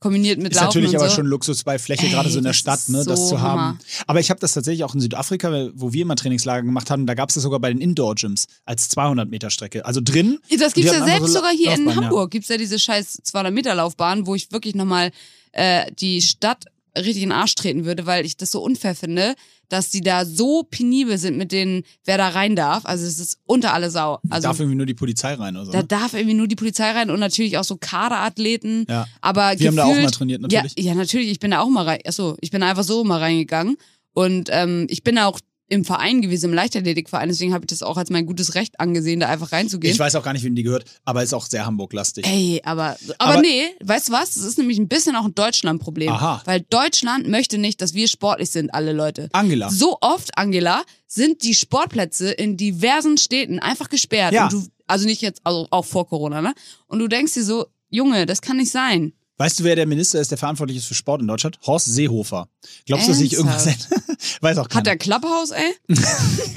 kombiniert 0.04 0.38
mit 0.38 0.52
Ist 0.52 0.58
Laufen 0.62 0.68
natürlich 0.68 0.96
aber 0.96 1.10
so. 1.10 1.16
schon 1.16 1.26
Luxus 1.26 1.64
bei 1.64 1.80
Fläche, 1.80 2.06
Ey, 2.06 2.12
gerade 2.12 2.30
so 2.30 2.38
in 2.38 2.44
der 2.44 2.52
das 2.52 2.60
Stadt, 2.60 2.90
ne, 2.90 3.04
das 3.04 3.20
so 3.20 3.30
zu 3.30 3.42
haben. 3.42 3.62
Hammer. 3.62 3.78
Aber 4.06 4.20
ich 4.20 4.30
habe 4.30 4.40
das 4.40 4.52
tatsächlich 4.54 4.84
auch 4.84 4.94
in 4.94 5.00
Südafrika, 5.00 5.70
wo 5.74 5.94
wir 5.94 6.04
immer 6.04 6.16
Trainingslager 6.16 6.64
gemacht 6.64 6.92
haben, 6.92 7.08
da 7.08 7.16
gab 7.16 7.30
es 7.30 7.36
das 7.36 7.44
sogar 7.44 7.60
bei 7.60 7.70
den 7.72 7.82
Indoor-Gyms 7.82 8.48
als 8.66 8.90
200 8.90 9.30
Meter 9.30 9.50
Strecke. 9.50 9.86
Also 9.86 10.02
drin. 10.04 10.40
Das 10.60 10.74
Die 10.74 10.82
gibt's 10.82 10.96
ja 10.96 11.04
selbst 11.06 11.28
so 11.28 11.40
sogar 11.40 11.52
hier 11.52 11.74
in 11.74 11.86
Laufbahnen, 11.86 11.88
ja. 11.88 11.96
Hamburg. 12.10 12.32
Gibt's 12.32 12.50
ja 12.50 12.58
diese 12.58 12.78
scheiß 12.78 13.22
200 13.24 13.54
Meter 13.54 13.74
Laufbahn, 13.74 14.28
wo 14.28 14.36
ich 14.36 14.52
wirklich 14.52 14.76
nochmal 14.76 15.12
äh, 15.54 15.92
die 16.00 16.22
Stadt 16.22 16.66
richtig 16.98 17.24
in 17.24 17.30
den 17.30 17.38
Arsch 17.38 17.56
treten 17.56 17.86
würde, 17.86 18.06
weil 18.06 18.26
ich 18.26 18.38
das 18.38 18.52
so 18.52 18.62
unfair 18.62 18.94
finde, 18.96 19.34
dass 19.70 19.90
die 19.90 20.02
da 20.02 20.26
so 20.26 20.64
penibel 20.64 21.18
sind 21.18 21.38
mit 21.38 21.52
denen, 21.52 21.84
wer 22.06 22.18
da 22.18 22.28
rein 22.30 22.56
darf. 22.56 22.86
Also 22.86 23.06
es 23.06 23.18
ist 23.20 23.40
unter 23.46 23.74
alle 23.74 23.90
Sau. 23.90 24.20
Also 24.30 24.48
darf 24.48 24.60
irgendwie 24.60 24.76
nur 24.78 24.86
die 24.86 24.94
Polizei 24.94 25.34
rein 25.34 25.56
oder 25.56 25.66
so. 25.66 25.72
da 25.72 25.80
Ne? 25.80 25.84
darf 25.86 26.14
irgendwie 26.14 26.36
nur 26.36 26.48
die 26.48 26.56
Polizei 26.56 26.92
rein 26.92 27.10
und 27.10 27.20
natürlich 27.20 27.58
auch 27.58 27.64
so 27.64 27.78
Kaderathleten. 27.78 28.86
Ja. 28.90 29.08
Aber 29.22 29.54
Wir 29.60 29.68
haben 29.70 29.76
da 29.76 29.84
auch 29.86 29.88
gefühlt- 29.90 30.06
mal 30.06 30.12
trainiert, 30.12 30.42
natürlich. 30.42 30.74
Ja, 30.78 30.84
ja, 30.86 30.94
natürlich. 30.96 31.30
Ich 31.30 31.40
bin 31.40 31.52
da 31.52 31.62
auch 31.62 31.70
mal 31.70 31.84
rein. 31.86 32.00
Achso, 32.06 32.38
ich 32.42 32.52
bin 32.52 32.62
da 32.62 32.70
einfach 32.70 32.84
so 32.84 33.04
mal 33.04 33.20
reingegangen. 33.20 33.78
Und 34.14 34.50
ähm, 34.52 34.86
ich 34.90 35.04
bin 35.04 35.16
da 35.16 35.26
auch 35.26 35.40
im 35.74 35.86
Verein 35.86 36.22
gewesen, 36.22 36.50
im 36.50 36.54
Leichtathletikverein. 36.54 37.30
Deswegen 37.30 37.54
habe 37.54 37.66
ich 37.66 37.68
das 37.68 37.84
auch 37.84 37.98
als 37.98 38.10
mein 38.10 38.26
gutes 38.26 38.56
Recht 38.56 38.80
angesehen, 38.80 39.20
da 39.20 39.28
einfach 39.28 39.52
reinzugehen. 39.52 39.94
Ich 39.94 40.00
weiß 40.00 40.16
auch 40.16 40.24
gar 40.24 40.34
nicht, 40.34 40.44
wem 40.44 40.56
die 40.56 40.64
gehört, 40.64 40.86
aber 41.06 41.24
ist 41.24 41.34
auch 41.34 41.46
sehr 41.46 41.66
Hamburg-lastig. 41.66 42.26
Ey, 42.28 42.62
aber, 42.64 42.96
aber, 43.18 43.34
Aber- 43.34 43.42
nee, 43.42 43.64
weißt 43.84 44.10
du 44.10 44.14
was? 44.14 44.36
Das 44.36 44.44
ist 44.44 44.58
nämlich 44.58 44.78
ein 44.80 44.88
bisschen 44.88 45.16
auch 45.16 45.26
ein 45.26 45.36
Deutschland-Problem. 45.36 46.10
Aha. 46.12 46.42
Weil 46.46 46.62
Deutschland 46.70 47.28
möchte 47.28 47.58
nicht, 47.58 47.82
dass 47.82 47.94
wir 47.94 48.08
sportlich 48.08 48.50
sind, 48.52 48.74
alle 48.74 48.94
Leute. 48.94 49.30
Angela. 49.34 49.70
So 49.70 49.98
oft, 50.02 50.38
Angela, 50.38 50.84
sind 51.08 51.44
die 51.44 51.54
Sportplätze 51.54 52.32
in 52.32 52.58
diversen 52.58 53.18
Städten 53.18 53.60
einfach 53.60 53.90
gesperrt. 53.90 54.34
Ja. 54.34 54.46
Und 54.46 54.54
du, 54.54 54.64
also 54.88 55.06
nicht 55.06 55.22
jetzt, 55.22 55.42
also 55.44 55.68
auch 55.72 55.86
vor 55.86 56.08
Corona, 56.08 56.42
ne? 56.42 56.54
Und 56.88 57.00
du 57.00 57.08
denkst 57.08 57.34
dir 57.34 57.44
so, 57.44 57.66
Junge, 57.90 58.26
das 58.26 58.42
kann 58.42 58.58
nicht 58.58 58.72
sein. 58.72 59.14
Weißt 59.38 59.60
du, 59.60 59.64
wer 59.64 59.76
der 59.76 59.88
Minister 59.88 60.22
ist, 60.22 60.30
der 60.30 60.38
verantwortlich 60.38 60.78
ist 60.78 60.86
für 60.86 60.94
Sport 60.94 61.22
in 61.22 61.28
Deutschland? 61.28 61.58
Horst 61.66 61.88
Seehofer. 61.88 62.50
Glaubst 62.86 63.08
du, 63.08 63.12
dass 63.12 63.22
ich 63.22 63.34
irgendwas 63.34 63.66
Weiß 64.42 64.58
auch 64.58 64.70
keiner. 64.70 64.80
Hat 64.80 64.86
der 64.86 64.98
Clubhouse, 64.98 65.52
ey? 65.52 65.74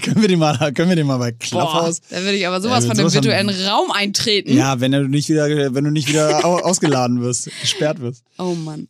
können, 0.03 0.21
wir 0.21 0.29
den 0.29 0.39
mal, 0.39 0.73
können 0.73 0.91
wir 0.91 0.97
den 0.97 1.07
mal 1.07 1.19
bei 1.19 1.33
Clubhouse? 1.33 2.01
Boah, 2.01 2.07
da 2.11 2.23
würde 2.23 2.37
ich 2.37 2.47
aber 2.47 2.61
sowas 2.61 2.85
ja, 2.85 2.89
von 2.89 2.99
dem 2.99 3.13
virtuellen 3.13 3.51
von, 3.51 3.65
Raum 3.67 3.91
eintreten. 3.91 4.55
Ja, 4.55 4.81
wenn 4.81 4.93
du 4.93 5.09
nicht 5.09 5.29
wieder, 5.29 5.75
wenn 5.75 5.85
du 5.85 5.91
nicht 5.91 6.09
wieder 6.09 6.45
ausgeladen 6.45 7.23
wirst, 7.23 7.51
gesperrt 7.61 8.01
wirst. 8.01 8.23
Oh 8.39 8.55
Mann. 8.55 8.89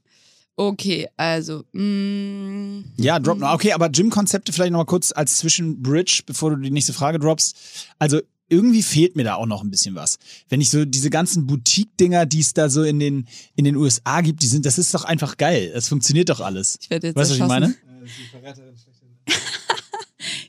Okay, 0.57 1.07
also. 1.16 1.64
Mm, 1.72 2.84
ja, 2.97 3.18
drop. 3.18 3.43
Okay, 3.43 3.72
aber 3.72 3.91
Gym-Konzepte 3.91 4.53
vielleicht 4.53 4.72
nochmal 4.72 4.87
kurz 4.87 5.12
als 5.12 5.37
Zwischenbridge, 5.37 6.22
bevor 6.24 6.51
du 6.51 6.57
die 6.57 6.70
nächste 6.70 6.95
Frage 6.95 7.18
droppst. 7.18 7.57
Also 7.99 8.20
irgendwie 8.49 8.82
fehlt 8.82 9.16
mir 9.16 9.24
da 9.24 9.34
auch 9.34 9.47
noch 9.47 9.62
ein 9.62 9.70
bisschen 9.70 9.94
was. 9.94 10.18
Wenn 10.49 10.61
ich 10.61 10.70
so 10.70 10.84
diese 10.84 11.11
ganzen 11.11 11.47
Boutique-Dinger, 11.47 12.26
die 12.26 12.40
es 12.40 12.53
da 12.53 12.68
so 12.68 12.82
in 12.82 13.01
den, 13.01 13.26
in 13.57 13.64
den 13.64 13.76
USA 13.76 14.20
gibt, 14.20 14.42
die 14.42 14.47
sind, 14.47 14.66
das 14.66 14.78
ist 14.78 14.94
doch 14.94 15.05
einfach 15.05 15.36
geil. 15.36 15.72
Das 15.74 15.88
funktioniert 15.88 16.28
doch 16.28 16.40
alles. 16.40 16.78
Ich 16.80 16.90
werde 16.90 17.09
jetzt 17.09 17.16
weißt 17.16 17.30
du, 17.30 17.34
was 17.34 17.40
ich 17.40 17.49
meine? 17.49 17.74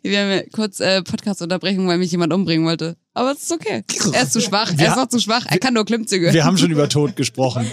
Wir 0.03 0.21
haben 0.21 0.29
ja 0.29 0.43
kurz 0.51 0.79
äh, 0.79 1.01
Podcast-Unterbrechung, 1.01 1.87
weil 1.87 1.97
mich 1.97 2.11
jemand 2.11 2.31
umbringen 2.31 2.65
wollte. 2.65 2.95
Aber 3.13 3.31
es 3.31 3.43
ist 3.43 3.51
okay. 3.51 3.83
Er 4.13 4.23
ist 4.23 4.33
zu 4.33 4.41
schwach. 4.41 4.71
Er 4.77 4.89
ist 4.89 4.95
noch 4.95 5.09
zu 5.09 5.19
schwach. 5.19 5.45
Er 5.47 5.59
kann 5.59 5.73
nur 5.73 5.85
Klimmzüge. 5.85 6.33
Wir 6.33 6.45
haben 6.45 6.57
schon 6.57 6.71
über 6.71 6.87
Tod 6.89 7.15
gesprochen. 7.15 7.65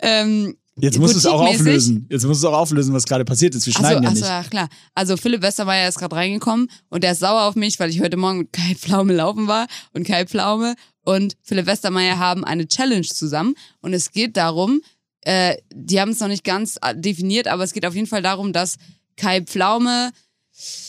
ähm, 0.00 0.56
Jetzt 0.76 0.98
musst 0.98 1.14
du 1.14 1.18
es 1.18 1.26
auch 1.26 1.40
auflösen. 1.40 2.06
Jetzt 2.10 2.24
musst 2.24 2.42
du 2.42 2.48
es 2.48 2.52
auch 2.52 2.58
auflösen, 2.58 2.92
was 2.94 3.04
gerade 3.04 3.24
passiert 3.24 3.54
ist. 3.54 3.64
Wir 3.66 3.72
schneiden 3.72 3.98
so, 3.98 4.04
ja 4.04 4.10
nicht. 4.10 4.24
Achso, 4.24 4.50
klar. 4.50 4.68
Also 4.94 5.16
Philipp 5.16 5.42
Westermeier 5.42 5.88
ist 5.88 5.98
gerade 5.98 6.16
reingekommen 6.16 6.68
und 6.88 7.04
der 7.04 7.12
ist 7.12 7.20
sauer 7.20 7.42
auf 7.42 7.54
mich, 7.54 7.78
weil 7.78 7.90
ich 7.90 8.00
heute 8.00 8.16
Morgen 8.16 8.38
mit 8.38 8.52
Kai 8.52 8.74
Pflaume 8.74 9.12
laufen 9.12 9.46
war 9.46 9.66
und 9.92 10.04
Kai 10.04 10.26
Pflaume 10.26 10.74
und 11.04 11.36
Philipp 11.42 11.66
Westermeier 11.66 12.18
haben 12.18 12.44
eine 12.44 12.66
Challenge 12.66 13.06
zusammen 13.06 13.54
und 13.82 13.92
es 13.92 14.10
geht 14.10 14.36
darum, 14.36 14.80
äh, 15.20 15.56
die 15.72 16.00
haben 16.00 16.10
es 16.10 16.20
noch 16.20 16.28
nicht 16.28 16.44
ganz 16.44 16.76
äh, 16.82 16.94
definiert, 16.96 17.46
aber 17.46 17.62
es 17.62 17.72
geht 17.72 17.86
auf 17.86 17.94
jeden 17.94 18.08
Fall 18.08 18.22
darum, 18.22 18.52
dass 18.52 18.76
Kai 19.16 19.42
Pflaume 19.42 20.10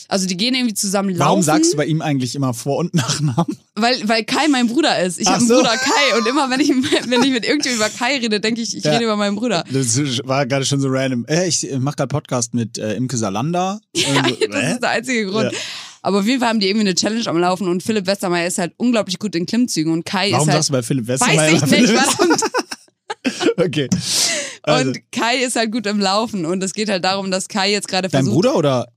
also 0.08 0.26
die 0.26 0.36
gehen 0.36 0.54
irgendwie 0.54 0.74
zusammen 0.74 1.10
laufen. 1.10 1.20
Warum 1.20 1.42
sagst 1.42 1.72
du 1.72 1.76
bei 1.76 1.86
ihm 1.86 2.00
eigentlich 2.00 2.34
immer 2.36 2.54
Vor- 2.54 2.78
und 2.78 2.94
Nachnamen? 2.94 3.58
Weil, 3.74 4.08
weil 4.08 4.24
Kai 4.24 4.46
mein 4.48 4.68
Bruder 4.68 5.02
ist. 5.02 5.18
Ich 5.18 5.26
habe 5.26 5.38
einen 5.38 5.48
so. 5.48 5.56
Bruder 5.56 5.76
Kai 5.76 6.18
und 6.18 6.26
immer 6.26 6.48
wenn 6.50 6.60
ich, 6.60 6.68
wenn 6.68 7.22
ich 7.22 7.32
mit 7.32 7.44
irgendjemandem 7.44 7.74
über 7.74 7.88
Kai 7.88 8.18
rede, 8.18 8.40
denke 8.40 8.60
ich, 8.60 8.76
ich 8.76 8.84
ja. 8.84 8.92
rede 8.92 9.04
über 9.04 9.16
meinen 9.16 9.36
Bruder. 9.36 9.64
Das 9.70 9.98
war 10.24 10.46
gerade 10.46 10.64
schon 10.64 10.80
so 10.80 10.88
random. 10.88 11.26
Äh, 11.26 11.48
ich 11.48 11.66
mache 11.78 11.96
gerade 11.96 12.08
Podcast 12.08 12.54
mit 12.54 12.78
äh, 12.78 12.94
Imke 12.94 13.16
Salanda. 13.16 13.80
Ja, 13.96 14.22
das 14.22 14.72
ist 14.72 14.82
der 14.82 14.90
einzige 14.90 15.26
Grund. 15.26 15.52
Ja. 15.52 15.58
Aber 16.02 16.20
auf 16.20 16.26
jeden 16.26 16.38
Fall 16.38 16.50
haben 16.50 16.60
die 16.60 16.68
irgendwie 16.68 16.86
eine 16.86 16.94
Challenge 16.94 17.26
am 17.26 17.38
Laufen 17.38 17.66
und 17.66 17.82
Philipp 17.82 18.06
Westermeier 18.06 18.46
ist 18.46 18.58
halt 18.58 18.72
unglaublich 18.76 19.18
gut 19.18 19.34
in 19.34 19.44
Klimmzügen 19.46 19.92
und 19.92 20.04
Kai 20.06 20.30
Warum 20.30 20.46
ist 20.46 20.54
halt... 20.54 20.58
sagst 20.58 20.68
du 20.68 20.72
bei 20.74 20.82
Philipp 20.82 21.08
Westermeier? 21.08 21.52
Weiß 21.52 21.62
ich 21.62 21.80
nicht, 21.80 21.90
verdammt. 21.90 22.42
okay. 23.56 23.88
Also. 24.62 24.90
Und 24.90 25.12
Kai 25.12 25.38
ist 25.38 25.56
halt 25.56 25.72
gut 25.72 25.86
im 25.86 25.98
Laufen 25.98 26.46
und 26.46 26.62
es 26.62 26.74
geht 26.74 26.88
halt 26.88 27.04
darum, 27.04 27.30
dass 27.30 27.48
Kai 27.48 27.72
jetzt 27.72 27.88
gerade 27.88 28.08
versucht... 28.08 28.28
Dein 28.28 28.34
Bruder 28.34 28.56
oder 28.56 28.88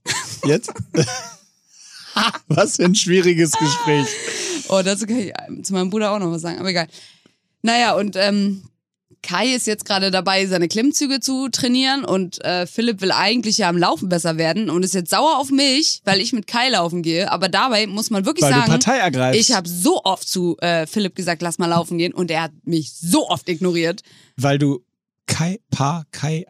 jetzt? 0.44 0.72
was 2.48 2.76
für 2.76 2.84
ein 2.84 2.94
schwieriges 2.94 3.52
Gespräch. 3.52 4.06
Oh, 4.68 4.82
dazu 4.84 5.06
kann 5.06 5.18
ich 5.18 5.32
zu 5.64 5.72
meinem 5.72 5.90
Bruder 5.90 6.12
auch 6.12 6.18
noch 6.18 6.30
was 6.30 6.42
sagen, 6.42 6.58
aber 6.58 6.70
egal. 6.70 6.88
Naja, 7.62 7.94
und 7.94 8.16
ähm, 8.16 8.62
Kai 9.22 9.54
ist 9.54 9.66
jetzt 9.66 9.84
gerade 9.84 10.10
dabei, 10.10 10.46
seine 10.46 10.68
Klimmzüge 10.68 11.20
zu 11.20 11.48
trainieren 11.50 12.04
und 12.04 12.42
äh, 12.44 12.66
Philipp 12.66 13.02
will 13.02 13.12
eigentlich 13.12 13.58
ja 13.58 13.68
am 13.68 13.76
Laufen 13.76 14.08
besser 14.08 14.38
werden 14.38 14.70
und 14.70 14.82
ist 14.82 14.94
jetzt 14.94 15.10
sauer 15.10 15.38
auf 15.38 15.50
mich, 15.50 16.00
weil 16.04 16.20
ich 16.20 16.32
mit 16.32 16.46
Kai 16.46 16.70
laufen 16.70 17.02
gehe. 17.02 17.30
Aber 17.30 17.48
dabei 17.48 17.86
muss 17.86 18.10
man 18.10 18.24
wirklich 18.24 18.44
weil 18.44 18.54
sagen, 18.54 19.34
ich 19.34 19.52
habe 19.52 19.68
so 19.68 20.02
oft 20.04 20.26
zu 20.26 20.56
äh, 20.60 20.86
Philipp 20.86 21.14
gesagt, 21.14 21.42
lass 21.42 21.58
mal 21.58 21.66
laufen 21.66 21.98
gehen 21.98 22.14
und 22.14 22.30
er 22.30 22.42
hat 22.42 22.52
mich 22.64 22.92
so 22.92 23.28
oft 23.28 23.48
ignoriert. 23.48 24.00
Weil 24.36 24.58
du 24.58 24.82
Kai, 25.30 25.60
Pa, 25.70 26.04
Kai, 26.10 26.44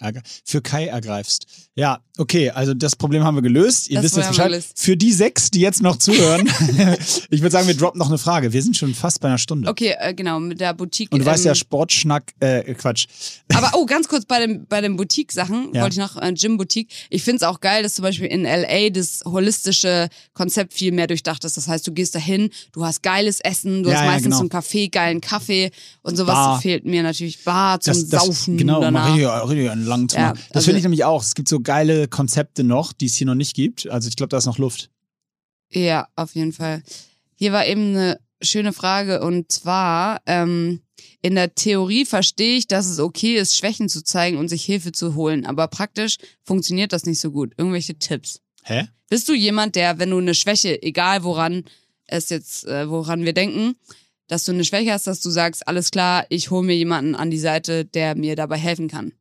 für 0.45 0.62
Kai 0.62 0.87
ergreifst. 0.87 1.47
Ja, 1.74 2.01
okay, 2.18 2.51
also 2.51 2.74
das 2.74 2.97
Problem 2.97 3.24
haben 3.24 3.37
wir 3.37 3.43
gelöst. 3.43 3.89
Ihr 3.89 3.97
das 3.97 4.05
wisst 4.05 4.16
jetzt 4.16 4.28
Bescheid. 4.28 4.64
Für 4.74 4.97
die 4.97 5.12
sechs, 5.12 5.51
die 5.51 5.61
jetzt 5.61 5.83
noch 5.83 5.97
zuhören, 5.97 6.47
ich 7.31 7.41
würde 7.41 7.51
sagen, 7.51 7.68
wir 7.68 7.76
droppen 7.76 7.99
noch 7.99 8.09
eine 8.09 8.18
Frage. 8.18 8.53
Wir 8.53 8.62
sind 8.62 8.76
schon 8.76 8.95
fast 8.95 9.20
bei 9.20 9.28
einer 9.28 9.39
Stunde. 9.39 9.68
Okay, 9.68 9.95
äh, 9.99 10.14
genau, 10.14 10.41
mit 10.41 10.61
der 10.61 10.74
Boutique. 10.74 11.12
Und 11.12 11.20
du 11.20 11.24
ähm, 11.24 11.31
weißt 11.33 11.45
ja, 11.45 11.55
Sportschnack, 11.55 12.33
äh, 12.41 12.74
Quatsch. 12.74 13.07
Aber 13.55 13.70
oh, 13.74 13.87
ganz 13.87 14.09
kurz 14.09 14.24
bei 14.24 14.45
den, 14.45 14.66
bei 14.66 14.81
den 14.81 14.97
Boutique-Sachen 14.97 15.74
ja. 15.74 15.83
wollte 15.83 15.95
ich 15.95 15.99
noch, 15.99 16.20
äh, 16.20 16.33
Gym-Boutique. 16.33 16.91
Ich 17.11 17.22
finde 17.22 17.37
es 17.37 17.43
auch 17.43 17.61
geil, 17.61 17.83
dass 17.83 17.95
zum 17.95 18.03
Beispiel 18.03 18.26
in 18.26 18.45
L.A. 18.45 18.91
das 18.91 19.22
holistische 19.24 20.09
Konzept 20.33 20.72
viel 20.72 20.93
mehr 20.93 21.07
durchdacht 21.07 21.45
ist. 21.45 21.57
Das 21.57 21.68
heißt, 21.68 21.87
du 21.87 21.93
gehst 21.93 22.14
dahin, 22.14 22.51
du 22.72 22.85
hast 22.85 23.03
geiles 23.03 23.41
Essen, 23.41 23.83
du 23.83 23.91
ja, 23.91 23.97
hast 23.97 24.07
meistens 24.07 24.24
ja, 24.24 24.28
genau. 24.28 24.37
so 24.37 24.43
einen 24.43 24.49
Kaffee, 24.51 24.89
geilen 24.89 25.20
Kaffee 25.20 25.70
und 26.03 26.16
sowas 26.16 26.35
Bar. 26.35 26.61
fehlt 26.61 26.85
mir 26.85 27.03
natürlich. 27.03 27.45
Bar 27.45 27.81
zum 27.81 27.95
das, 27.95 28.09
das, 28.09 28.24
Saufen. 28.24 28.57
Genau, 28.57 28.70
danach. 28.79 29.14
Richtig, 29.14 29.29
richtig 29.29 29.71
einen 29.71 29.87
langen 29.87 30.07
ja, 30.12 30.33
Das 30.33 30.57
also, 30.57 30.66
finde 30.66 30.79
ich 30.79 30.85
nämlich 30.85 31.05
auch. 31.05 31.23
Es 31.23 31.35
gibt 31.35 31.49
so 31.49 31.61
geile 31.61 32.07
Konzepte 32.07 32.62
noch, 32.62 32.93
die 32.93 33.07
es 33.07 33.14
hier 33.16 33.27
noch 33.27 33.35
nicht 33.35 33.55
gibt. 33.55 33.89
Also 33.89 34.09
ich 34.09 34.16
glaube, 34.16 34.29
da 34.29 34.37
ist 34.37 34.47
noch 34.47 34.59
Luft. 34.59 34.91
Ja, 35.73 36.07
auf 36.14 36.35
jeden 36.35 36.53
Fall. 36.53 36.83
Hier 37.35 37.53
war 37.53 37.66
eben 37.66 37.97
eine 37.97 38.21
schöne 38.43 38.73
Frage 38.73 39.23
und 39.23 39.51
zwar, 39.51 40.21
ähm, 40.27 40.83
in 41.23 41.35
der 41.35 41.55
Theorie 41.55 42.05
verstehe 42.05 42.57
ich, 42.57 42.66
dass 42.66 42.87
es 42.87 42.99
okay 42.99 43.37
ist, 43.37 43.57
Schwächen 43.57 43.89
zu 43.89 44.03
zeigen 44.03 44.39
und 44.39 44.49
sich 44.49 44.64
Hilfe 44.64 44.93
zu 44.93 45.14
holen, 45.14 45.47
aber 45.47 45.68
praktisch 45.68 46.16
funktioniert 46.43 46.93
das 46.93 47.05
nicht 47.05 47.21
so 47.21 47.31
gut. 47.31 47.53
Irgendwelche 47.57 47.99
Tipps? 47.99 48.41
Hä? 48.62 48.89
Bist 49.09 49.29
du 49.29 49.35
jemand, 49.35 49.77
der, 49.77 49.99
wenn 49.99 50.11
du 50.11 50.18
eine 50.18 50.35
Schwäche, 50.35 50.83
egal 50.83 51.25
woran 51.25 51.64
es 52.07 52.29
jetzt, 52.31 52.66
äh, 52.66 52.89
woran 52.89 53.25
wir 53.25 53.33
denken, 53.33 53.77
dass 54.31 54.45
du 54.45 54.53
eine 54.53 54.64
Schwäche 54.64 54.93
hast, 54.93 55.07
dass 55.07 55.20
du 55.20 55.31
sagst, 55.31 55.66
alles 55.66 55.91
klar, 55.91 56.24
ich 56.28 56.51
hole 56.51 56.66
mir 56.66 56.76
jemanden 56.76 57.14
an 57.14 57.31
die 57.31 57.39
Seite, 57.39 57.85
der 57.85 58.14
mir 58.14 58.37
dabei 58.37 58.59
helfen 58.59 58.89
kann? 58.89 59.12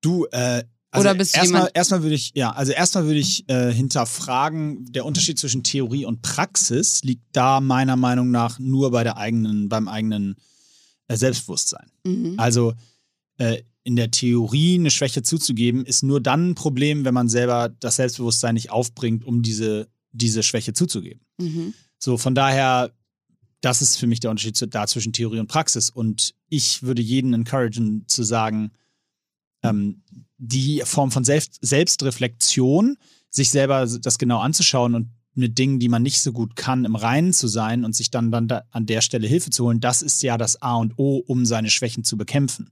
Du, 0.00 0.26
äh, 0.30 0.64
also 0.90 1.08
Oder 1.08 1.18
bist 1.18 1.34
erstmal, 1.34 1.70
erstmal 1.72 2.02
würde 2.02 2.14
ich, 2.14 2.32
ja, 2.34 2.50
also 2.52 2.72
erstmal 2.72 3.06
würde 3.06 3.18
ich 3.18 3.48
äh, 3.48 3.72
hinterfragen, 3.72 4.92
der 4.92 5.06
Unterschied 5.06 5.38
zwischen 5.38 5.62
Theorie 5.62 6.04
und 6.04 6.20
Praxis 6.20 7.02
liegt 7.02 7.24
da 7.32 7.60
meiner 7.60 7.96
Meinung 7.96 8.30
nach 8.30 8.58
nur 8.58 8.90
bei 8.90 9.02
der 9.02 9.16
eigenen, 9.16 9.70
beim 9.70 9.88
eigenen 9.88 10.36
äh, 11.08 11.16
Selbstbewusstsein. 11.16 11.90
Mhm. 12.04 12.34
Also 12.36 12.74
äh, 13.38 13.62
in 13.84 13.96
der 13.96 14.10
Theorie 14.10 14.74
eine 14.78 14.90
Schwäche 14.90 15.22
zuzugeben, 15.22 15.84
ist 15.86 16.02
nur 16.02 16.20
dann 16.20 16.50
ein 16.50 16.54
Problem, 16.54 17.04
wenn 17.04 17.14
man 17.14 17.28
selber 17.28 17.70
das 17.80 17.96
Selbstbewusstsein 17.96 18.54
nicht 18.54 18.70
aufbringt, 18.70 19.24
um 19.24 19.42
diese, 19.42 19.88
diese 20.12 20.42
Schwäche 20.42 20.74
zuzugeben. 20.74 21.22
Mhm. 21.38 21.74
So, 21.98 22.18
von 22.18 22.34
daher, 22.34 22.92
das 23.62 23.80
ist 23.80 23.96
für 23.96 24.06
mich 24.06 24.20
der 24.20 24.30
Unterschied 24.30 24.74
da 24.74 24.86
zwischen 24.86 25.12
Theorie 25.12 25.38
und 25.38 25.46
Praxis. 25.46 25.88
Und 25.88 26.34
ich 26.48 26.82
würde 26.82 27.00
jeden 27.00 27.32
encouragen 27.32 28.04
zu 28.08 28.24
sagen, 28.24 28.72
ähm, 29.62 30.02
die 30.36 30.82
Form 30.84 31.10
von 31.10 31.24
Selbst 31.24 31.58
Selbstreflexion, 31.62 32.98
sich 33.30 33.50
selber 33.50 33.86
das 33.86 34.18
genau 34.18 34.40
anzuschauen 34.40 34.94
und 34.94 35.10
mit 35.34 35.56
Dingen, 35.56 35.78
die 35.78 35.88
man 35.88 36.02
nicht 36.02 36.20
so 36.20 36.32
gut 36.32 36.56
kann, 36.56 36.84
im 36.84 36.96
Reinen 36.96 37.32
zu 37.32 37.46
sein 37.48 37.84
und 37.84 37.94
sich 37.94 38.10
dann, 38.10 38.30
dann 38.30 38.48
da 38.48 38.64
an 38.70 38.84
der 38.84 39.00
Stelle 39.00 39.26
Hilfe 39.26 39.50
zu 39.50 39.64
holen, 39.64 39.80
das 39.80 40.02
ist 40.02 40.22
ja 40.22 40.36
das 40.36 40.60
A 40.60 40.74
und 40.74 40.98
O, 40.98 41.22
um 41.26 41.46
seine 41.46 41.70
Schwächen 41.70 42.04
zu 42.04 42.18
bekämpfen. 42.18 42.70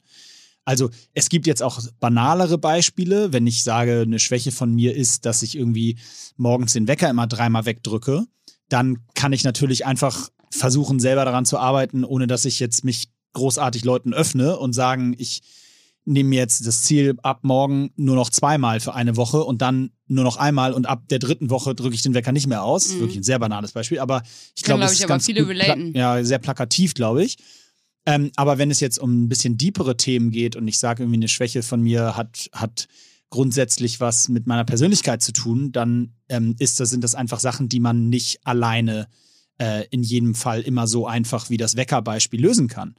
Also 0.64 0.91
es 1.14 1.30
gibt 1.30 1.47
jetzt 1.47 1.62
auch 1.62 1.80
banalere 2.01 2.59
Beispiele, 2.59 3.32
wenn 3.32 3.47
ich 3.47 3.62
sage, 3.62 4.03
eine 4.03 4.18
Schwäche 4.18 4.53
von 4.53 4.74
mir 4.74 4.95
ist, 4.95 5.24
dass 5.24 5.43
ich 5.43 5.57
irgendwie 5.57 5.99
morgens 6.36 6.74
den 6.74 6.86
Wecker 6.86 7.09
immer 7.09 7.26
dreimal 7.26 7.64
wegdrücke, 7.64 8.26
dann 8.68 8.99
kann 9.14 9.32
ich 9.32 9.43
natürlich 9.43 9.86
einfach 9.86 10.28
versuchen, 10.51 11.01
selber 11.01 11.24
daran 11.24 11.44
zu 11.44 11.59
arbeiten, 11.59 12.05
ohne 12.05 12.26
dass 12.26 12.44
ich 12.44 12.61
jetzt 12.61 12.84
mich 12.84 13.09
großartig 13.32 13.84
Leuten 13.84 14.12
öffne 14.12 14.59
und 14.59 14.72
sagen, 14.72 15.14
ich 15.16 15.42
nehme 16.05 16.30
mir 16.30 16.40
jetzt 16.40 16.66
das 16.66 16.82
Ziel 16.82 17.16
ab 17.22 17.40
morgen 17.42 17.90
nur 17.96 18.16
noch 18.16 18.30
zweimal 18.30 18.80
für 18.80 18.94
eine 18.94 19.16
Woche 19.16 19.44
und 19.44 19.62
dann 19.62 19.90
nur 20.07 20.24
noch 20.24 20.36
einmal 20.36 20.72
und 20.72 20.86
ab 20.86 21.05
der 21.09 21.18
dritten 21.18 21.51
Woche 21.51 21.74
drücke 21.74 21.94
ich 21.94 22.03
den 22.03 22.14
Wecker 22.14 22.32
nicht 22.32 22.46
mehr 22.46 22.64
aus. 22.64 22.92
Mhm. 22.92 23.01
Wirklich 23.01 23.18
ein 23.18 23.22
sehr 23.22 23.38
banales 23.38 23.72
Beispiel, 23.72 24.01
aber 24.01 24.22
ich 24.57 24.64
glaube, 24.64 24.80
glaub, 24.80 24.90
es 24.90 24.98
ist 24.98 25.07
ganz 25.07 25.26
viele 25.26 25.44
gut, 25.44 25.57
ja, 25.94 26.22
sehr 26.24 26.38
plakativ, 26.38 26.94
glaube 26.94 27.22
ich. 27.22 27.36
Ähm, 28.07 28.32
aber 28.34 28.59
wenn 28.59 28.70
es 28.70 28.80
jetzt 28.80 28.98
um 28.98 29.24
ein 29.24 29.28
bisschen 29.28 29.59
deepere 29.59 29.96
Themen 29.96 30.30
geht 30.30 30.57
und 30.57 30.66
ich 30.66 30.78
sage 30.78 31.03
irgendwie 31.03 31.18
eine 31.18 31.28
Schwäche 31.28 31.62
von 31.62 31.82
mir 31.82 32.16
hat, 32.16 32.48
hat 32.53 32.88
grundsätzlich 33.28 34.01
was 34.01 34.28
mit 34.28 34.46
meiner 34.46 34.64
Persönlichkeit 34.64 35.22
zu 35.22 35.32
tun, 35.32 35.70
dann 35.70 36.14
ähm, 36.28 36.57
ist 36.59 36.80
das, 36.80 36.90
sind 36.90 37.05
das 37.05 37.14
einfach 37.14 37.38
Sachen, 37.38 37.68
die 37.68 37.78
man 37.78 38.09
nicht 38.09 38.40
alleine 38.44 39.03
äh, 39.03 39.29
in 39.90 40.02
jedem 40.02 40.34
Fall 40.34 40.62
immer 40.62 40.86
so 40.86 41.06
einfach 41.06 41.50
wie 41.50 41.58
das 41.58 41.76
Weckerbeispiel 41.76 42.40
lösen 42.40 42.66
kann. 42.66 42.94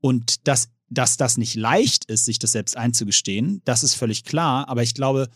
Und 0.00 0.48
das 0.48 0.70
dass 0.90 1.16
das 1.16 1.38
nicht 1.38 1.54
leicht 1.54 2.06
ist, 2.06 2.24
sich 2.24 2.38
das 2.38 2.52
selbst 2.52 2.76
einzugestehen, 2.76 3.62
das 3.64 3.84
ist 3.84 3.94
völlig 3.94 4.24
klar. 4.24 4.68
Aber 4.68 4.82
ich 4.82 4.94
glaube, 4.94 5.28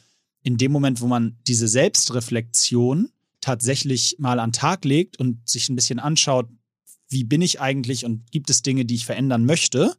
in 0.43 0.59
dem 0.59 0.73
Moment, 0.73 1.01
wo 1.01 1.07
man 1.07 1.39
diese 1.47 1.69
Selbstreflexion 1.69 3.11
tatsächlich 3.41 4.17
mal 4.19 4.41
an 4.41 4.51
den 4.51 4.55
Tag 4.55 4.85
legt 4.85 5.19
und 5.19 5.49
sich 5.49 5.69
ein 5.69 5.77
bisschen 5.77 6.01
anschaut, 6.01 6.49
wie 7.09 7.25
bin 7.25 7.41
ich 7.41 7.61
eigentlich 7.61 8.05
und 8.05 8.31
gibt 8.33 8.51
es 8.51 8.63
Dinge, 8.63 8.85
die 8.85 8.97
ich 8.97 9.07
verändern 9.07 9.45
möchte, 9.45 9.97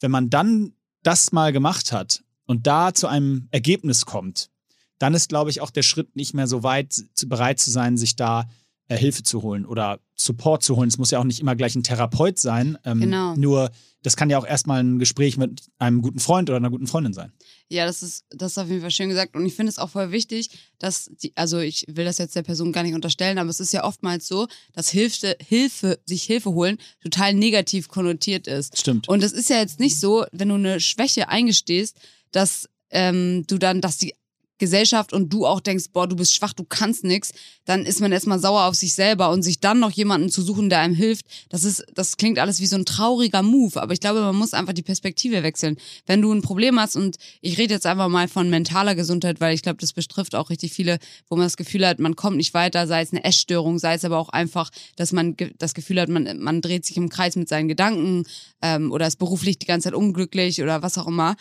wenn 0.00 0.10
man 0.10 0.28
dann 0.28 0.74
das 1.02 1.32
mal 1.32 1.52
gemacht 1.52 1.90
hat 1.92 2.22
und 2.44 2.66
da 2.66 2.92
zu 2.92 3.06
einem 3.06 3.48
Ergebnis 3.50 4.04
kommt, 4.04 4.50
dann 4.98 5.14
ist, 5.14 5.28
glaube 5.28 5.50
ich, 5.50 5.60
auch 5.60 5.70
der 5.70 5.82
Schritt 5.82 6.14
nicht 6.14 6.34
mehr 6.34 6.46
so 6.46 6.62
weit 6.62 7.04
bereit 7.26 7.58
zu 7.58 7.70
sein, 7.70 7.96
sich 7.96 8.16
da 8.16 8.48
äh, 8.88 8.96
Hilfe 8.96 9.22
zu 9.22 9.42
holen 9.42 9.64
oder 9.66 10.00
Support 10.14 10.62
zu 10.62 10.76
holen. 10.76 10.88
Es 10.88 10.98
muss 10.98 11.10
ja 11.10 11.20
auch 11.20 11.24
nicht 11.24 11.40
immer 11.40 11.54
gleich 11.54 11.76
ein 11.76 11.82
Therapeut 11.82 12.38
sein. 12.38 12.76
Ähm, 12.84 13.00
Genau. 13.00 13.34
Nur, 13.36 13.70
das 14.02 14.16
kann 14.16 14.30
ja 14.30 14.38
auch 14.38 14.46
erstmal 14.46 14.82
ein 14.82 14.98
Gespräch 14.98 15.36
mit 15.36 15.62
einem 15.78 16.02
guten 16.02 16.18
Freund 16.18 16.48
oder 16.50 16.56
einer 16.56 16.70
guten 16.70 16.86
Freundin 16.86 17.12
sein. 17.12 17.32
Ja, 17.68 17.86
das 17.86 18.02
ist, 18.02 18.24
das 18.30 18.52
ist 18.52 18.58
auf 18.58 18.68
jeden 18.68 18.80
Fall 18.80 18.90
schön 18.90 19.08
gesagt. 19.08 19.36
Und 19.36 19.44
ich 19.46 19.54
finde 19.54 19.70
es 19.70 19.78
auch 19.78 19.90
voll 19.90 20.10
wichtig, 20.10 20.50
dass 20.78 21.10
die, 21.22 21.32
also 21.36 21.58
ich 21.58 21.84
will 21.88 22.04
das 22.04 22.18
jetzt 22.18 22.34
der 22.34 22.42
Person 22.42 22.72
gar 22.72 22.82
nicht 22.82 22.94
unterstellen, 22.94 23.38
aber 23.38 23.50
es 23.50 23.60
ist 23.60 23.72
ja 23.72 23.84
oftmals 23.84 24.26
so, 24.26 24.48
dass 24.72 24.88
Hilfe, 24.88 25.36
Hilfe, 25.46 25.98
sich 26.04 26.22
Hilfe 26.24 26.50
holen, 26.50 26.78
total 27.02 27.34
negativ 27.34 27.88
konnotiert 27.88 28.46
ist. 28.46 28.78
Stimmt. 28.78 29.08
Und 29.08 29.22
es 29.22 29.32
ist 29.32 29.50
ja 29.50 29.58
jetzt 29.58 29.80
nicht 29.80 30.00
so, 30.00 30.24
wenn 30.32 30.48
du 30.48 30.54
eine 30.54 30.80
Schwäche 30.80 31.28
eingestehst, 31.28 31.96
dass 32.32 32.68
ähm, 32.90 33.44
du 33.46 33.58
dann, 33.58 33.80
dass 33.80 33.98
die 33.98 34.14
Gesellschaft 34.58 35.12
und 35.12 35.32
du 35.32 35.46
auch 35.46 35.60
denkst, 35.60 35.86
boah, 35.92 36.06
du 36.06 36.16
bist 36.16 36.34
schwach, 36.34 36.52
du 36.52 36.64
kannst 36.64 37.04
nix, 37.04 37.32
dann 37.64 37.86
ist 37.86 38.00
man 38.00 38.12
erstmal 38.12 38.38
sauer 38.38 38.64
auf 38.64 38.74
sich 38.74 38.94
selber 38.94 39.30
und 39.30 39.42
sich 39.42 39.60
dann 39.60 39.80
noch 39.80 39.90
jemanden 39.90 40.30
zu 40.30 40.42
suchen, 40.42 40.68
der 40.68 40.80
einem 40.80 40.94
hilft, 40.94 41.26
das 41.48 41.64
ist, 41.64 41.84
das 41.94 42.16
klingt 42.16 42.38
alles 42.38 42.60
wie 42.60 42.66
so 42.66 42.76
ein 42.76 42.84
trauriger 42.84 43.42
Move, 43.42 43.80
aber 43.80 43.92
ich 43.92 44.00
glaube, 44.00 44.20
man 44.20 44.36
muss 44.36 44.54
einfach 44.54 44.72
die 44.72 44.82
Perspektive 44.82 45.42
wechseln. 45.42 45.76
Wenn 46.06 46.22
du 46.22 46.32
ein 46.32 46.42
Problem 46.42 46.78
hast 46.80 46.96
und 46.96 47.16
ich 47.40 47.58
rede 47.58 47.74
jetzt 47.74 47.86
einfach 47.86 48.08
mal 48.08 48.28
von 48.28 48.50
mentaler 48.50 48.94
Gesundheit, 48.94 49.40
weil 49.40 49.54
ich 49.54 49.62
glaube, 49.62 49.78
das 49.80 49.92
betrifft 49.92 50.34
auch 50.34 50.50
richtig 50.50 50.72
viele, 50.72 50.98
wo 51.28 51.36
man 51.36 51.46
das 51.46 51.56
Gefühl 51.56 51.86
hat, 51.86 51.98
man 51.98 52.16
kommt 52.16 52.36
nicht 52.36 52.54
weiter, 52.54 52.86
sei 52.86 53.02
es 53.02 53.12
eine 53.12 53.24
Essstörung, 53.24 53.78
sei 53.78 53.94
es 53.94 54.04
aber 54.04 54.18
auch 54.18 54.28
einfach, 54.28 54.70
dass 54.96 55.12
man 55.12 55.36
das 55.58 55.74
Gefühl 55.74 56.00
hat, 56.00 56.08
man, 56.08 56.38
man 56.40 56.60
dreht 56.60 56.84
sich 56.84 56.96
im 56.96 57.08
Kreis 57.08 57.36
mit 57.36 57.48
seinen 57.48 57.68
Gedanken 57.68 58.24
ähm, 58.62 58.92
oder 58.92 59.06
ist 59.06 59.18
beruflich 59.18 59.58
die 59.58 59.66
ganze 59.66 59.86
Zeit 59.86 59.94
unglücklich 59.94 60.62
oder 60.62 60.82
was 60.82 60.98
auch 60.98 61.06
immer 61.06 61.36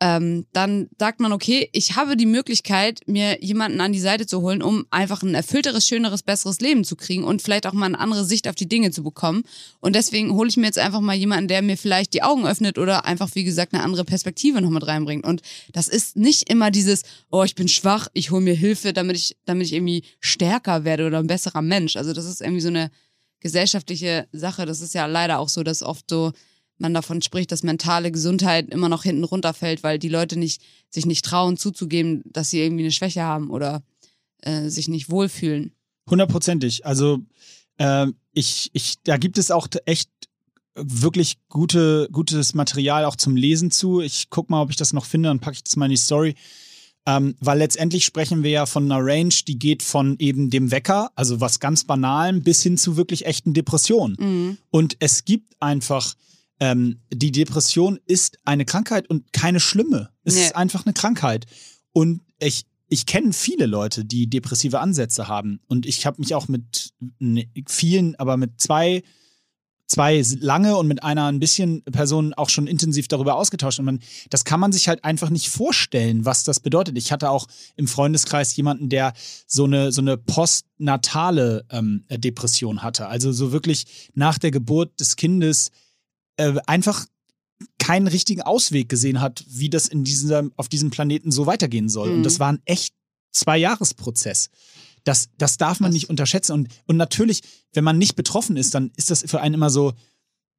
ähm, 0.00 0.46
dann 0.52 0.88
sagt 0.98 1.20
man, 1.20 1.32
okay, 1.32 1.68
ich 1.72 1.94
habe 1.94 2.16
die 2.16 2.26
Möglichkeit, 2.26 3.00
mir 3.06 3.42
jemanden 3.42 3.80
an 3.80 3.92
die 3.92 4.00
Seite 4.00 4.26
zu 4.26 4.42
holen, 4.42 4.60
um 4.60 4.86
einfach 4.90 5.22
ein 5.22 5.34
erfüllteres, 5.34 5.86
schöneres, 5.86 6.22
besseres 6.22 6.60
Leben 6.60 6.84
zu 6.84 6.96
kriegen 6.96 7.22
und 7.24 7.42
vielleicht 7.42 7.66
auch 7.66 7.72
mal 7.72 7.86
eine 7.86 7.98
andere 7.98 8.24
Sicht 8.24 8.48
auf 8.48 8.56
die 8.56 8.68
Dinge 8.68 8.90
zu 8.90 9.04
bekommen. 9.04 9.44
Und 9.80 9.94
deswegen 9.94 10.34
hole 10.34 10.48
ich 10.48 10.56
mir 10.56 10.66
jetzt 10.66 10.78
einfach 10.78 11.00
mal 11.00 11.14
jemanden, 11.14 11.48
der 11.48 11.62
mir 11.62 11.76
vielleicht 11.76 12.12
die 12.12 12.22
Augen 12.22 12.44
öffnet 12.46 12.76
oder 12.76 13.04
einfach, 13.04 13.30
wie 13.34 13.44
gesagt, 13.44 13.72
eine 13.72 13.84
andere 13.84 14.04
Perspektive 14.04 14.60
noch 14.60 14.70
mit 14.70 14.86
reinbringt. 14.86 15.24
Und 15.24 15.42
das 15.72 15.86
ist 15.88 16.16
nicht 16.16 16.50
immer 16.50 16.70
dieses, 16.72 17.02
oh, 17.30 17.44
ich 17.44 17.54
bin 17.54 17.68
schwach, 17.68 18.08
ich 18.14 18.32
hole 18.32 18.42
mir 18.42 18.54
Hilfe, 18.54 18.92
damit 18.92 19.16
ich, 19.16 19.36
damit 19.44 19.68
ich 19.68 19.72
irgendwie 19.72 20.04
stärker 20.18 20.84
werde 20.84 21.06
oder 21.06 21.18
ein 21.18 21.28
besserer 21.28 21.62
Mensch. 21.62 21.96
Also 21.96 22.12
das 22.12 22.26
ist 22.26 22.40
irgendwie 22.40 22.60
so 22.60 22.68
eine 22.68 22.90
gesellschaftliche 23.40 24.26
Sache. 24.32 24.66
Das 24.66 24.80
ist 24.80 24.94
ja 24.94 25.06
leider 25.06 25.38
auch 25.38 25.48
so, 25.48 25.62
dass 25.62 25.82
oft 25.82 26.10
so 26.10 26.32
man 26.84 26.94
davon 26.94 27.22
spricht, 27.22 27.50
dass 27.50 27.62
mentale 27.62 28.12
Gesundheit 28.12 28.70
immer 28.70 28.90
noch 28.90 29.04
hinten 29.04 29.24
runterfällt, 29.24 29.82
weil 29.82 29.98
die 29.98 30.10
Leute 30.10 30.38
nicht, 30.38 30.62
sich 30.90 31.06
nicht 31.06 31.24
trauen 31.24 31.56
zuzugeben, 31.56 32.22
dass 32.26 32.50
sie 32.50 32.60
irgendwie 32.60 32.84
eine 32.84 32.92
Schwäche 32.92 33.22
haben 33.22 33.48
oder 33.48 33.82
äh, 34.42 34.68
sich 34.68 34.88
nicht 34.88 35.10
wohlfühlen. 35.10 35.72
Hundertprozentig. 36.08 36.84
Also 36.84 37.20
äh, 37.78 38.06
ich, 38.34 38.70
ich, 38.74 38.96
da 39.02 39.16
gibt 39.16 39.38
es 39.38 39.50
auch 39.50 39.66
echt 39.86 40.10
wirklich 40.74 41.38
gute, 41.48 42.08
gutes 42.12 42.52
Material 42.52 43.06
auch 43.06 43.16
zum 43.16 43.34
Lesen 43.34 43.70
zu. 43.70 44.00
Ich 44.00 44.28
guck 44.28 44.50
mal, 44.50 44.60
ob 44.60 44.70
ich 44.70 44.76
das 44.76 44.92
noch 44.92 45.06
finde, 45.06 45.30
dann 45.30 45.40
packe 45.40 45.56
ich 45.56 45.64
das 45.64 45.76
mal 45.76 45.86
in 45.86 45.92
die 45.92 45.96
Story. 45.96 46.34
Ähm, 47.06 47.34
weil 47.40 47.58
letztendlich 47.58 48.04
sprechen 48.04 48.42
wir 48.42 48.50
ja 48.50 48.66
von 48.66 48.90
einer 48.90 49.04
Range, 49.04 49.34
die 49.46 49.58
geht 49.58 49.82
von 49.82 50.16
eben 50.18 50.50
dem 50.50 50.70
Wecker, 50.70 51.10
also 51.14 51.40
was 51.40 51.60
ganz 51.60 51.84
Banalem, 51.84 52.42
bis 52.42 52.62
hin 52.62 52.78
zu 52.78 52.96
wirklich 52.96 53.26
echten 53.26 53.52
Depressionen. 53.52 54.16
Mhm. 54.18 54.58
Und 54.70 54.96
es 55.00 55.24
gibt 55.24 55.54
einfach, 55.60 56.14
ähm, 56.60 57.00
die 57.12 57.32
Depression 57.32 57.98
ist 58.06 58.38
eine 58.44 58.64
Krankheit 58.64 59.08
und 59.10 59.32
keine 59.32 59.60
schlimme. 59.60 60.10
Es 60.22 60.34
Nee. 60.34 60.42
ist 60.42 60.56
einfach 60.56 60.86
eine 60.86 60.92
Krankheit. 60.94 61.46
Und 61.92 62.22
ich, 62.38 62.64
ich 62.88 63.06
kenne 63.06 63.32
viele 63.32 63.66
Leute, 63.66 64.04
die 64.04 64.28
depressive 64.28 64.80
Ansätze 64.80 65.26
haben. 65.28 65.60
Und 65.66 65.86
ich 65.86 66.06
habe 66.06 66.20
mich 66.20 66.34
auch 66.34 66.48
mit 66.48 66.92
vielen, 67.68 68.14
aber 68.16 68.36
mit 68.36 68.60
zwei, 68.60 69.02
zwei 69.86 70.22
lange 70.40 70.76
und 70.76 70.86
mit 70.88 71.02
einer 71.02 71.26
ein 71.26 71.40
bisschen 71.40 71.82
Person 71.84 72.34
auch 72.34 72.48
schon 72.48 72.66
intensiv 72.66 73.08
darüber 73.08 73.34
ausgetauscht. 73.36 73.78
Und 73.80 73.84
man, 73.84 74.00
das 74.30 74.44
kann 74.44 74.60
man 74.60 74.72
sich 74.72 74.88
halt 74.88 75.04
einfach 75.04 75.30
nicht 75.30 75.48
vorstellen, 75.50 76.24
was 76.24 76.44
das 76.44 76.60
bedeutet. 76.60 76.96
Ich 76.96 77.12
hatte 77.12 77.30
auch 77.30 77.46
im 77.76 77.86
Freundeskreis 77.88 78.54
jemanden, 78.56 78.88
der 78.88 79.12
so 79.46 79.64
eine, 79.64 79.92
so 79.92 80.00
eine 80.00 80.16
postnatale 80.16 81.64
ähm, 81.70 82.04
Depression 82.10 82.82
hatte. 82.82 83.08
Also 83.08 83.32
so 83.32 83.52
wirklich 83.52 84.10
nach 84.14 84.38
der 84.38 84.50
Geburt 84.50 84.98
des 85.00 85.16
Kindes 85.16 85.70
äh, 86.36 86.54
einfach 86.66 87.06
keinen 87.78 88.06
richtigen 88.08 88.42
Ausweg 88.42 88.88
gesehen 88.88 89.20
hat, 89.20 89.44
wie 89.48 89.70
das 89.70 89.86
in 89.88 90.04
diesem, 90.04 90.52
auf 90.56 90.68
diesem 90.68 90.90
Planeten 90.90 91.30
so 91.30 91.46
weitergehen 91.46 91.88
soll. 91.88 92.10
Mhm. 92.10 92.16
Und 92.18 92.22
das 92.24 92.40
war 92.40 92.52
ein 92.52 92.60
echt 92.64 92.94
Zwei-Jahres-Prozess. 93.32 94.48
Das, 95.04 95.28
das 95.38 95.56
darf 95.58 95.80
man 95.80 95.90
Das- 95.90 95.94
nicht 95.94 96.10
unterschätzen. 96.10 96.52
Und, 96.52 96.68
und 96.86 96.96
natürlich, 96.96 97.42
wenn 97.72 97.84
man 97.84 97.98
nicht 97.98 98.16
betroffen 98.16 98.56
ist, 98.56 98.74
dann 98.74 98.90
ist 98.96 99.10
das 99.10 99.22
für 99.26 99.40
einen 99.40 99.54
immer 99.54 99.70
so, 99.70 99.92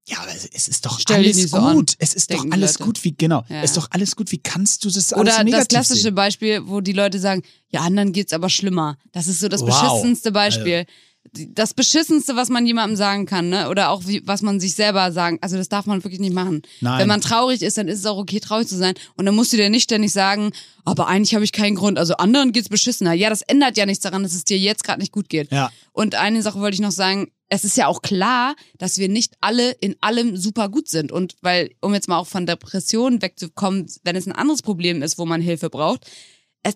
ja, 0.07 0.19
aber 0.19 0.29
es 0.53 0.67
ist 0.67 0.85
doch 0.85 0.99
Stell 0.99 1.15
alles 1.17 1.49
so 1.49 1.57
an, 1.57 1.77
gut. 1.77 1.95
es 1.97 2.13
ist 2.13 2.31
doch 2.31 2.45
alles 2.51 2.73
Leute. 2.77 2.83
gut. 2.83 3.03
Wie, 3.03 3.15
genau. 3.17 3.43
Ja. 3.49 3.63
Es 3.63 3.71
ist 3.71 3.77
doch 3.77 3.87
alles 3.89 4.15
gut. 4.15 4.31
Wie 4.31 4.37
kannst 4.37 4.85
du 4.85 4.89
das 4.91 5.11
alles 5.13 5.33
Oder 5.33 5.43
negativ 5.43 5.57
das 5.61 5.67
klassische 5.69 6.01
sehen? 6.03 6.15
Beispiel, 6.15 6.67
wo 6.67 6.79
die 6.79 6.91
Leute 6.93 7.19
sagen, 7.19 7.41
ja, 7.69 7.81
anderen 7.81 8.11
geht's 8.13 8.31
aber 8.31 8.49
schlimmer. 8.49 8.97
Das 9.13 9.25
ist 9.25 9.39
so 9.39 9.47
das 9.47 9.61
Wow. 9.61 9.71
Also 9.71 9.93
beschissenste 9.95 10.31
Beispiel. 10.31 10.85
Das 11.33 11.73
beschissenste, 11.73 12.35
was 12.35 12.49
man 12.49 12.65
jemandem 12.65 12.95
sagen 12.95 13.25
kann, 13.25 13.49
ne? 13.49 13.69
Oder 13.69 13.89
auch 13.89 14.03
wie, 14.05 14.21
was 14.25 14.41
man 14.41 14.59
sich 14.59 14.73
selber 14.75 15.11
sagen. 15.11 15.37
Also 15.41 15.57
das 15.57 15.69
darf 15.69 15.85
man 15.85 16.03
wirklich 16.03 16.21
nicht 16.21 16.33
machen. 16.33 16.61
Nein. 16.81 16.99
Wenn 16.99 17.07
man 17.07 17.21
traurig 17.21 17.61
ist, 17.61 17.77
dann 17.77 17.87
ist 17.87 17.99
es 17.99 18.05
auch 18.05 18.17
okay, 18.17 18.39
traurig 18.39 18.67
zu 18.67 18.77
sein. 18.77 18.93
Und 19.15 19.25
dann 19.25 19.35
musst 19.35 19.51
du 19.51 19.57
dir 19.57 19.69
nicht 19.69 19.83
ständig 19.83 20.13
sagen, 20.13 20.51
aber 20.85 21.07
eigentlich 21.07 21.33
habe 21.33 21.43
ich 21.43 21.51
keinen 21.51 21.75
Grund. 21.75 21.97
Also 21.97 22.15
anderen 22.15 22.51
geht's 22.51 22.69
beschissener. 22.69 23.13
Ja, 23.13 23.29
das 23.29 23.41
ändert 23.41 23.75
ja 23.75 23.85
nichts 23.85 24.03
daran, 24.03 24.23
dass 24.23 24.33
es 24.33 24.45
dir 24.45 24.57
jetzt 24.57 24.83
gerade 24.83 25.01
nicht 25.01 25.11
gut 25.11 25.27
geht. 25.27 25.51
Ja. 25.51 25.71
Und 25.91 26.15
eine 26.15 26.41
Sache 26.41 26.59
wollte 26.59 26.75
ich 26.75 26.81
noch 26.81 26.91
sagen, 26.91 27.31
es 27.49 27.63
ist 27.63 27.77
ja 27.77 27.87
auch 27.87 28.01
klar, 28.01 28.55
dass 28.77 28.97
wir 28.97 29.09
nicht 29.09 29.33
alle 29.41 29.71
in 29.71 29.95
allem 30.01 30.37
super 30.37 30.69
gut 30.69 30.87
sind. 30.87 31.11
Und 31.11 31.35
weil, 31.41 31.71
um 31.81 31.93
jetzt 31.93 32.07
mal 32.07 32.17
auch 32.17 32.27
von 32.27 32.45
Depressionen 32.45 33.21
wegzukommen, 33.21 33.87
wenn 34.03 34.15
es 34.15 34.25
ein 34.25 34.31
anderes 34.31 34.61
Problem 34.61 35.01
ist, 35.01 35.17
wo 35.17 35.25
man 35.25 35.41
Hilfe 35.41 35.69
braucht, 35.69 36.05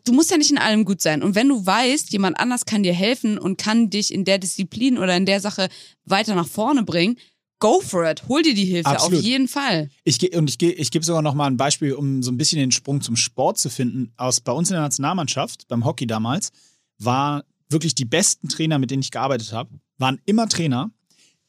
du 0.03 0.13
musst 0.13 0.31
ja 0.31 0.37
nicht 0.37 0.51
in 0.51 0.57
allem 0.57 0.85
gut 0.85 1.01
sein. 1.01 1.23
Und 1.23 1.35
wenn 1.35 1.49
du 1.49 1.65
weißt, 1.65 2.11
jemand 2.11 2.39
anders 2.39 2.65
kann 2.65 2.83
dir 2.83 2.93
helfen 2.93 3.37
und 3.37 3.57
kann 3.57 3.89
dich 3.89 4.13
in 4.13 4.25
der 4.25 4.37
Disziplin 4.37 4.97
oder 4.97 5.15
in 5.17 5.25
der 5.25 5.39
Sache 5.39 5.69
weiter 6.05 6.35
nach 6.35 6.47
vorne 6.47 6.83
bringen, 6.83 7.17
go 7.59 7.81
for 7.81 8.09
it. 8.09 8.23
Hol 8.27 8.41
dir 8.41 8.53
die 8.53 8.65
Hilfe, 8.65 8.89
Absolut. 8.89 9.19
auf 9.19 9.23
jeden 9.25 9.47
Fall. 9.47 9.89
Ich 10.03 10.35
und 10.35 10.49
ich, 10.49 10.61
ich 10.61 10.91
gebe 10.91 11.03
sogar 11.05 11.21
noch 11.21 11.33
mal 11.33 11.47
ein 11.47 11.57
Beispiel, 11.57 11.93
um 11.93 12.23
so 12.23 12.31
ein 12.31 12.37
bisschen 12.37 12.59
den 12.59 12.71
Sprung 12.71 13.01
zum 13.01 13.15
Sport 13.15 13.57
zu 13.57 13.69
finden. 13.69 14.11
Aus, 14.17 14.39
bei 14.41 14.51
uns 14.51 14.69
in 14.69 14.75
der 14.75 14.83
Nationalmannschaft, 14.83 15.67
beim 15.67 15.85
Hockey 15.85 16.07
damals, 16.07 16.49
war 16.97 17.43
wirklich 17.69 17.95
die 17.95 18.05
besten 18.05 18.47
Trainer, 18.49 18.79
mit 18.79 18.91
denen 18.91 19.01
ich 19.01 19.11
gearbeitet 19.11 19.51
habe, 19.53 19.79
waren 19.97 20.19
immer 20.25 20.47
Trainer, 20.47 20.91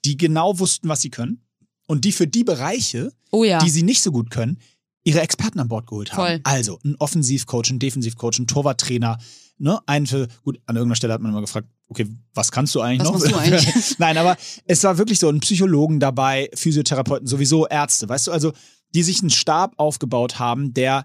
die 0.05 0.16
genau 0.16 0.59
wussten, 0.59 0.88
was 0.88 1.01
sie 1.01 1.11
können 1.11 1.43
und 1.86 2.05
die 2.05 2.12
für 2.12 2.26
die 2.26 2.45
Bereiche, 2.45 3.12
Oh 3.30 3.45
ja. 3.45 3.59
die 3.59 3.70
sie 3.70 3.82
nicht 3.82 4.03
so 4.03 4.11
gut 4.12 4.30
können, 4.30 4.59
ihre 5.05 5.20
Experten 5.20 5.61
an 5.61 5.68
Bord 5.68 5.86
geholt 5.86 6.12
haben. 6.12 6.16
Voll. 6.18 6.40
Also 6.44 6.78
ein 6.84 6.96
Offensivcoach, 6.98 7.70
ein 7.70 7.78
Defensivcoach, 7.78 8.38
ein 8.38 8.46
Torwarttrainer, 8.46 9.18
ne, 9.59 9.78
einen 9.86 10.07
für, 10.07 10.28
gut, 10.42 10.59
an 10.66 10.76
irgendeiner 10.76 10.96
Stelle 10.96 11.12
hat 11.12 11.20
man 11.20 11.32
immer 11.32 11.40
gefragt, 11.40 11.68
okay, 11.88 12.07
was 12.34 12.53
kannst 12.53 12.74
du 12.74 12.80
eigentlich 12.80 13.09
Was 13.09 13.24
noch? 13.24 13.30
machst 13.30 13.32
du 13.32 13.38
eigentlich? 13.38 13.98
Nein, 13.98 14.18
aber 14.18 14.36
es 14.66 14.82
war 14.84 14.98
wirklich 14.98 15.18
so 15.18 15.28
ein 15.28 15.40
Psychologen 15.40 16.01
dabei, 16.01 16.51
Physiotherapeuten, 16.55 17.26
sowieso 17.26 17.66
Ärzte, 17.66 18.09
weißt 18.09 18.28
du, 18.28 18.32
also 18.32 18.53
die 18.94 19.03
sich 19.03 19.20
einen 19.20 19.30
Stab 19.30 19.74
aufgebaut 19.78 20.38
haben, 20.38 20.74
der 20.74 21.05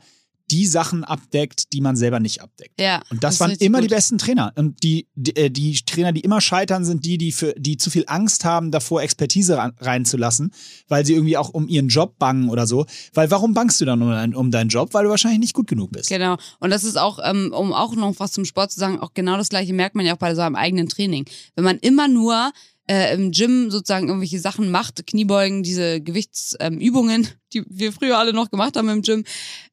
die 0.55 0.65
Sachen 0.65 1.03
abdeckt, 1.03 1.73
die 1.73 1.81
man 1.81 1.97
selber 1.97 2.21
nicht 2.21 2.41
abdeckt. 2.41 2.79
ja. 2.79 3.01
Und 3.09 3.23
das, 3.23 3.35
ist 3.35 3.39
waren 3.41 3.51
immer 3.51 3.81
die 3.81 3.87
gut. 3.87 3.95
besten 3.97 4.17
Trainer. 4.17 4.53
Und 4.55 4.83
die, 4.83 5.07
die, 5.13 5.35
äh, 5.35 5.49
die 5.49 5.75
Trainer, 5.85 6.13
die 6.13 6.21
immer 6.21 6.39
scheitern, 6.39 6.85
sind 6.85 7.03
die, 7.03 7.17
die, 7.17 7.33
für, 7.33 7.53
die 7.57 7.75
zu 7.75 7.89
viel 7.89 8.05
Angst 8.07 8.45
haben, 8.45 8.71
davor 8.71 9.01
Expertise 9.01 9.57
reinzulassen, 9.57 10.53
weil 10.87 11.05
sie 11.05 11.13
irgendwie 11.13 11.35
auch 11.35 11.49
um 11.49 11.67
ihren 11.67 11.89
Job 11.89 12.17
bangen 12.19 12.49
oder 12.49 12.67
so. 12.67 12.85
Weil 13.13 13.29
warum 13.31 13.53
bangst 13.53 13.81
du 13.81 13.85
dann 13.85 14.01
um, 14.01 14.09
dein, 14.09 14.33
um 14.33 14.49
deinen 14.49 14.69
Job? 14.69 14.93
Weil 14.93 15.03
du 15.03 15.09
wahrscheinlich 15.09 15.39
nicht 15.39 15.53
gut 15.53 15.67
genug 15.67 15.91
bist. 15.91 16.07
Genau. 16.07 16.37
Und 16.59 16.69
das 16.69 16.85
ist 16.85 16.97
auch, 16.97 17.19
ähm, 17.21 17.51
um 17.53 17.73
auch 17.73 17.93
noch 17.95 18.13
was 18.17 18.31
zum 18.31 18.45
Sport 18.45 18.71
zu 18.71 18.79
sagen, 18.79 18.99
auch 19.01 19.13
genau 19.13 19.35
das 19.35 19.49
gleiche 19.49 19.73
merkt 19.73 19.95
man 19.95 20.05
ja 20.05 20.13
auch 20.13 20.19
bei 20.19 20.33
so 20.35 20.41
einem 20.41 20.55
eigenen 20.55 20.87
Training. 20.87 21.25
Wenn 21.55 21.65
man 21.65 21.79
immer 21.79 22.07
nur 22.07 22.53
äh, 22.87 23.13
im 23.13 23.31
Gym 23.31 23.71
sozusagen 23.71 24.07
irgendwelche 24.07 24.39
Sachen 24.39 24.69
macht, 24.69 25.07
Kniebeugen, 25.07 25.63
diese 25.63 26.01
Gewichtsübungen, 26.01 27.23
ähm, 27.23 27.27
die 27.53 27.63
wir 27.67 27.91
früher 27.91 28.17
alle 28.17 28.33
noch 28.33 28.51
gemacht 28.51 28.75
haben 28.77 28.89
im 28.89 29.01
Gym, 29.01 29.23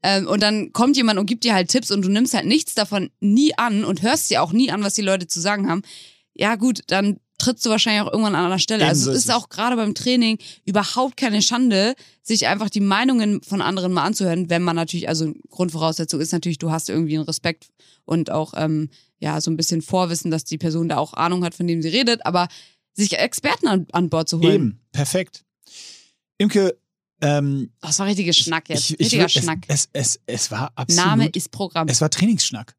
ähm, 0.03 0.27
und 0.27 0.43
dann 0.43 0.73
kommt 0.73 0.97
jemand 0.97 1.19
und 1.19 1.27
gibt 1.27 1.45
dir 1.45 1.55
halt 1.55 1.69
Tipps 1.69 1.91
und 1.91 2.03
du 2.03 2.09
nimmst 2.09 2.35
halt 2.35 2.47
nichts 2.47 2.75
davon 2.75 3.11
nie 3.21 3.57
an 3.57 3.85
und 3.85 4.03
hörst 4.03 4.31
dir 4.31 4.43
auch 4.43 4.53
nie 4.53 4.71
an, 4.71 4.83
was 4.83 4.95
die 4.95 5.03
Leute 5.03 5.27
zu 5.27 5.41
sagen 5.41 5.69
haben. 5.69 5.83
Ja 6.35 6.57
gut, 6.57 6.81
dann 6.87 7.19
trittst 7.43 7.67
du 7.67 7.71
wahrscheinlich 7.71 8.03
auch 8.03 8.13
irgendwann 8.13 8.37
an 8.37 8.47
einer 8.47 8.59
Stelle. 8.59 8.87
Also 8.87 9.11
es 9.11 9.19
ist 9.19 9.33
auch 9.33 9.49
gerade 9.49 9.77
beim 9.77 9.95
Training 9.95 10.39
überhaupt 10.65 11.17
keine 11.17 11.43
Schande, 11.43 11.95
sich 12.23 12.47
einfach 12.47 12.71
die 12.71 12.81
Meinungen 12.81 13.43
von 13.43 13.61
anderen 13.61 13.93
mal 13.93 14.05
anzuhören, 14.05 14.49
wenn 14.49 14.63
man 14.63 14.77
natürlich, 14.77 15.09
also 15.09 15.33
Grundvoraussetzung 15.51 16.21
ist 16.21 16.33
natürlich, 16.33 16.59
du 16.59 16.71
hast 16.71 16.89
irgendwie 16.89 17.17
einen 17.17 17.25
Respekt 17.25 17.69
und 18.05 18.31
auch 18.31 18.55
ähm, 18.57 18.91
ja 19.19 19.41
so 19.41 19.51
ein 19.51 19.57
bisschen 19.57 19.83
Vorwissen, 19.83 20.31
dass 20.31 20.45
die 20.45 20.59
Person 20.59 20.89
da 20.89 20.99
auch 20.99 21.15
Ahnung 21.15 21.45
hat, 21.45 21.55
von 21.55 21.67
dem 21.67 21.83
sie 21.83 21.89
redet, 21.89 22.25
aber 22.25 22.49
sich 22.95 23.19
Experten 23.19 23.69
an, 23.69 23.87
an 23.93 24.09
Bord 24.11 24.29
zu 24.29 24.39
holen. 24.41 24.53
Eben, 24.55 24.81
perfekt. 24.93 25.45
Imke, 26.39 26.77
ähm, 27.21 27.71
Das 27.81 27.99
war 27.99 28.07
richtiger 28.07 28.33
Schnack 28.33 28.69
jetzt. 28.69 28.91
ich, 28.91 28.91
ich, 28.95 28.99
Richtiger 29.01 29.23
will- 29.25 29.29
Schnack. 29.31 29.65
Es, 29.69 29.89
es, 29.93 30.17
es, 30.17 30.21
es 30.45 30.51
war 30.51 30.73
absolut. 30.75 31.05
Name 31.07 31.29
ist 31.29 31.51
Programm. 31.51 31.89
Es 31.89 32.01
war 32.01 32.11
Trainingsschnack. 32.11 32.75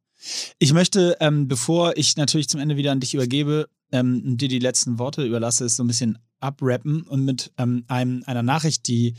Ich 0.60 0.74
möchte, 0.74 1.18
ähm, 1.20 1.48
bevor 1.48 1.98
ich 1.98 2.16
natürlich 2.16 2.48
zum 2.50 2.60
Ende 2.60 2.78
wieder 2.78 2.92
an 2.92 3.00
dich 3.00 3.14
übergebe, 3.14 3.68
ähm, 3.92 4.38
dir 4.38 4.48
die 4.48 4.60
letzten 4.60 4.98
Worte 5.00 5.24
überlasse, 5.26 5.66
ist 5.66 5.76
so 5.76 5.84
ein 5.84 5.88
bisschen 5.88 6.18
abrappen 6.40 7.04
und 7.04 7.24
mit 7.26 7.52
ähm, 7.58 7.86
einem, 7.88 8.24
einer 8.26 8.44
Nachricht, 8.44 8.88
die 8.88 9.16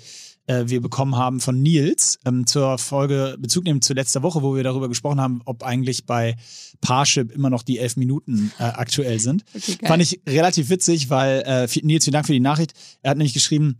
äh, 0.46 0.64
wir 0.66 0.80
bekommen 0.80 1.16
haben 1.16 1.40
von 1.40 1.62
Nils 1.62 2.18
ähm, 2.24 2.46
zur 2.46 2.78
Folge, 2.78 3.36
Bezug 3.38 3.64
nehmen 3.64 3.82
zu 3.82 3.94
letzter 3.94 4.22
Woche, 4.22 4.42
wo 4.42 4.54
wir 4.54 4.62
darüber 4.62 4.88
gesprochen 4.88 5.20
haben, 5.20 5.40
ob 5.44 5.62
eigentlich 5.62 6.06
bei 6.06 6.36
Parship 6.80 7.32
immer 7.32 7.50
noch 7.50 7.62
die 7.62 7.78
elf 7.78 7.96
Minuten 7.96 8.52
äh, 8.58 8.64
aktuell 8.64 9.18
sind. 9.20 9.44
Okay. 9.54 9.86
Fand 9.86 10.02
ich 10.02 10.20
relativ 10.28 10.68
witzig, 10.70 11.10
weil 11.10 11.42
äh, 11.46 11.68
Nils, 11.82 12.04
vielen 12.04 12.12
Dank 12.12 12.26
für 12.26 12.32
die 12.32 12.40
Nachricht. 12.40 12.72
Er 13.02 13.10
hat 13.12 13.18
nämlich 13.18 13.34
geschrieben, 13.34 13.78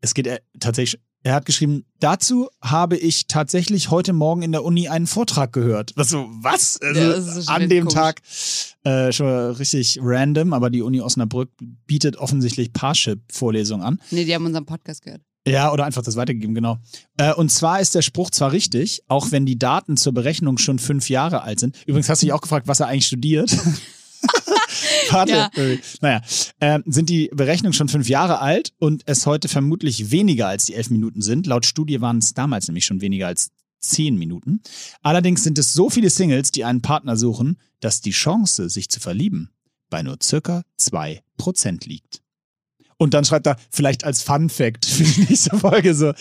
es 0.00 0.14
geht 0.14 0.26
äh, 0.26 0.40
tatsächlich, 0.60 1.00
er 1.24 1.34
hat 1.34 1.46
geschrieben, 1.46 1.84
dazu 1.98 2.48
habe 2.62 2.96
ich 2.96 3.26
tatsächlich 3.26 3.90
heute 3.90 4.12
Morgen 4.12 4.42
in 4.42 4.52
der 4.52 4.64
Uni 4.64 4.88
einen 4.88 5.06
Vortrag 5.08 5.52
gehört. 5.52 5.92
Was 5.96 6.08
so, 6.10 6.28
was? 6.40 6.80
Also, 6.80 7.00
Ja, 7.00 7.42
schon 7.42 7.48
an 7.48 7.68
dem 7.68 7.84
komisch. 7.86 7.94
Tag 7.94 8.22
äh, 8.84 9.12
schon 9.12 9.26
richtig 9.56 9.98
random, 10.00 10.52
aber 10.52 10.70
die 10.70 10.80
Uni 10.80 11.00
Osnabrück 11.00 11.50
bietet 11.86 12.16
offensichtlich 12.16 12.72
Parship-Vorlesungen 12.72 13.84
an. 13.84 14.00
Nee, 14.10 14.24
die 14.24 14.34
haben 14.34 14.46
unseren 14.46 14.64
Podcast 14.64 15.02
gehört. 15.02 15.22
Ja, 15.50 15.72
oder 15.72 15.84
einfach 15.84 16.02
das 16.02 16.16
weitergegeben, 16.16 16.54
genau. 16.54 16.78
Äh, 17.16 17.32
und 17.34 17.50
zwar 17.50 17.80
ist 17.80 17.94
der 17.94 18.02
Spruch 18.02 18.30
zwar 18.30 18.52
richtig, 18.52 19.02
auch 19.08 19.30
wenn 19.30 19.46
die 19.46 19.58
Daten 19.58 19.96
zur 19.96 20.12
Berechnung 20.12 20.58
schon 20.58 20.78
fünf 20.78 21.08
Jahre 21.08 21.42
alt 21.42 21.60
sind. 21.60 21.76
Übrigens 21.86 22.08
hast 22.08 22.22
du 22.22 22.26
dich 22.26 22.32
auch 22.32 22.40
gefragt, 22.40 22.68
was 22.68 22.80
er 22.80 22.88
eigentlich 22.88 23.06
studiert. 23.06 23.56
Warte. 25.10 25.32
Ja. 25.32 25.50
äh, 25.56 25.78
Naja, 26.00 26.20
ähm, 26.60 26.84
sind 26.86 27.08
die 27.08 27.30
Berechnungen 27.32 27.72
schon 27.72 27.88
fünf 27.88 28.08
Jahre 28.08 28.40
alt 28.40 28.72
und 28.78 29.02
es 29.06 29.26
heute 29.26 29.48
vermutlich 29.48 30.10
weniger 30.10 30.48
als 30.48 30.66
die 30.66 30.74
elf 30.74 30.90
Minuten 30.90 31.22
sind. 31.22 31.46
Laut 31.46 31.66
Studie 31.66 32.00
waren 32.00 32.18
es 32.18 32.34
damals 32.34 32.68
nämlich 32.68 32.84
schon 32.84 33.00
weniger 33.00 33.26
als 33.26 33.50
zehn 33.78 34.16
Minuten. 34.16 34.60
Allerdings 35.02 35.44
sind 35.44 35.58
es 35.58 35.72
so 35.72 35.88
viele 35.88 36.10
Singles, 36.10 36.50
die 36.50 36.64
einen 36.64 36.82
Partner 36.82 37.16
suchen, 37.16 37.58
dass 37.80 38.00
die 38.00 38.10
Chance, 38.10 38.68
sich 38.68 38.88
zu 38.88 39.00
verlieben, 39.00 39.50
bei 39.88 40.02
nur 40.02 40.18
circa 40.22 40.62
zwei 40.76 41.22
Prozent 41.36 41.86
liegt. 41.86 42.20
Und 42.98 43.14
dann 43.14 43.24
schreibt 43.24 43.46
er, 43.46 43.56
vielleicht 43.70 44.04
als 44.04 44.22
Fun 44.22 44.50
Fact 44.50 44.84
für 44.84 45.04
die 45.04 45.20
nächste 45.22 45.56
Folge 45.56 45.94
so. 45.94 46.12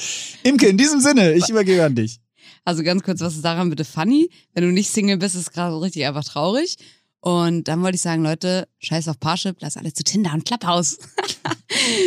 Imke, 0.44 0.68
in 0.68 0.78
diesem 0.78 1.02
Sinne, 1.02 1.34
ich 1.34 1.50
übergebe 1.50 1.84
an 1.84 1.96
dich. 1.96 2.20
Also 2.64 2.84
ganz 2.84 3.04
kurz, 3.04 3.20
was 3.22 3.36
ist 3.36 3.44
daran 3.44 3.70
bitte 3.70 3.84
funny? 3.84 4.30
Wenn 4.54 4.64
du 4.64 4.72
nicht 4.72 4.92
Single 4.92 5.18
bist, 5.18 5.36
ist 5.36 5.54
gerade 5.54 5.80
richtig 5.82 6.06
einfach 6.06 6.24
traurig. 6.24 6.78
Und 7.20 7.68
dann 7.68 7.82
wollte 7.82 7.96
ich 7.96 8.02
sagen, 8.02 8.24
Leute, 8.24 8.68
scheiß 8.80 9.08
auf 9.08 9.20
Parship, 9.20 9.58
lass 9.60 9.76
alle 9.76 9.92
zu 9.92 10.04
Tinder 10.04 10.34
und 10.34 10.46
Clubhouse. 10.46 10.98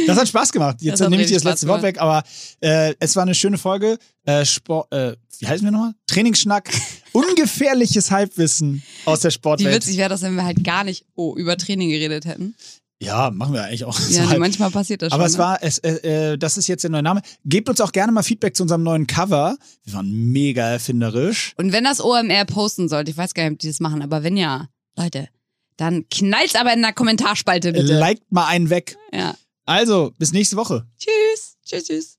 Das 0.06 0.18
hat 0.18 0.28
Spaß 0.28 0.52
gemacht. 0.52 0.78
Jetzt 0.80 1.00
nehme 1.00 1.20
ich 1.22 1.28
dir 1.28 1.34
das 1.34 1.44
letzte 1.44 1.66
Spaß 1.66 1.76
Wort 1.76 1.82
weg, 1.82 2.00
aber 2.00 2.22
äh, 2.60 2.94
es 2.98 3.14
war 3.16 3.22
eine 3.22 3.34
schöne 3.34 3.58
Folge. 3.58 3.98
Äh, 4.24 4.44
Sport, 4.44 4.92
äh, 4.92 5.16
wie 5.38 5.46
heißen 5.46 5.64
wir 5.64 5.70
nochmal? 5.70 5.94
Trainingsschnack. 6.06 6.70
Ungefährliches 7.12 8.10
Halbwissen 8.10 8.82
aus 9.04 9.20
der 9.20 9.30
Wie 9.30 9.34
Sportwelt. 9.34 9.74
witzig 9.74 9.96
wäre 9.96 10.08
das, 10.08 10.22
wenn 10.22 10.34
wir 10.34 10.44
halt 10.44 10.64
gar 10.64 10.84
nicht 10.84 11.04
oh, 11.14 11.34
über 11.36 11.56
Training 11.56 11.90
geredet 11.90 12.24
hätten. 12.24 12.54
Ja, 13.02 13.30
machen 13.30 13.54
wir 13.54 13.64
eigentlich 13.64 13.84
auch. 13.84 13.92
so 13.98 14.20
Ja, 14.20 14.28
halb. 14.28 14.38
manchmal 14.40 14.70
passiert 14.70 15.00
das 15.02 15.12
aber 15.12 15.22
schon. 15.24 15.32
es 15.32 15.38
war, 15.38 15.62
es, 15.62 15.78
äh, 15.78 16.32
äh, 16.32 16.38
das 16.38 16.56
ist 16.58 16.68
jetzt 16.68 16.82
der 16.82 16.90
neue 16.90 17.02
Name. 17.02 17.22
Gebt 17.44 17.68
uns 17.68 17.80
auch 17.80 17.92
gerne 17.92 18.12
mal 18.12 18.22
Feedback 18.22 18.54
zu 18.54 18.62
unserem 18.62 18.82
neuen 18.82 19.06
Cover. 19.06 19.56
Wir 19.84 19.94
waren 19.94 20.10
mega 20.10 20.64
erfinderisch. 20.68 21.54
Und 21.56 21.72
wenn 21.72 21.84
das 21.84 22.00
OMR 22.04 22.44
posten 22.44 22.88
sollte, 22.88 23.10
ich 23.10 23.16
weiß 23.16 23.32
gar 23.34 23.44
nicht, 23.44 23.52
ob 23.54 23.58
die 23.60 23.68
das 23.68 23.80
machen, 23.80 24.02
aber 24.02 24.22
wenn 24.22 24.36
ja, 24.36 24.68
Leute, 24.96 25.28
dann 25.78 26.04
knallt's 26.10 26.54
aber 26.56 26.74
in 26.74 26.82
der 26.82 26.92
Kommentarspalte 26.92 27.72
bitte. 27.72 27.98
Liked 27.98 28.30
mal 28.30 28.46
einen 28.46 28.68
weg. 28.70 28.96
ja. 29.12 29.34
Also, 29.66 30.12
bis 30.18 30.32
nächste 30.32 30.56
Woche. 30.56 30.84
Tschüss. 30.98 31.56
Tschüss, 31.64 31.84
tschüss. 31.84 32.18